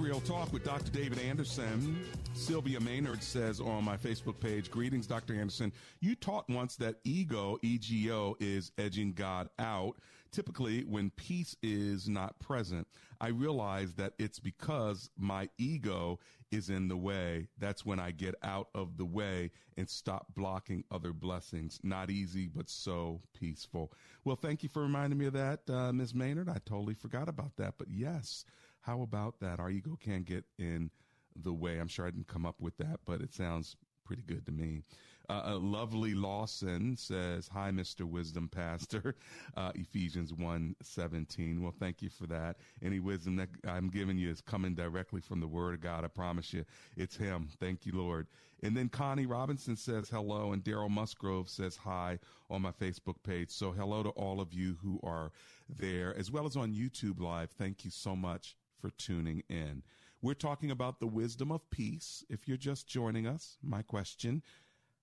Real 0.00 0.20
Talk 0.20 0.50
with 0.50 0.64
Dr. 0.64 0.90
David 0.90 1.18
Anderson. 1.18 2.02
Sylvia 2.32 2.80
Maynard 2.80 3.22
says 3.22 3.60
on 3.60 3.84
my 3.84 3.98
Facebook 3.98 4.40
page, 4.40 4.70
Greetings, 4.70 5.06
Dr. 5.06 5.34
Anderson. 5.34 5.72
You 6.00 6.14
taught 6.14 6.48
once 6.48 6.76
that 6.76 6.96
ego, 7.04 7.58
EGO, 7.62 8.34
is 8.40 8.72
edging 8.78 9.12
God 9.12 9.50
out. 9.58 9.96
Typically, 10.32 10.84
when 10.84 11.10
peace 11.10 11.54
is 11.62 12.08
not 12.08 12.38
present, 12.38 12.86
I 13.20 13.28
realize 13.28 13.92
that 13.94 14.14
it's 14.18 14.38
because 14.38 15.10
my 15.18 15.50
ego 15.58 16.18
is 16.50 16.70
in 16.70 16.88
the 16.88 16.96
way. 16.96 17.48
That's 17.58 17.84
when 17.84 18.00
I 18.00 18.10
get 18.10 18.34
out 18.42 18.68
of 18.74 18.96
the 18.96 19.04
way 19.04 19.50
and 19.76 19.88
stop 19.88 20.28
blocking 20.34 20.82
other 20.90 21.12
blessings. 21.12 21.78
Not 21.82 22.10
easy, 22.10 22.48
but 22.48 22.70
so 22.70 23.20
peaceful. 23.38 23.92
Well, 24.24 24.36
thank 24.36 24.62
you 24.62 24.70
for 24.70 24.82
reminding 24.82 25.18
me 25.18 25.26
of 25.26 25.34
that, 25.34 25.68
uh, 25.68 25.92
Ms. 25.92 26.14
Maynard. 26.14 26.48
I 26.48 26.58
totally 26.64 26.94
forgot 26.94 27.28
about 27.28 27.56
that. 27.56 27.74
But 27.76 27.88
yes, 27.90 28.46
how 28.90 29.02
about 29.02 29.38
that? 29.38 29.60
Our 29.60 29.70
ego 29.70 29.96
can't 30.02 30.24
get 30.24 30.44
in 30.58 30.90
the 31.36 31.52
way. 31.52 31.78
I'm 31.78 31.86
sure 31.86 32.08
I 32.08 32.10
didn't 32.10 32.26
come 32.26 32.44
up 32.44 32.60
with 32.60 32.76
that, 32.78 32.98
but 33.06 33.20
it 33.20 33.32
sounds 33.32 33.76
pretty 34.04 34.22
good 34.22 34.44
to 34.46 34.52
me. 34.52 34.82
Uh, 35.28 35.42
uh, 35.52 35.58
lovely 35.60 36.12
Lawson 36.12 36.96
says, 36.96 37.46
"Hi, 37.52 37.70
Mr. 37.70 38.02
Wisdom 38.02 38.48
Pastor." 38.48 39.14
Uh, 39.56 39.72
Ephesians 39.74 40.32
one 40.32 40.74
seventeen. 40.82 41.62
Well, 41.62 41.74
thank 41.78 42.02
you 42.02 42.08
for 42.08 42.26
that. 42.28 42.56
Any 42.82 42.98
wisdom 42.98 43.36
that 43.36 43.48
I'm 43.66 43.90
giving 43.90 44.16
you 44.16 44.30
is 44.30 44.40
coming 44.40 44.74
directly 44.74 45.20
from 45.20 45.40
the 45.40 45.46
Word 45.46 45.74
of 45.74 45.80
God. 45.80 46.04
I 46.04 46.08
promise 46.08 46.52
you, 46.52 46.64
it's 46.96 47.16
Him. 47.16 47.48
Thank 47.60 47.84
you, 47.86 47.92
Lord. 47.94 48.26
And 48.62 48.76
then 48.76 48.88
Connie 48.88 49.26
Robinson 49.26 49.76
says 49.76 50.08
hello, 50.08 50.52
and 50.52 50.64
Daryl 50.64 50.90
Musgrove 50.90 51.48
says 51.48 51.76
hi 51.76 52.18
on 52.48 52.62
my 52.62 52.72
Facebook 52.72 53.22
page. 53.22 53.50
So 53.50 53.70
hello 53.72 54.02
to 54.02 54.10
all 54.10 54.40
of 54.40 54.52
you 54.52 54.78
who 54.82 54.98
are 55.02 55.30
there, 55.68 56.16
as 56.16 56.30
well 56.30 56.46
as 56.46 56.56
on 56.56 56.72
YouTube 56.72 57.20
Live. 57.20 57.50
Thank 57.50 57.84
you 57.84 57.90
so 57.90 58.16
much 58.16 58.56
for 58.80 58.90
tuning 58.90 59.42
in. 59.48 59.82
We're 60.22 60.34
talking 60.34 60.70
about 60.70 61.00
the 61.00 61.06
wisdom 61.06 61.50
of 61.50 61.68
peace. 61.70 62.24
If 62.28 62.46
you're 62.46 62.56
just 62.56 62.86
joining 62.86 63.26
us, 63.26 63.56
my 63.62 63.82
question, 63.82 64.42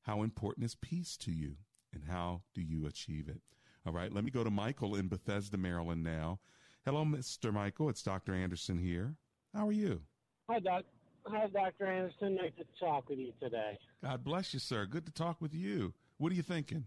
how 0.01 0.23
important 0.23 0.65
is 0.65 0.75
peace 0.75 1.17
to 1.17 1.31
you 1.31 1.55
and 1.93 2.03
how 2.09 2.41
do 2.53 2.61
you 2.61 2.85
achieve 2.85 3.27
it? 3.27 3.41
All 3.85 3.93
right, 3.93 4.11
let 4.11 4.23
me 4.23 4.31
go 4.31 4.43
to 4.43 4.51
Michael 4.51 4.95
in 4.95 5.07
Bethesda, 5.07 5.57
Maryland 5.57 6.03
now. 6.03 6.39
Hello, 6.85 7.03
Mr. 7.03 7.53
Michael. 7.53 7.89
It's 7.89 8.03
Dr. 8.03 8.33
Anderson 8.33 8.77
here. 8.77 9.15
How 9.53 9.67
are 9.67 9.73
you? 9.73 10.01
Hi, 10.49 10.59
Doc. 10.59 10.83
Hi, 11.25 11.47
Dr. 11.47 11.87
Anderson. 11.87 12.35
Nice 12.35 12.51
to 12.57 12.65
talk 12.79 13.09
with 13.09 13.19
you 13.19 13.33
today. 13.41 13.77
God 14.03 14.23
bless 14.23 14.53
you, 14.53 14.59
sir. 14.59 14.85
Good 14.85 15.05
to 15.05 15.11
talk 15.11 15.41
with 15.41 15.53
you. 15.53 15.93
What 16.17 16.31
are 16.31 16.35
you 16.35 16.43
thinking? 16.43 16.85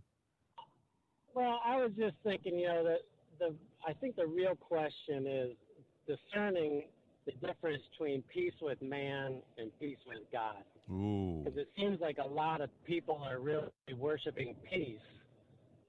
Well, 1.34 1.60
I 1.64 1.76
was 1.76 1.92
just 1.98 2.14
thinking, 2.24 2.58
you 2.58 2.68
know, 2.68 2.84
that 2.84 3.00
the 3.38 3.54
I 3.86 3.92
think 3.94 4.16
the 4.16 4.26
real 4.26 4.56
question 4.56 5.26
is 5.26 5.50
discerning 6.14 6.84
the 7.26 7.32
difference 7.46 7.82
between 7.90 8.22
peace 8.32 8.54
with 8.60 8.80
man 8.82 9.28
and 9.58 9.70
peace 9.78 9.98
with 10.06 10.24
God. 10.32 10.64
Because 11.44 11.58
it 11.58 11.68
seems 11.76 12.00
like 12.00 12.18
a 12.18 12.26
lot 12.26 12.60
of 12.60 12.70
people 12.86 13.20
are 13.28 13.38
really 13.38 13.68
worshiping 13.96 14.54
peace 14.70 14.98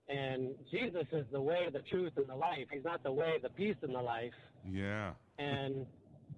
And 0.10 0.56
Jesus 0.70 1.08
is 1.14 1.26
the 1.32 1.40
way, 1.42 1.68
the 1.72 1.80
truth, 1.90 2.14
and 2.18 2.28
the 2.28 2.36
life. 2.36 2.68
He's 2.72 2.84
not 2.84 3.02
the 3.04 3.12
way, 3.12 3.36
the 3.42 3.50
peace, 3.50 3.78
and 3.82 3.96
the 3.96 4.02
life. 4.02 4.34
Yeah. 4.70 5.12
And 5.40 5.86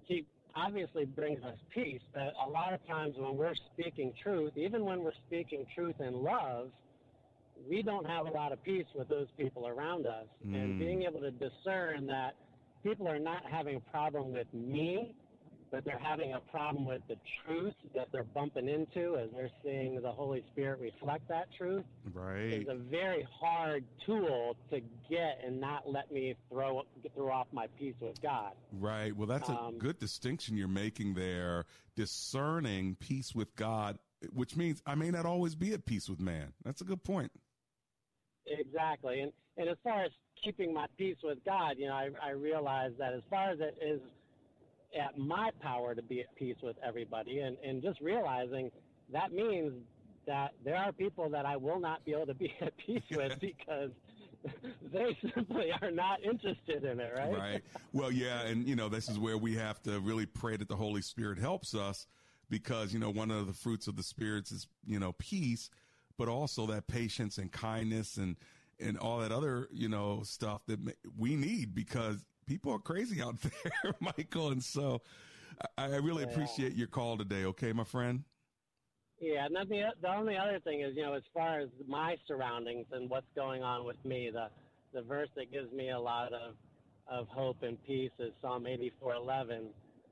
he 0.04 0.26
obviously 0.54 1.06
brings 1.06 1.42
us 1.42 1.58
peace, 1.74 2.00
but 2.12 2.32
a 2.46 2.48
lot 2.48 2.72
of 2.72 2.86
times 2.86 3.14
when 3.18 3.36
we're 3.36 3.54
speaking 3.72 4.12
truth, 4.22 4.52
even 4.56 4.84
when 4.84 5.02
we're 5.02 5.18
speaking 5.26 5.66
truth 5.74 5.96
in 5.98 6.22
love, 6.22 6.68
we 7.68 7.82
don't 7.82 8.06
have 8.06 8.26
a 8.26 8.30
lot 8.30 8.52
of 8.52 8.62
peace 8.62 8.86
with 8.94 9.08
those 9.08 9.26
people 9.36 9.66
around 9.66 10.06
us. 10.06 10.26
And 10.44 10.74
Mm. 10.74 10.78
being 10.78 11.02
able 11.02 11.20
to 11.20 11.32
discern 11.32 12.06
that 12.06 12.36
people 12.84 13.08
are 13.08 13.18
not 13.18 13.42
having 13.50 13.74
a 13.76 13.80
problem 13.90 14.32
with 14.32 14.46
me, 14.54 15.16
but 15.72 15.84
they're 15.84 15.98
having 15.98 16.34
a 16.34 16.40
problem 16.52 16.84
with 16.86 17.02
the 17.08 17.16
truth 17.44 17.74
that 17.96 18.06
they're 18.12 18.22
bumping 18.22 18.68
into 18.68 19.16
as 19.16 19.28
they're 19.34 19.50
seeing 19.64 20.00
the 20.00 20.12
Holy 20.12 20.44
Spirit 20.52 20.78
reflect 20.78 21.26
that 21.28 21.48
truth 21.58 21.82
Right. 22.12 22.52
is 22.62 22.68
a 22.68 22.76
very 22.76 23.26
hard 23.40 23.84
tool 24.06 24.56
to 24.70 24.80
get 25.10 25.40
and 25.44 25.60
not 25.60 25.88
let 25.90 26.12
me 26.12 26.36
throw 26.48 26.82
throw 27.16 27.32
off 27.32 27.48
my 27.52 27.66
peace 27.78 27.96
with 28.00 28.20
God. 28.22 28.52
Right. 28.70 29.16
Well, 29.16 29.26
that's 29.26 29.48
a 29.48 29.58
Um, 29.58 29.78
good 29.78 29.98
distinction 29.98 30.56
you're 30.56 30.68
making 30.68 31.14
there. 31.14 31.64
Discerning 31.96 32.94
peace 32.96 33.34
with 33.34 33.56
God, 33.56 33.98
which 34.32 34.54
means 34.56 34.80
I 34.86 34.94
may 34.94 35.10
not 35.10 35.26
always 35.26 35.56
be 35.56 35.72
at 35.72 35.86
peace 35.86 36.08
with 36.08 36.20
man. 36.20 36.52
That's 36.64 36.82
a 36.82 36.84
good 36.84 37.02
point. 37.02 37.32
Exactly. 38.46 39.20
And 39.22 39.32
and 39.56 39.68
as 39.68 39.76
far 39.84 40.04
as 40.04 40.10
keeping 40.44 40.74
my 40.74 40.86
peace 40.98 41.16
with 41.22 41.38
God, 41.44 41.76
you 41.78 41.86
know, 41.86 41.94
I, 41.94 42.10
I 42.22 42.30
realize 42.30 42.92
that 42.98 43.12
as 43.12 43.22
far 43.30 43.50
as 43.50 43.58
it 43.60 43.76
is 43.82 44.00
at 44.98 45.18
my 45.18 45.50
power 45.60 45.94
to 45.94 46.02
be 46.02 46.20
at 46.20 46.34
peace 46.36 46.56
with 46.62 46.76
everybody 46.86 47.40
and, 47.40 47.56
and 47.64 47.82
just 47.82 48.00
realizing 48.00 48.70
that 49.12 49.32
means 49.32 49.72
that 50.26 50.52
there 50.64 50.76
are 50.76 50.92
people 50.92 51.28
that 51.30 51.44
I 51.44 51.56
will 51.56 51.80
not 51.80 52.04
be 52.04 52.12
able 52.12 52.26
to 52.26 52.34
be 52.34 52.52
at 52.60 52.76
peace 52.76 53.02
with 53.10 53.32
because 53.40 53.90
they 54.92 55.16
simply 55.34 55.70
are 55.80 55.90
not 55.90 56.22
interested 56.22 56.84
in 56.84 57.00
it, 57.00 57.12
right? 57.16 57.32
Right. 57.32 57.64
Well, 57.92 58.12
yeah, 58.12 58.42
and 58.42 58.68
you 58.68 58.76
know, 58.76 58.88
this 58.88 59.08
is 59.08 59.18
where 59.18 59.38
we 59.38 59.56
have 59.56 59.82
to 59.84 60.00
really 60.00 60.26
pray 60.26 60.56
that 60.56 60.68
the 60.68 60.76
Holy 60.76 61.00
Spirit 61.00 61.38
helps 61.38 61.74
us 61.74 62.06
because, 62.50 62.92
you 62.92 62.98
know, 62.98 63.10
one 63.10 63.30
of 63.30 63.46
the 63.46 63.54
fruits 63.54 63.86
of 63.86 63.96
the 63.96 64.02
spirits 64.02 64.52
is, 64.52 64.68
you 64.86 64.98
know, 64.98 65.12
peace, 65.12 65.70
but 66.18 66.28
also 66.28 66.66
that 66.66 66.86
patience 66.86 67.38
and 67.38 67.50
kindness 67.52 68.18
and 68.18 68.36
and 68.80 68.98
all 68.98 69.18
that 69.18 69.32
other, 69.32 69.68
you 69.72 69.88
know, 69.88 70.22
stuff 70.24 70.62
that 70.66 70.78
we 71.16 71.36
need 71.36 71.74
because 71.74 72.24
people 72.46 72.72
are 72.72 72.78
crazy 72.78 73.22
out 73.22 73.36
there, 73.82 73.94
Michael, 74.00 74.50
and 74.50 74.62
so 74.62 75.02
I, 75.78 75.84
I 75.92 75.96
really 75.96 76.22
Yeah. 76.22 76.24
appreciate 76.24 76.74
your 76.74 76.88
call 76.88 77.16
today, 77.18 77.44
okay, 77.46 77.72
my 77.72 77.84
friend? 77.84 78.24
Yeah, 79.20 79.46
and 79.46 79.56
then 79.56 79.68
the 79.68 79.82
the 80.02 80.08
only 80.08 80.36
other 80.36 80.60
thing 80.60 80.80
is, 80.82 80.94
you 80.96 81.02
know, 81.02 81.14
as 81.14 81.22
far 81.32 81.60
as 81.60 81.68
my 81.86 82.16
surroundings 82.26 82.86
and 82.92 83.08
what's 83.08 83.26
going 83.34 83.62
on 83.62 83.84
with 83.84 84.02
me, 84.04 84.30
the 84.32 84.48
the 84.92 85.02
verse 85.02 85.28
that 85.36 85.52
gives 85.52 85.72
me 85.72 85.90
a 85.90 85.98
lot 85.98 86.32
of 86.32 86.54
of 87.06 87.28
hope 87.28 87.62
and 87.62 87.82
peace 87.84 88.10
is 88.18 88.32
Psalm 88.42 88.66
eighty 88.66 88.92
four 89.00 89.14
eleven, 89.14 89.68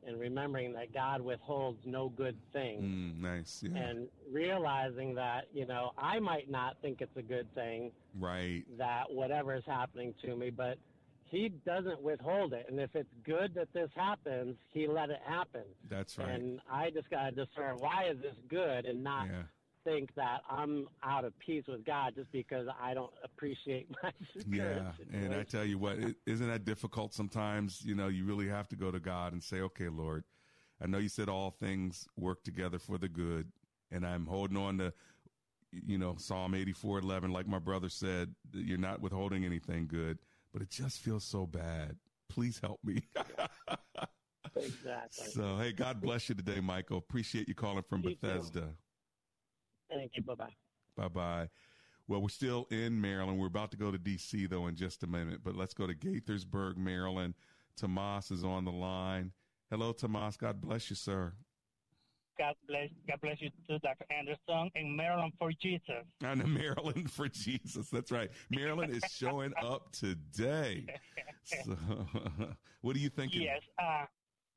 and 0.07 0.19
remembering 0.19 0.73
that 0.75 0.93
God 0.93 1.21
withholds 1.21 1.79
no 1.87 2.09
good 2.09 2.37
thing, 2.53 2.81
Mm, 2.83 3.21
nice. 3.23 3.63
Yeah. 3.63 3.79
and 3.79 4.09
realizing 4.31 5.15
that 5.15 5.47
you 5.53 5.67
know 5.67 5.93
I 5.97 6.19
might 6.19 6.51
not 6.51 6.77
think 6.83 7.01
it's 7.01 7.17
a 7.17 7.23
good 7.23 7.53
thing 7.55 7.93
right. 8.19 8.65
that 8.79 9.05
whatever 9.11 9.55
is 9.55 9.65
happening 9.67 10.15
to 10.23 10.37
me, 10.37 10.51
but 10.51 10.79
He 11.25 11.49
doesn't 11.49 12.03
withhold 12.03 12.53
it, 12.53 12.67
and 12.69 12.79
if 12.79 12.95
it's 12.95 13.09
good 13.25 13.55
that 13.55 13.73
this 13.73 13.91
happens, 13.95 14.57
He 14.71 14.87
let 14.87 15.09
it 15.11 15.21
happen. 15.27 15.63
That's 15.89 16.19
right. 16.19 16.29
And 16.29 16.61
I 16.71 16.91
just 16.91 17.09
got 17.11 17.31
to 17.31 17.47
discern 17.47 17.77
why 17.79 18.09
is 18.11 18.19
this 18.21 18.37
good 18.49 18.85
and 18.87 19.03
not 19.03 19.29
Yeah. 19.29 19.43
Think 19.85 20.15
that 20.15 20.41
I'm 20.49 20.89
out 21.03 21.25
of 21.25 21.39
peace 21.39 21.65
with 21.69 21.85
God 21.85 22.15
just 22.15 22.31
because 22.33 22.67
I 22.81 22.95
don't 22.95 23.13
appreciate 23.25 23.89
my 24.03 24.13
Yeah, 24.47 24.93
and 25.13 25.35
I 25.35 25.43
tell 25.43 25.65
you 25.65 25.79
what, 25.79 25.99
is 25.99 26.15
isn't 26.27 26.49
that 26.49 26.65
difficult 26.65 27.15
sometimes? 27.15 27.83
You 27.85 27.95
know, 27.95 28.09
you 28.09 28.25
really 28.25 28.49
have 28.49 28.69
to 28.69 28.77
go 28.77 28.91
to 28.91 29.01
God 29.01 29.33
and 29.33 29.43
say, 29.43 29.61
"Okay, 29.61 29.89
Lord, 29.89 30.25
I 30.81 30.87
know 30.87 30.99
you 30.99 31.09
said 31.09 31.29
all 31.29 31.51
things 31.51 32.07
work 32.17 32.43
together 32.43 32.79
for 32.79 32.99
the 32.99 33.09
good, 33.09 33.51
and 33.91 34.07
I'm 34.07 34.27
holding 34.27 34.57
on 34.57 34.79
to, 34.79 34.93
you 35.71 35.99
know, 35.99 36.17
Psalm 36.19 36.55
84:11, 36.55 37.33
like 37.33 37.47
my 37.47 37.59
brother 37.59 37.89
said, 37.89 38.35
you're 38.53 38.79
not 38.79 39.01
withholding 39.01 39.45
anything 39.45 39.87
good, 39.87 40.19
but 40.53 40.63
it 40.63 40.71
just 40.71 41.01
feels 41.01 41.25
so 41.25 41.47
bad. 41.47 41.97
Please 42.29 42.59
help 42.61 42.81
me." 42.85 43.03
exactly. 44.57 45.27
so, 45.31 45.57
hey, 45.59 45.73
God 45.73 46.01
bless 46.01 46.29
you 46.29 46.35
today, 46.35 46.61
Michael. 46.61 46.99
Appreciate 46.99 47.49
you 47.49 47.55
calling 47.55 47.83
from 47.83 48.03
You 48.03 48.17
too. 48.17 48.73
Bethesda. 49.93 49.99
Thank 49.99 50.13
you. 50.15 50.23
Bye 50.23 50.35
bye. 50.35 50.55
Bye 50.97 51.09
bye. 51.09 51.49
Well, 52.09 52.21
we're 52.21 52.29
still 52.29 52.67
in 52.71 53.01
Maryland. 53.01 53.39
We're 53.39 53.47
about 53.47 53.71
to 53.73 53.77
go 53.77 53.91
to 53.91 53.99
D.C. 53.99 54.47
though 54.47 54.67
in 54.67 54.77
just 54.77 55.03
a 55.03 55.07
minute, 55.07 55.41
but 55.45 55.55
let's 55.55 55.75
go 55.75 55.87
to 55.87 55.95
Gaithersburg, 55.95 56.77
Maryland. 56.77 57.35
Tomas 57.77 58.31
is 58.31 58.45
on 58.45 58.65
the 58.65 58.73
line. 58.73 59.33
Hello, 59.71 59.93
Tomas. 59.93 60.37
God 60.37 60.61
bless 60.61 60.91
you, 60.91 60.97
sir. 60.97 61.33
God 62.39 62.55
bless, 62.67 62.89
God 63.09 63.21
bless 63.21 63.41
you 63.41 63.51
too, 63.69 63.79
Dr. 63.81 64.07
Anderson, 64.11 64.71
in 64.75 64.97
Maryland 64.97 65.33
for 65.39 65.53
Jesus. 65.61 66.05
I'm 66.25 66.41
in 66.41 66.53
Maryland 66.53 67.11
for 67.11 67.29
Jesus. 67.29 67.89
That's 67.89 68.11
right. 68.11 68.31
Maryland 68.51 68.93
is 68.93 69.03
showing 69.11 69.53
up 69.63 69.93
today. 69.93 70.87
So, 71.45 71.77
what 72.81 72.97
are 72.97 72.99
you 72.99 73.11
thinking? 73.11 73.43
Yes. 73.43 73.61
Uh, 73.79 74.07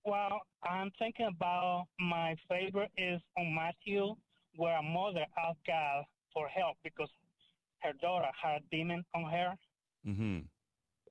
well, 0.06 0.42
I'm 0.64 0.92
thinking 1.00 1.28
about 1.28 1.88
my 2.00 2.36
favorite 2.48 2.92
is 2.98 3.20
on 3.38 3.56
Matthew, 3.56 4.16
where 4.58 4.78
a 4.78 4.84
mother 4.84 5.26
asked 5.38 5.60
God 5.68 6.04
for 6.34 6.48
help 6.48 6.78
because 6.84 7.10
her 7.84 7.94
daughter 8.02 8.28
had 8.42 8.62
a 8.62 8.64
demon 8.72 9.04
on 9.16 9.30
her, 9.32 9.54
Mm-hmm. 10.08 10.46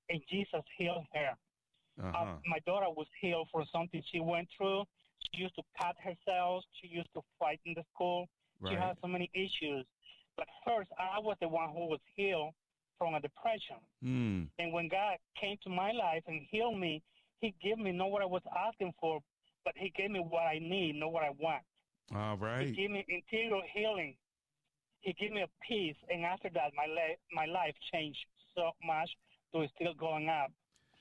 and 0.09 0.21
Jesus 0.31 0.63
healed 0.79 1.05
her. 1.15 1.31
Uh-huh. 2.01 2.25
Uh, 2.25 2.37
my 2.47 2.61
daughter 2.65 2.87
was 2.89 3.09
healed 3.21 3.49
for 3.51 3.65
something 3.73 4.01
she 4.13 4.21
went 4.21 4.47
through. 4.57 4.85
She 5.33 5.43
used 5.43 5.57
to 5.57 5.63
cut 5.81 5.97
herself. 5.99 6.63
She 6.81 6.89
used 6.89 7.09
to 7.15 7.21
fight 7.39 7.59
in 7.67 7.75
the 7.75 7.83
school. 7.93 8.29
She 8.69 8.75
had 8.75 8.97
so 9.03 9.09
many 9.09 9.31
issues. 9.35 9.85
But 10.37 10.47
first, 10.65 10.91
I 10.99 11.19
was 11.19 11.37
the 11.41 11.49
one 11.49 11.71
who 11.71 11.87
was 11.87 12.01
healed 12.15 12.53
from 12.99 13.15
a 13.15 13.21
depression. 13.21 13.77
Mm. 14.05 14.49
And 14.59 14.73
when 14.73 14.89
God 14.89 15.17
came 15.41 15.57
to 15.65 15.71
my 15.71 15.91
life 15.93 16.23
and 16.29 16.41
healed 16.51 16.79
me, 16.79 17.03
He 17.41 17.53
gave 17.63 17.79
me 17.79 17.93
not 17.93 18.11
what 18.11 18.23
I 18.23 18.27
was 18.27 18.43
asking 18.67 18.95
for, 19.01 19.21
but 19.65 19.75
He 19.77 19.93
gave 19.97 20.11
me 20.11 20.21
what 20.21 20.43
I 20.43 20.59
need, 20.61 20.97
not 20.97 21.13
what 21.13 21.25
I 21.25 21.31
want. 21.39 21.63
All 22.13 22.37
He 22.61 22.73
gave 22.73 22.91
me 22.91 23.05
interior 23.09 23.63
healing. 23.73 24.17
He 25.01 25.13
gave 25.15 25.33
me 25.33 25.43
a 25.43 25.49
peace, 25.67 25.97
and 26.09 26.25
after 26.25 26.49
that, 26.51 26.73
my 26.77 26.87
life 26.87 27.19
my 27.33 27.47
life 27.47 27.75
changed 27.93 28.19
so 28.55 28.71
much. 28.85 29.11
So 29.53 29.61
it's 29.63 29.73
still 29.75 29.95
going 29.95 30.29
up 30.29 30.51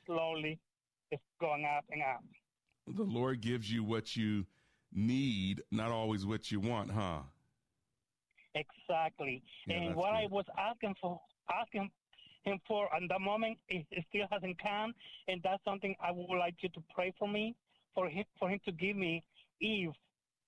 slowly. 0.05 0.59
It's 1.11 1.23
going 1.39 1.65
up 1.65 1.85
and 1.89 2.01
up. 2.01 2.23
The 2.87 3.03
Lord 3.03 3.41
gives 3.41 3.71
you 3.71 3.83
what 3.83 4.15
you 4.15 4.45
need, 4.91 5.61
not 5.71 5.91
always 5.91 6.25
what 6.25 6.51
you 6.51 6.59
want, 6.59 6.91
huh? 6.91 7.21
Exactly. 8.55 9.41
Yeah, 9.67 9.77
and 9.77 9.95
what 9.95 10.13
I 10.13 10.27
was 10.29 10.45
asking 10.57 10.95
for, 11.01 11.19
asking 11.51 11.89
him 12.43 12.59
for 12.67 12.93
at 12.93 13.01
the 13.07 13.19
moment, 13.19 13.57
it, 13.69 13.85
it 13.91 14.05
still 14.09 14.27
hasn't 14.29 14.61
come, 14.61 14.93
and 15.27 15.41
that's 15.43 15.63
something 15.63 15.95
I 16.03 16.11
would 16.11 16.37
like 16.37 16.55
you 16.61 16.69
to 16.69 16.83
pray 16.93 17.13
for 17.17 17.27
me, 17.27 17.55
for 17.95 18.09
him, 18.09 18.25
for 18.37 18.49
him 18.49 18.59
to 18.65 18.71
give 18.71 18.95
me 18.95 19.23
Eve, 19.61 19.91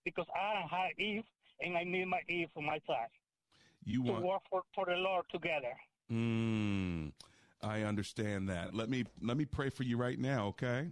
because 0.06 0.28
I 0.34 0.54
don't 0.54 0.70
have 0.70 0.92
Eve, 0.98 1.24
and 1.60 1.76
I 1.78 1.84
need 1.84 2.06
my 2.06 2.22
Eve 2.30 2.48
for 2.54 2.64
my 2.64 2.80
side 2.88 3.10
You 3.84 4.02
want 4.04 4.22
to 4.22 4.28
work 4.28 4.42
for, 4.50 4.62
for 4.74 4.86
the 4.86 4.94
Lord 4.94 5.26
together. 5.32 5.74
Mm, 6.12 7.12
I 7.62 7.82
understand 7.82 8.48
that. 8.50 8.74
Let 8.74 8.90
me 8.90 9.06
let 9.22 9.38
me 9.38 9.46
pray 9.46 9.70
for 9.70 9.84
you 9.84 9.98
right 9.98 10.20
now, 10.20 10.48
okay? 10.48 10.90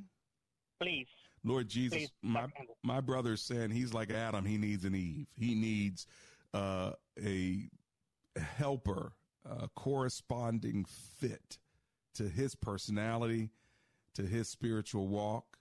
Please. 0.81 1.07
Lord 1.45 1.67
Jesus, 1.67 1.97
Please, 1.97 2.11
my 2.21 2.47
my 2.83 3.01
brother 3.01 3.33
is 3.33 3.41
saying 3.41 3.71
he's 3.71 3.93
like 3.93 4.11
Adam. 4.11 4.45
He 4.45 4.57
needs 4.57 4.85
an 4.85 4.95
Eve. 4.95 5.27
He 5.37 5.55
needs 5.55 6.07
uh, 6.53 6.93
a 7.23 7.69
helper, 8.57 9.11
a 9.45 9.67
corresponding 9.69 10.85
fit 11.19 11.57
to 12.15 12.29
his 12.29 12.55
personality, 12.55 13.49
to 14.15 14.23
his 14.23 14.47
spiritual 14.47 15.07
walk. 15.07 15.57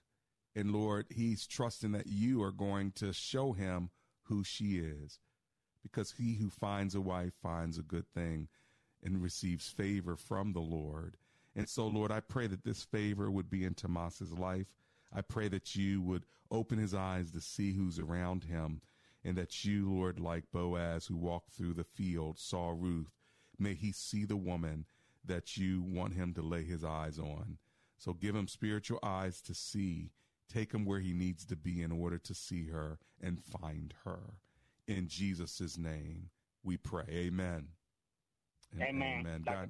And 0.55 0.71
Lord, 0.71 1.07
he's 1.09 1.47
trusting 1.47 1.93
that 1.93 2.07
you 2.07 2.41
are 2.43 2.51
going 2.51 2.91
to 2.93 3.11
show 3.11 3.53
him 3.53 3.89
who 4.23 4.43
she 4.43 4.77
is, 4.77 5.19
because 5.81 6.11
he 6.11 6.35
who 6.35 6.49
finds 6.49 6.95
a 6.95 7.01
wife 7.01 7.33
finds 7.41 7.77
a 7.77 7.83
good 7.83 8.05
thing 8.13 8.47
and 9.03 9.21
receives 9.21 9.67
favor 9.67 10.15
from 10.15 10.53
the 10.53 10.61
Lord. 10.61 11.17
And 11.55 11.67
so, 11.67 11.87
Lord, 11.87 12.11
I 12.11 12.19
pray 12.19 12.47
that 12.47 12.63
this 12.63 12.83
favor 12.83 13.29
would 13.29 13.49
be 13.49 13.63
in 13.63 13.73
Tomas's 13.73 14.31
life. 14.31 14.67
I 15.11 15.21
pray 15.21 15.47
that 15.49 15.75
you 15.75 16.01
would 16.01 16.25
open 16.49 16.77
his 16.77 16.93
eyes 16.93 17.31
to 17.31 17.41
see 17.41 17.73
who's 17.73 17.99
around 17.99 18.43
him, 18.43 18.81
and 19.23 19.35
that 19.37 19.65
you, 19.65 19.91
Lord, 19.91 20.19
like 20.19 20.51
Boaz, 20.51 21.07
who 21.07 21.17
walked 21.17 21.51
through 21.51 21.73
the 21.73 21.83
field, 21.83 22.37
saw 22.39 22.73
Ruth, 22.75 23.11
may 23.59 23.73
he 23.73 23.91
see 23.91 24.25
the 24.25 24.37
woman 24.37 24.85
that 25.25 25.57
you 25.57 25.81
want 25.81 26.13
him 26.13 26.33
to 26.33 26.41
lay 26.41 26.63
his 26.63 26.83
eyes 26.83 27.17
on. 27.17 27.57
So 27.97 28.13
give 28.13 28.35
him 28.35 28.47
spiritual 28.47 28.99
eyes 29.01 29.41
to 29.41 29.53
see. 29.53 30.11
Take 30.53 30.71
him 30.71 30.85
where 30.85 30.99
he 30.99 31.13
needs 31.13 31.45
to 31.45 31.55
be 31.55 31.81
in 31.81 31.91
order 31.91 32.17
to 32.19 32.33
see 32.35 32.67
her 32.67 32.99
and 33.21 33.39
find 33.43 33.93
her. 34.05 34.35
In 34.87 35.07
Jesus' 35.07 35.77
name, 35.77 36.29
we 36.63 36.77
pray. 36.77 37.05
Amen. 37.09 37.67
Amen. 38.79 39.25
Amen. 39.25 39.43
God, 39.45 39.69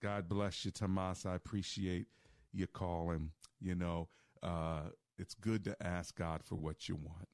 God 0.00 0.28
bless 0.28 0.64
you, 0.64 0.70
Tomas. 0.70 1.24
I 1.26 1.34
appreciate 1.34 2.06
your 2.52 2.68
calling. 2.68 3.30
You 3.60 3.74
know, 3.74 4.08
uh, 4.42 4.90
it's 5.18 5.34
good 5.34 5.64
to 5.64 5.76
ask 5.80 6.16
God 6.16 6.42
for 6.42 6.56
what 6.56 6.88
you 6.88 6.96
want, 6.96 7.28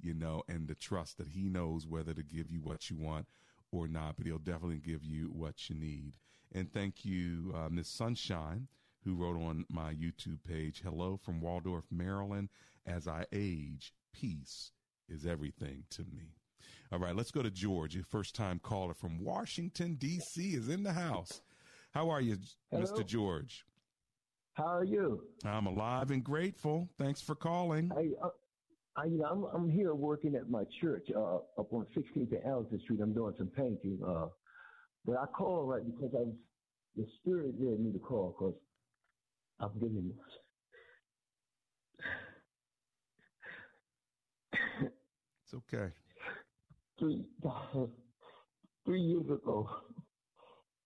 you 0.00 0.14
know, 0.14 0.42
and 0.48 0.66
to 0.68 0.74
trust 0.74 1.18
that 1.18 1.28
He 1.28 1.48
knows 1.48 1.86
whether 1.86 2.14
to 2.14 2.22
give 2.22 2.50
you 2.50 2.60
what 2.60 2.90
you 2.90 2.96
want 2.96 3.26
or 3.70 3.86
not, 3.86 4.16
but 4.16 4.26
He'll 4.26 4.38
definitely 4.38 4.80
give 4.84 5.04
you 5.04 5.26
what 5.26 5.68
you 5.68 5.76
need. 5.76 6.14
And 6.52 6.72
thank 6.72 7.04
you, 7.04 7.52
uh, 7.54 7.68
Miss 7.68 7.88
Sunshine, 7.88 8.68
who 9.06 9.14
wrote 9.14 9.40
on 9.40 9.64
my 9.70 9.94
YouTube 9.94 10.40
page 10.46 10.82
Hello 10.82 11.16
from 11.16 11.40
Waldorf, 11.40 11.84
Maryland. 11.92 12.48
As 12.86 13.06
I 13.06 13.24
age, 13.32 13.94
peace 14.12 14.72
is 15.08 15.24
everything 15.24 15.84
to 15.90 16.02
me. 16.02 16.34
All 16.90 16.98
right, 16.98 17.14
let's 17.14 17.30
go 17.30 17.42
to 17.42 17.50
George. 17.50 17.94
Your 17.94 18.04
first 18.04 18.34
time 18.34 18.58
caller 18.58 18.94
from 18.94 19.24
Washington, 19.24 19.94
D.C. 19.94 20.54
is 20.54 20.68
in 20.68 20.82
the 20.82 20.92
house. 20.92 21.40
How 21.92 22.10
are 22.10 22.20
you, 22.20 22.36
Hello. 22.70 22.82
Mr. 22.82 23.06
George? 23.06 23.64
How 24.54 24.66
are 24.66 24.84
you? 24.84 25.22
I'm 25.44 25.66
alive 25.66 26.10
and 26.10 26.24
grateful. 26.24 26.88
Thanks 26.98 27.20
for 27.20 27.36
calling. 27.36 27.92
I, 27.96 28.26
uh, 28.26 28.30
I, 28.96 29.04
I'm, 29.30 29.44
I'm 29.54 29.70
here 29.70 29.94
working 29.94 30.34
at 30.34 30.50
my 30.50 30.64
church 30.80 31.06
uh, 31.14 31.36
up 31.36 31.72
on 31.72 31.86
16th 31.96 32.32
and 32.32 32.44
Allison 32.44 32.80
Street. 32.80 33.00
I'm 33.00 33.14
doing 33.14 33.34
some 33.38 33.48
painting. 33.48 34.00
Uh, 34.04 34.26
but 35.04 35.16
I 35.16 35.26
called 35.26 35.68
right 35.68 35.82
because 35.84 36.12
I 36.14 36.22
was, 36.22 36.34
the 36.96 37.06
spirit 37.20 37.54
led 37.60 37.78
me 37.78 37.92
to 37.92 37.98
call 37.98 38.34
because 38.36 38.54
I'm 39.60 39.74
getting. 39.74 40.18
It's 45.44 45.54
okay. 45.54 45.94
Three, 46.98 47.26
three 48.84 49.02
years 49.02 49.26
ago, 49.26 49.68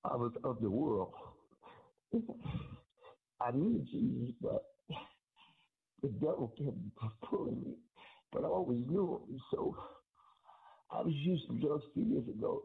I 0.04 0.16
was 0.16 0.32
of 0.44 0.60
the 0.60 0.70
world. 0.70 1.14
I 3.40 3.50
knew 3.52 3.84
Jesus, 3.90 4.36
but 4.40 4.62
the 6.02 6.08
devil 6.08 6.48
kept 6.56 7.20
pulling 7.30 7.62
me. 7.62 7.76
But 8.32 8.44
I 8.44 8.48
always 8.48 8.86
knew 8.86 9.16
him. 9.28 9.40
So 9.52 9.76
I 10.90 11.02
was 11.02 11.14
used 11.14 11.48
to 11.48 11.58
drugs 11.60 11.84
three 11.94 12.04
years 12.04 12.28
ago, 12.28 12.62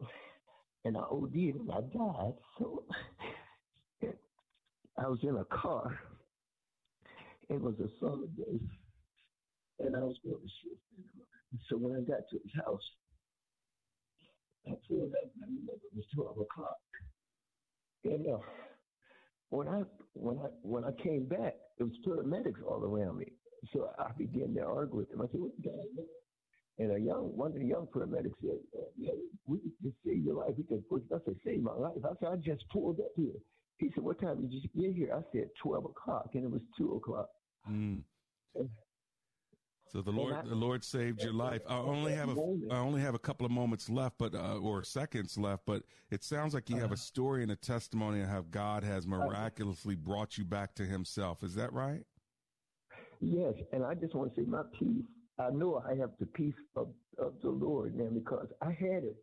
and 0.84 0.96
I 0.96 1.00
OD'd 1.00 1.34
and 1.34 1.70
I 1.72 1.80
died. 1.82 2.38
So 2.58 2.86
I 4.98 5.08
was 5.08 5.18
in 5.22 5.36
a 5.36 5.44
car. 5.44 5.98
It 7.48 7.60
was 7.60 7.74
a 7.80 7.88
summer 8.00 8.26
day, 8.36 8.58
and 9.80 9.94
I 9.94 10.00
was 10.00 10.16
going 10.24 10.36
to 10.40 10.48
shoot. 10.62 10.78
So 11.68 11.76
when 11.76 11.94
I 11.96 12.00
got 12.00 12.20
to 12.30 12.38
his 12.42 12.52
house, 12.64 12.82
I 14.66 14.72
pulled 14.88 15.12
up. 15.12 15.30
I 15.42 15.46
remember 15.46 15.72
it 15.72 15.94
was 15.94 16.04
twelve 16.14 16.38
o'clock, 16.38 16.78
and 18.04 18.26
uh, 18.26 18.38
when 19.50 19.68
I 19.68 19.82
when 20.14 20.38
I 20.38 20.48
when 20.62 20.84
I 20.84 20.92
came 21.02 21.26
back, 21.26 21.54
it 21.78 21.84
was 21.84 21.92
paramedics 22.06 22.62
all 22.66 22.82
around 22.82 23.18
me. 23.18 23.32
So 23.72 23.90
I 23.98 24.10
began 24.18 24.54
to 24.54 24.62
argue 24.62 24.96
with 24.96 25.10
them. 25.10 25.22
I 25.22 25.26
said, 25.30 25.40
"What 25.40 25.52
the 25.56 25.62
guy?" 25.70 26.02
And 26.78 26.92
a 26.92 26.98
young 26.98 27.36
one 27.36 27.52
of 27.52 27.58
the 27.58 27.64
young 27.64 27.86
paramedics 27.86 28.40
said, 28.40 28.58
uh, 28.76 28.90
"Yeah, 28.96 29.12
we 29.46 29.58
can 29.60 29.94
save 30.04 30.24
your 30.24 30.34
life. 30.34 30.54
We 30.56 30.64
can 30.64 30.82
push." 30.88 31.02
I 31.14 31.18
said, 31.24 31.36
"Save 31.44 31.62
my 31.62 31.74
life." 31.74 31.98
I 32.04 32.14
said, 32.18 32.28
"I 32.32 32.36
just 32.36 32.68
pulled 32.70 32.98
up 33.00 33.12
here." 33.14 33.38
He 33.78 33.90
said, 33.94 34.04
"What 34.04 34.20
time 34.20 34.40
did 34.40 34.52
you 34.52 34.68
get 34.74 34.94
here?" 34.94 35.14
I 35.14 35.22
said, 35.32 35.50
12 35.62 35.84
o'clock," 35.86 36.30
and 36.34 36.44
it 36.44 36.50
was 36.50 36.62
two 36.76 36.94
o'clock. 36.94 37.28
Mm. 37.70 38.02
So 39.92 40.02
the 40.02 40.10
Lord, 40.10 40.34
I- 40.34 40.42
the 40.42 40.56
Lord 40.56 40.82
saved 40.82 41.22
your 41.22 41.32
life. 41.32 41.62
I 41.68 41.76
only 41.76 42.12
have 42.12 42.28
a, 42.28 42.32
I 42.72 42.78
only 42.78 43.00
have 43.00 43.14
a 43.14 43.20
couple 43.20 43.46
of 43.46 43.52
moments 43.52 43.88
left, 43.88 44.16
but 44.18 44.34
uh, 44.34 44.58
or 44.58 44.82
seconds 44.82 45.38
left. 45.38 45.62
But 45.64 45.84
it 46.10 46.24
sounds 46.24 46.54
like 46.54 46.68
you 46.68 46.76
have 46.76 46.90
a 46.90 46.96
story 46.96 47.44
and 47.44 47.52
a 47.52 47.56
testimony 47.56 48.20
of 48.20 48.28
how 48.28 48.42
God 48.50 48.82
has 48.82 49.06
miraculously 49.06 49.94
brought 49.94 50.36
you 50.36 50.44
back 50.44 50.74
to 50.74 50.84
Himself. 50.84 51.44
Is 51.44 51.54
that 51.54 51.72
right? 51.72 52.02
Yes, 53.20 53.54
and 53.72 53.84
I 53.84 53.94
just 53.94 54.14
want 54.14 54.34
to 54.34 54.40
say 54.42 54.46
my 54.46 54.62
peace. 54.76 55.04
I 55.38 55.50
know 55.50 55.80
I 55.88 55.94
have 55.94 56.10
the 56.18 56.26
peace 56.26 56.54
of, 56.74 56.88
of 57.16 57.34
the 57.40 57.50
Lord 57.50 57.94
now 57.96 58.08
because 58.12 58.48
I 58.60 58.72
had 58.72 59.04
it. 59.04 59.16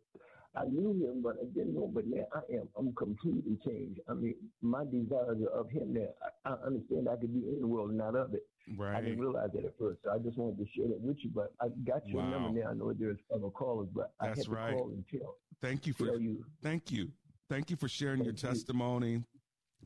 I 0.56 0.64
knew 0.66 0.90
him, 0.92 1.20
but 1.22 1.36
I 1.42 1.46
didn't 1.54 1.74
know. 1.74 1.90
But 1.92 2.06
now 2.06 2.24
I 2.34 2.40
am. 2.54 2.68
I'm 2.78 2.92
completely 2.94 3.58
changed. 3.66 4.00
I 4.08 4.14
mean, 4.14 4.34
my 4.62 4.84
desires 4.84 5.38
are 5.42 5.58
of 5.60 5.70
him 5.70 5.92
now. 5.94 6.08
I, 6.44 6.50
I 6.50 6.66
understand 6.66 7.08
I 7.08 7.16
could 7.16 7.32
be 7.34 7.48
in 7.48 7.60
the 7.60 7.66
world 7.66 7.88
and 7.90 7.98
not 7.98 8.14
of 8.14 8.34
it. 8.34 8.46
Right. 8.76 8.96
I 8.96 9.00
didn't 9.00 9.18
realize 9.18 9.50
that 9.54 9.64
at 9.64 9.74
first. 9.78 9.98
So 10.04 10.10
I 10.12 10.18
just 10.18 10.38
wanted 10.38 10.58
to 10.58 10.66
share 10.74 10.86
that 10.88 11.00
with 11.00 11.16
you. 11.22 11.30
But 11.34 11.52
I 11.60 11.68
got 11.84 12.06
your 12.08 12.22
Wow. 12.22 12.30
number 12.30 12.60
now. 12.60 12.70
I 12.70 12.74
know 12.74 12.92
there's 12.92 13.18
other 13.34 13.50
callers, 13.50 13.88
but 13.94 14.12
I 14.20 14.28
That's 14.28 14.40
had 14.40 14.46
to 14.46 14.52
right. 14.52 14.76
call 14.76 14.90
and 14.90 15.04
tell. 15.10 15.36
Thank 15.60 15.86
you 15.86 15.92
for 15.92 16.06
tell 16.06 16.20
you. 16.20 16.44
thank 16.62 16.90
you, 16.92 17.10
thank 17.48 17.70
you 17.70 17.76
for 17.76 17.88
sharing 17.88 18.24
your 18.24 18.34
testimony. 18.34 19.22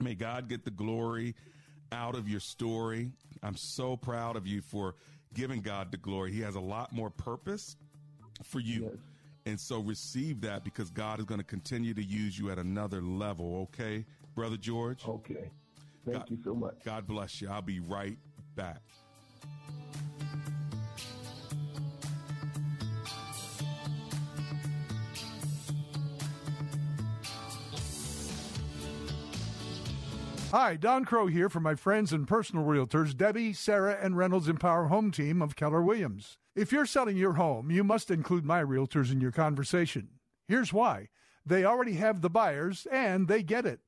May 0.01 0.15
God 0.15 0.49
get 0.49 0.65
the 0.65 0.71
glory 0.71 1.35
out 1.93 2.15
of 2.15 2.29
your 2.29 2.41
story. 2.41 3.11
I'm 3.43 3.57
so 3.57 3.97
proud 3.97 4.37
of 4.37 4.47
you 4.47 4.61
for 4.61 4.95
giving 5.35 5.61
God 5.61 5.91
the 5.91 5.97
glory. 5.97 6.33
He 6.33 6.41
has 6.41 6.55
a 6.57 6.61
lot 6.61 6.93
more 6.93 7.11
purpose 7.11 7.77
for 8.45 8.61
you. 8.61 8.99
And 9.49 9.59
so 9.59 9.81
receive 9.81 10.43
that 10.43 10.63
because 10.63 10.91
God 10.91 11.21
is 11.21 11.25
going 11.25 11.41
to 11.41 11.47
continue 11.47 11.95
to 11.95 12.05
use 12.05 12.39
you 12.39 12.51
at 12.51 12.59
another 12.59 13.01
level, 13.01 13.67
okay, 13.73 14.05
Brother 14.35 14.59
George? 14.59 15.09
Okay. 15.09 15.51
Thank 16.05 16.19
God, 16.19 16.31
you 16.31 16.39
so 16.45 16.55
much. 16.55 16.75
God 16.85 17.07
bless 17.07 17.41
you. 17.41 17.49
I'll 17.49 17.63
be 17.63 17.81
right 17.81 18.19
back. 18.57 18.83
Hi, 30.51 30.77
Don 30.77 31.05
Crow 31.05 31.27
here 31.27 31.51
for 31.51 31.61
my 31.61 31.75
friends 31.75 32.11
and 32.11 32.27
personal 32.27 32.65
realtors, 32.65 33.15
Debbie, 33.15 33.53
Sarah, 33.53 33.99
and 34.01 34.17
Reynolds 34.17 34.49
Empower 34.49 34.87
Home 34.87 35.11
Team 35.11 35.43
of 35.43 35.57
Keller 35.57 35.83
Williams. 35.83 36.39
If 36.57 36.73
you're 36.73 36.87
selling 36.87 37.19
your 37.19 37.35
home, 37.35 37.71
you 37.71 37.85
must 37.85 38.11
include 38.11 38.47
my 38.47 38.63
realtors 38.63 39.13
in 39.13 39.21
your 39.21 39.31
conversation. 39.31 40.09
Here's 40.47 40.73
why 40.73 41.11
they 41.45 41.67
already 41.67 41.95
have 41.95 42.23
the 42.23 42.31
buyers 42.31 42.87
and 42.91 43.29
they 43.29 43.43
get 43.43 43.67
it. 43.67 43.81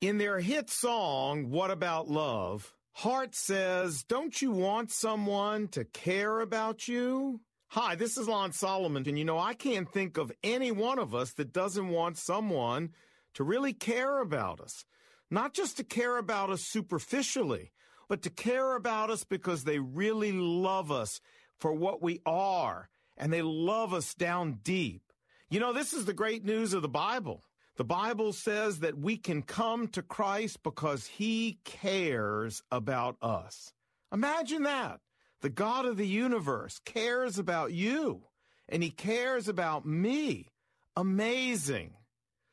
In 0.00 0.16
their 0.16 0.40
hit 0.40 0.70
song, 0.70 1.50
What 1.50 1.70
About 1.70 2.08
Love, 2.08 2.74
Heart 2.92 3.34
says, 3.34 4.02
Don't 4.02 4.40
you 4.40 4.50
want 4.50 4.90
someone 4.90 5.68
to 5.68 5.84
care 5.84 6.40
about 6.40 6.88
you? 6.88 7.42
Hi, 7.68 7.96
this 7.96 8.16
is 8.16 8.26
Lon 8.26 8.52
Solomon, 8.52 9.06
and 9.06 9.18
you 9.18 9.26
know, 9.26 9.38
I 9.38 9.52
can't 9.52 9.92
think 9.92 10.16
of 10.16 10.32
any 10.42 10.72
one 10.72 10.98
of 10.98 11.14
us 11.14 11.32
that 11.34 11.52
doesn't 11.52 11.90
want 11.90 12.16
someone 12.16 12.94
to 13.34 13.44
really 13.44 13.74
care 13.74 14.22
about 14.22 14.58
us. 14.58 14.86
Not 15.30 15.52
just 15.52 15.76
to 15.76 15.84
care 15.84 16.16
about 16.16 16.48
us 16.48 16.62
superficially, 16.62 17.70
but 18.08 18.22
to 18.22 18.30
care 18.30 18.76
about 18.76 19.10
us 19.10 19.24
because 19.24 19.64
they 19.64 19.80
really 19.80 20.32
love 20.32 20.90
us 20.90 21.20
for 21.58 21.74
what 21.74 22.00
we 22.00 22.22
are, 22.24 22.88
and 23.18 23.30
they 23.30 23.42
love 23.42 23.92
us 23.92 24.14
down 24.14 24.60
deep. 24.62 25.02
You 25.50 25.60
know, 25.60 25.74
this 25.74 25.92
is 25.92 26.06
the 26.06 26.14
great 26.14 26.42
news 26.42 26.72
of 26.72 26.80
the 26.80 26.88
Bible. 26.88 27.44
The 27.80 27.84
Bible 27.84 28.34
says 28.34 28.80
that 28.80 28.98
we 28.98 29.16
can 29.16 29.40
come 29.40 29.88
to 29.88 30.02
Christ 30.02 30.62
because 30.62 31.06
He 31.06 31.60
cares 31.64 32.62
about 32.70 33.16
us. 33.22 33.72
Imagine 34.12 34.64
that. 34.64 35.00
The 35.40 35.48
God 35.48 35.86
of 35.86 35.96
the 35.96 36.06
universe 36.06 36.78
cares 36.84 37.38
about 37.38 37.72
you, 37.72 38.24
and 38.68 38.82
He 38.82 38.90
cares 38.90 39.48
about 39.48 39.86
me. 39.86 40.48
Amazing. 40.94 41.94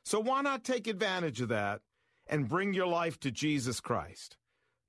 So 0.05 0.21
why 0.21 0.43
not 0.43 0.63
take 0.63 0.87
advantage 0.87 1.41
of 1.41 1.49
that 1.49 1.81
and 2.27 2.47
bring 2.47 2.73
your 2.73 2.87
life 2.87 3.19
to 3.19 3.29
Jesus 3.29 3.81
Christ? 3.81 4.37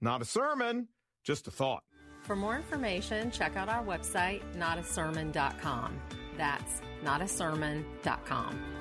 Not 0.01 0.23
a 0.23 0.25
sermon, 0.25 0.87
just 1.25 1.49
a 1.49 1.51
thought. 1.51 1.83
For 2.23 2.37
more 2.37 2.55
information, 2.55 3.33
check 3.33 3.57
out 3.57 3.69
our 3.69 3.85
website, 3.85 4.43
notasermon.com. 4.57 6.01
That's 6.37 6.81
notasermon.com. 7.03 8.78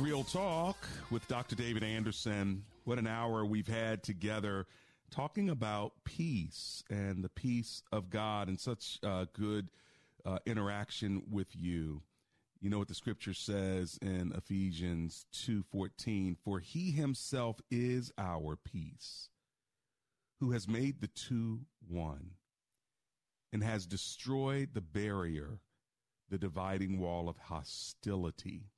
Real 0.00 0.22
Talk 0.22 0.76
with 1.10 1.26
Dr. 1.26 1.56
David 1.56 1.82
Anderson. 1.82 2.62
What 2.84 3.00
an 3.00 3.08
hour 3.08 3.44
we've 3.44 3.66
had 3.66 4.04
together 4.04 4.66
talking 5.10 5.50
about 5.50 5.92
peace 6.04 6.84
and 6.88 7.24
the 7.24 7.28
peace 7.28 7.82
of 7.90 8.08
God 8.08 8.46
and 8.46 8.60
such 8.60 9.00
uh, 9.02 9.26
good 9.32 9.70
uh, 10.24 10.38
interaction 10.46 11.22
with 11.28 11.48
you. 11.52 12.02
You 12.60 12.70
know 12.70 12.78
what 12.78 12.86
the 12.86 12.94
scripture 12.94 13.34
says 13.34 13.98
in 14.00 14.32
Ephesians 14.36 15.26
2:14, 15.32 16.36
for 16.44 16.60
he 16.60 16.92
himself 16.92 17.60
is 17.68 18.12
our 18.16 18.56
peace, 18.56 19.30
who 20.38 20.52
has 20.52 20.68
made 20.68 21.00
the 21.00 21.08
two 21.08 21.62
one 21.88 22.32
and 23.52 23.64
has 23.64 23.84
destroyed 23.84 24.70
the 24.74 24.80
barrier, 24.80 25.58
the 26.30 26.38
dividing 26.38 27.00
wall 27.00 27.28
of 27.28 27.36
hostility 27.38 28.70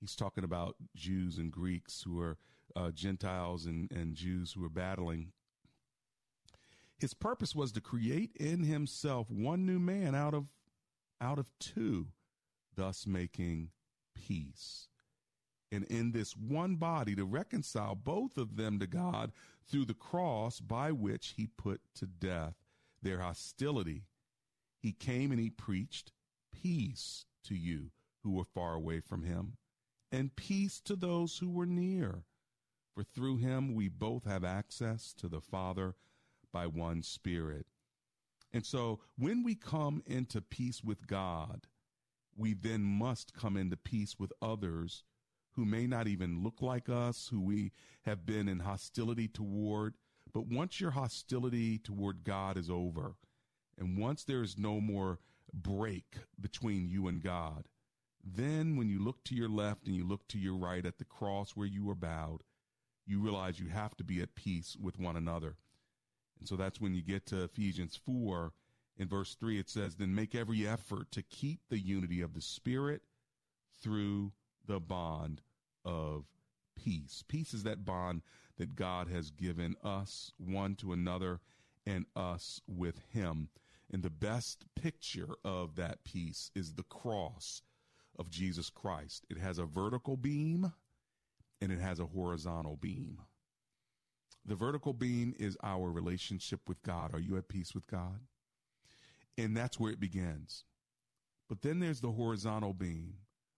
he's 0.00 0.16
talking 0.16 0.44
about 0.44 0.76
Jews 0.96 1.38
and 1.38 1.52
Greeks 1.52 2.02
who 2.02 2.20
are 2.20 2.38
uh, 2.74 2.90
Gentiles 2.90 3.66
and, 3.66 3.90
and 3.92 4.14
Jews 4.14 4.52
who 4.52 4.64
are 4.64 4.70
battling. 4.70 5.32
His 6.98 7.14
purpose 7.14 7.54
was 7.54 7.72
to 7.72 7.80
create 7.80 8.32
in 8.38 8.64
himself 8.64 9.30
one 9.30 9.64
new 9.66 9.78
man 9.78 10.14
out 10.14 10.34
of 10.34 10.46
out 11.20 11.38
of 11.38 11.50
two, 11.58 12.08
thus 12.76 13.06
making 13.06 13.70
peace. 14.14 14.88
And 15.72 15.84
in 15.84 16.12
this 16.12 16.36
one 16.36 16.76
body 16.76 17.14
to 17.14 17.24
reconcile 17.24 17.94
both 17.94 18.36
of 18.36 18.56
them 18.56 18.78
to 18.80 18.86
God 18.86 19.32
through 19.68 19.84
the 19.84 19.94
cross 19.94 20.60
by 20.60 20.90
which 20.90 21.34
he 21.36 21.46
put 21.46 21.80
to 21.96 22.06
death 22.06 22.54
their 23.02 23.20
hostility. 23.20 24.04
He 24.80 24.92
came 24.92 25.30
and 25.30 25.38
he 25.38 25.50
preached 25.50 26.12
peace 26.52 27.26
to 27.44 27.54
you 27.54 27.90
who 28.22 28.32
were 28.32 28.44
far 28.44 28.74
away 28.74 29.00
from 29.00 29.22
him 29.22 29.58
and 30.12 30.34
peace 30.36 30.80
to 30.80 30.96
those 30.96 31.38
who 31.38 31.48
were 31.48 31.66
near. 31.66 32.24
For 32.94 33.04
through 33.04 33.38
him 33.38 33.74
we 33.74 33.88
both 33.88 34.24
have 34.24 34.44
access 34.44 35.12
to 35.14 35.28
the 35.28 35.40
Father 35.40 35.94
by 36.52 36.66
one 36.66 37.02
Spirit. 37.02 37.66
And 38.52 38.66
so 38.66 39.00
when 39.16 39.42
we 39.44 39.54
come 39.54 40.02
into 40.06 40.40
peace 40.40 40.82
with 40.82 41.06
God, 41.06 41.68
we 42.36 42.54
then 42.54 42.82
must 42.82 43.32
come 43.32 43.56
into 43.56 43.76
peace 43.76 44.18
with 44.18 44.32
others 44.42 45.04
who 45.52 45.64
may 45.64 45.86
not 45.86 46.08
even 46.08 46.42
look 46.42 46.62
like 46.62 46.88
us, 46.88 47.28
who 47.30 47.40
we 47.40 47.72
have 48.02 48.26
been 48.26 48.48
in 48.48 48.60
hostility 48.60 49.28
toward. 49.28 49.94
But 50.32 50.46
once 50.46 50.80
your 50.80 50.92
hostility 50.92 51.78
toward 51.78 52.24
God 52.24 52.56
is 52.56 52.70
over, 52.70 53.16
and 53.78 53.98
once 53.98 54.24
there 54.24 54.42
is 54.42 54.58
no 54.58 54.80
more 54.80 55.18
break 55.52 56.16
between 56.40 56.88
you 56.88 57.08
and 57.08 57.22
God, 57.22 57.66
then, 58.36 58.76
when 58.76 58.88
you 58.88 59.02
look 59.02 59.22
to 59.24 59.34
your 59.34 59.48
left 59.48 59.86
and 59.86 59.94
you 59.94 60.06
look 60.06 60.26
to 60.28 60.38
your 60.38 60.56
right 60.56 60.84
at 60.84 60.98
the 60.98 61.04
cross 61.04 61.52
where 61.52 61.66
you 61.66 61.88
are 61.90 61.94
bowed, 61.94 62.42
you 63.06 63.20
realize 63.20 63.58
you 63.58 63.68
have 63.68 63.96
to 63.96 64.04
be 64.04 64.20
at 64.20 64.34
peace 64.34 64.76
with 64.80 64.98
one 64.98 65.16
another. 65.16 65.56
And 66.38 66.48
so 66.48 66.56
that's 66.56 66.80
when 66.80 66.94
you 66.94 67.02
get 67.02 67.26
to 67.26 67.44
Ephesians 67.44 67.98
4 68.04 68.52
in 69.00 69.08
verse 69.08 69.34
3, 69.34 69.58
it 69.58 69.70
says, 69.70 69.96
Then 69.96 70.14
make 70.14 70.34
every 70.34 70.68
effort 70.68 71.10
to 71.12 71.22
keep 71.22 71.60
the 71.68 71.78
unity 71.78 72.20
of 72.20 72.34
the 72.34 72.42
Spirit 72.42 73.00
through 73.82 74.32
the 74.66 74.78
bond 74.78 75.40
of 75.86 76.26
peace. 76.76 77.24
Peace 77.26 77.54
is 77.54 77.62
that 77.62 77.84
bond 77.84 78.20
that 78.58 78.76
God 78.76 79.08
has 79.08 79.30
given 79.30 79.76
us 79.82 80.32
one 80.36 80.74
to 80.76 80.92
another 80.92 81.40
and 81.86 82.04
us 82.14 82.60
with 82.68 83.00
Him. 83.10 83.48
And 83.90 84.02
the 84.02 84.10
best 84.10 84.66
picture 84.74 85.34
of 85.44 85.76
that 85.76 86.04
peace 86.04 86.50
is 86.54 86.74
the 86.74 86.82
cross 86.82 87.62
of 88.20 88.30
Jesus 88.30 88.68
Christ. 88.68 89.24
It 89.30 89.38
has 89.38 89.58
a 89.58 89.64
vertical 89.64 90.16
beam 90.16 90.72
and 91.60 91.72
it 91.72 91.80
has 91.80 91.98
a 91.98 92.06
horizontal 92.06 92.76
beam. 92.76 93.18
The 94.44 94.54
vertical 94.54 94.92
beam 94.92 95.34
is 95.38 95.56
our 95.62 95.90
relationship 95.90 96.60
with 96.68 96.82
God. 96.82 97.14
Are 97.14 97.20
you 97.20 97.36
at 97.38 97.48
peace 97.48 97.74
with 97.74 97.86
God? 97.86 98.20
And 99.38 99.56
that's 99.56 99.80
where 99.80 99.90
it 99.90 100.00
begins. 100.00 100.64
But 101.48 101.62
then 101.62 101.80
there's 101.80 102.00
the 102.00 102.12
horizontal 102.12 102.74
beam. 102.74 103.14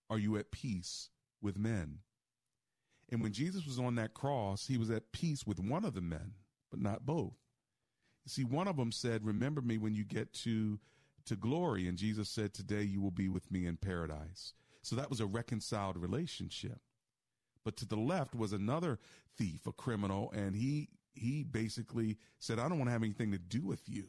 Are 0.08 0.18
you 0.18 0.36
at 0.36 0.52
peace 0.52 1.10
with 1.40 1.58
men? 1.58 1.98
And 3.10 3.20
when 3.20 3.32
Jesus 3.32 3.66
was 3.66 3.78
on 3.78 3.96
that 3.96 4.14
cross, 4.14 4.66
he 4.66 4.78
was 4.78 4.90
at 4.90 5.12
peace 5.12 5.46
with 5.46 5.58
one 5.58 5.84
of 5.84 5.94
the 5.94 6.00
men, 6.00 6.34
but 6.70 6.80
not 6.80 7.04
both. 7.04 7.34
You 8.24 8.30
see, 8.30 8.44
one 8.44 8.68
of 8.68 8.76
them 8.76 8.92
said, 8.92 9.26
Remember 9.26 9.60
me 9.60 9.76
when 9.76 9.94
you 9.94 10.04
get 10.04 10.32
to 10.34 10.78
to 11.26 11.36
glory. 11.36 11.86
And 11.88 11.98
Jesus 11.98 12.28
said, 12.28 12.54
Today 12.54 12.82
you 12.82 13.00
will 13.00 13.10
be 13.10 13.28
with 13.28 13.50
me 13.50 13.66
in 13.66 13.76
paradise. 13.76 14.54
So 14.82 14.96
that 14.96 15.10
was 15.10 15.20
a 15.20 15.26
reconciled 15.26 15.96
relationship. 15.96 16.80
But 17.64 17.76
to 17.76 17.86
the 17.86 17.96
left 17.96 18.34
was 18.34 18.52
another 18.52 18.98
thief, 19.38 19.66
a 19.66 19.72
criminal, 19.72 20.32
and 20.34 20.56
he 20.56 20.88
he 21.14 21.44
basically 21.44 22.18
said, 22.38 22.58
I 22.58 22.68
don't 22.68 22.78
want 22.78 22.88
to 22.88 22.92
have 22.92 23.02
anything 23.02 23.32
to 23.32 23.38
do 23.38 23.64
with 23.64 23.82
you. 23.86 24.06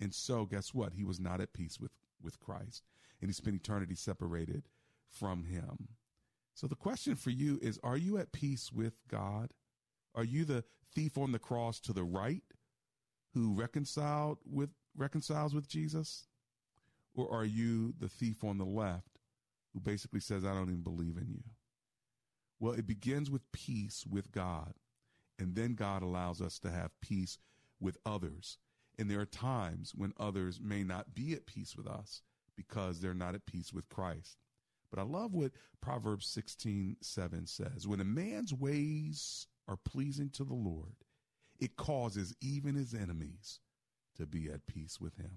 And 0.00 0.14
so 0.14 0.46
guess 0.46 0.72
what? 0.72 0.94
He 0.94 1.04
was 1.04 1.20
not 1.20 1.40
at 1.40 1.52
peace 1.52 1.78
with, 1.80 1.92
with 2.22 2.40
Christ. 2.40 2.84
And 3.20 3.28
he 3.28 3.32
spent 3.32 3.56
eternity 3.56 3.94
separated 3.94 4.64
from 5.08 5.44
him. 5.44 5.88
So 6.54 6.66
the 6.66 6.74
question 6.74 7.14
for 7.14 7.30
you 7.30 7.58
is 7.62 7.78
Are 7.82 7.96
you 7.96 8.18
at 8.18 8.32
peace 8.32 8.72
with 8.72 8.94
God? 9.08 9.52
Are 10.14 10.24
you 10.24 10.44
the 10.44 10.64
thief 10.94 11.16
on 11.16 11.32
the 11.32 11.38
cross 11.38 11.80
to 11.80 11.92
the 11.92 12.04
right 12.04 12.42
who 13.34 13.54
reconciled 13.54 14.38
with 14.44 14.70
reconciles 14.96 15.54
with 15.54 15.68
Jesus? 15.68 16.26
Or 17.14 17.30
are 17.32 17.44
you 17.44 17.94
the 17.98 18.08
thief 18.08 18.42
on 18.42 18.58
the 18.58 18.64
left 18.64 19.18
who 19.72 19.80
basically 19.80 20.20
says, 20.20 20.44
I 20.44 20.54
don't 20.54 20.70
even 20.70 20.82
believe 20.82 21.16
in 21.16 21.28
you? 21.28 21.42
Well, 22.58 22.72
it 22.72 22.86
begins 22.86 23.30
with 23.30 23.50
peace 23.52 24.04
with 24.08 24.32
God. 24.32 24.74
And 25.38 25.54
then 25.54 25.74
God 25.74 26.02
allows 26.02 26.40
us 26.40 26.58
to 26.60 26.70
have 26.70 27.00
peace 27.00 27.38
with 27.80 27.98
others. 28.06 28.58
And 28.98 29.10
there 29.10 29.20
are 29.20 29.26
times 29.26 29.92
when 29.94 30.12
others 30.18 30.60
may 30.62 30.84
not 30.84 31.14
be 31.14 31.32
at 31.32 31.46
peace 31.46 31.74
with 31.76 31.86
us 31.86 32.22
because 32.56 33.00
they're 33.00 33.14
not 33.14 33.34
at 33.34 33.46
peace 33.46 33.72
with 33.72 33.88
Christ. 33.88 34.36
But 34.90 35.00
I 35.00 35.04
love 35.04 35.32
what 35.32 35.52
Proverbs 35.80 36.26
16 36.26 36.98
7 37.00 37.46
says. 37.46 37.88
When 37.88 38.00
a 38.00 38.04
man's 38.04 38.52
ways 38.52 39.46
are 39.66 39.78
pleasing 39.78 40.30
to 40.30 40.44
the 40.44 40.54
Lord, 40.54 40.94
it 41.58 41.76
causes 41.76 42.34
even 42.40 42.74
his 42.74 42.94
enemies 42.94 43.60
to 44.16 44.26
be 44.26 44.50
at 44.50 44.66
peace 44.66 45.00
with 45.00 45.16
him. 45.16 45.30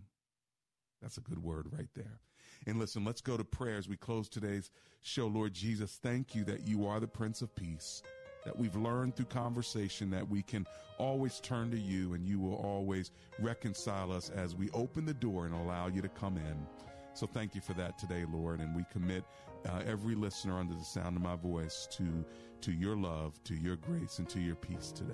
That's 1.01 1.17
a 1.17 1.21
good 1.21 1.43
word 1.43 1.67
right 1.71 1.89
there. 1.95 2.19
And 2.67 2.79
listen, 2.79 3.05
let's 3.05 3.21
go 3.21 3.37
to 3.37 3.43
prayer 3.43 3.77
as 3.77 3.87
we 3.87 3.97
close 3.97 4.27
today's 4.27 4.71
show. 5.01 5.27
Lord 5.27 5.53
Jesus, 5.53 5.99
thank 6.01 6.33
you 6.33 6.43
that 6.45 6.67
you 6.67 6.87
are 6.87 6.99
the 6.99 7.07
Prince 7.07 7.41
of 7.41 7.55
Peace, 7.55 8.01
that 8.43 8.57
we've 8.57 8.75
learned 8.75 9.15
through 9.15 9.25
conversation 9.25 10.09
that 10.11 10.27
we 10.27 10.41
can 10.41 10.65
always 10.97 11.39
turn 11.39 11.69
to 11.71 11.77
you 11.77 12.13
and 12.13 12.25
you 12.25 12.39
will 12.39 12.55
always 12.55 13.11
reconcile 13.39 14.11
us 14.11 14.29
as 14.29 14.55
we 14.55 14.69
open 14.71 15.05
the 15.05 15.13
door 15.13 15.45
and 15.45 15.53
allow 15.53 15.87
you 15.87 16.01
to 16.01 16.09
come 16.09 16.37
in. 16.37 16.65
So 17.13 17.27
thank 17.27 17.55
you 17.55 17.61
for 17.61 17.73
that 17.73 17.97
today, 17.97 18.25
Lord. 18.31 18.59
And 18.59 18.75
we 18.75 18.83
commit 18.91 19.23
uh, 19.69 19.81
every 19.85 20.15
listener 20.15 20.57
under 20.59 20.73
the 20.73 20.83
sound 20.83 21.15
of 21.15 21.23
my 21.23 21.35
voice 21.35 21.87
to, 21.91 22.25
to 22.61 22.71
your 22.71 22.95
love, 22.95 23.41
to 23.45 23.55
your 23.55 23.77
grace, 23.77 24.19
and 24.19 24.27
to 24.29 24.39
your 24.39 24.55
peace 24.55 24.91
today. 24.91 25.13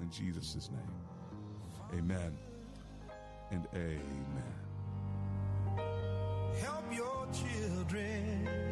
In 0.00 0.10
Jesus' 0.10 0.70
name, 0.70 1.98
amen 1.98 2.51
and 3.52 3.68
amen. 3.74 4.00
Help 6.60 6.84
your 6.96 7.26
children. 7.32 8.71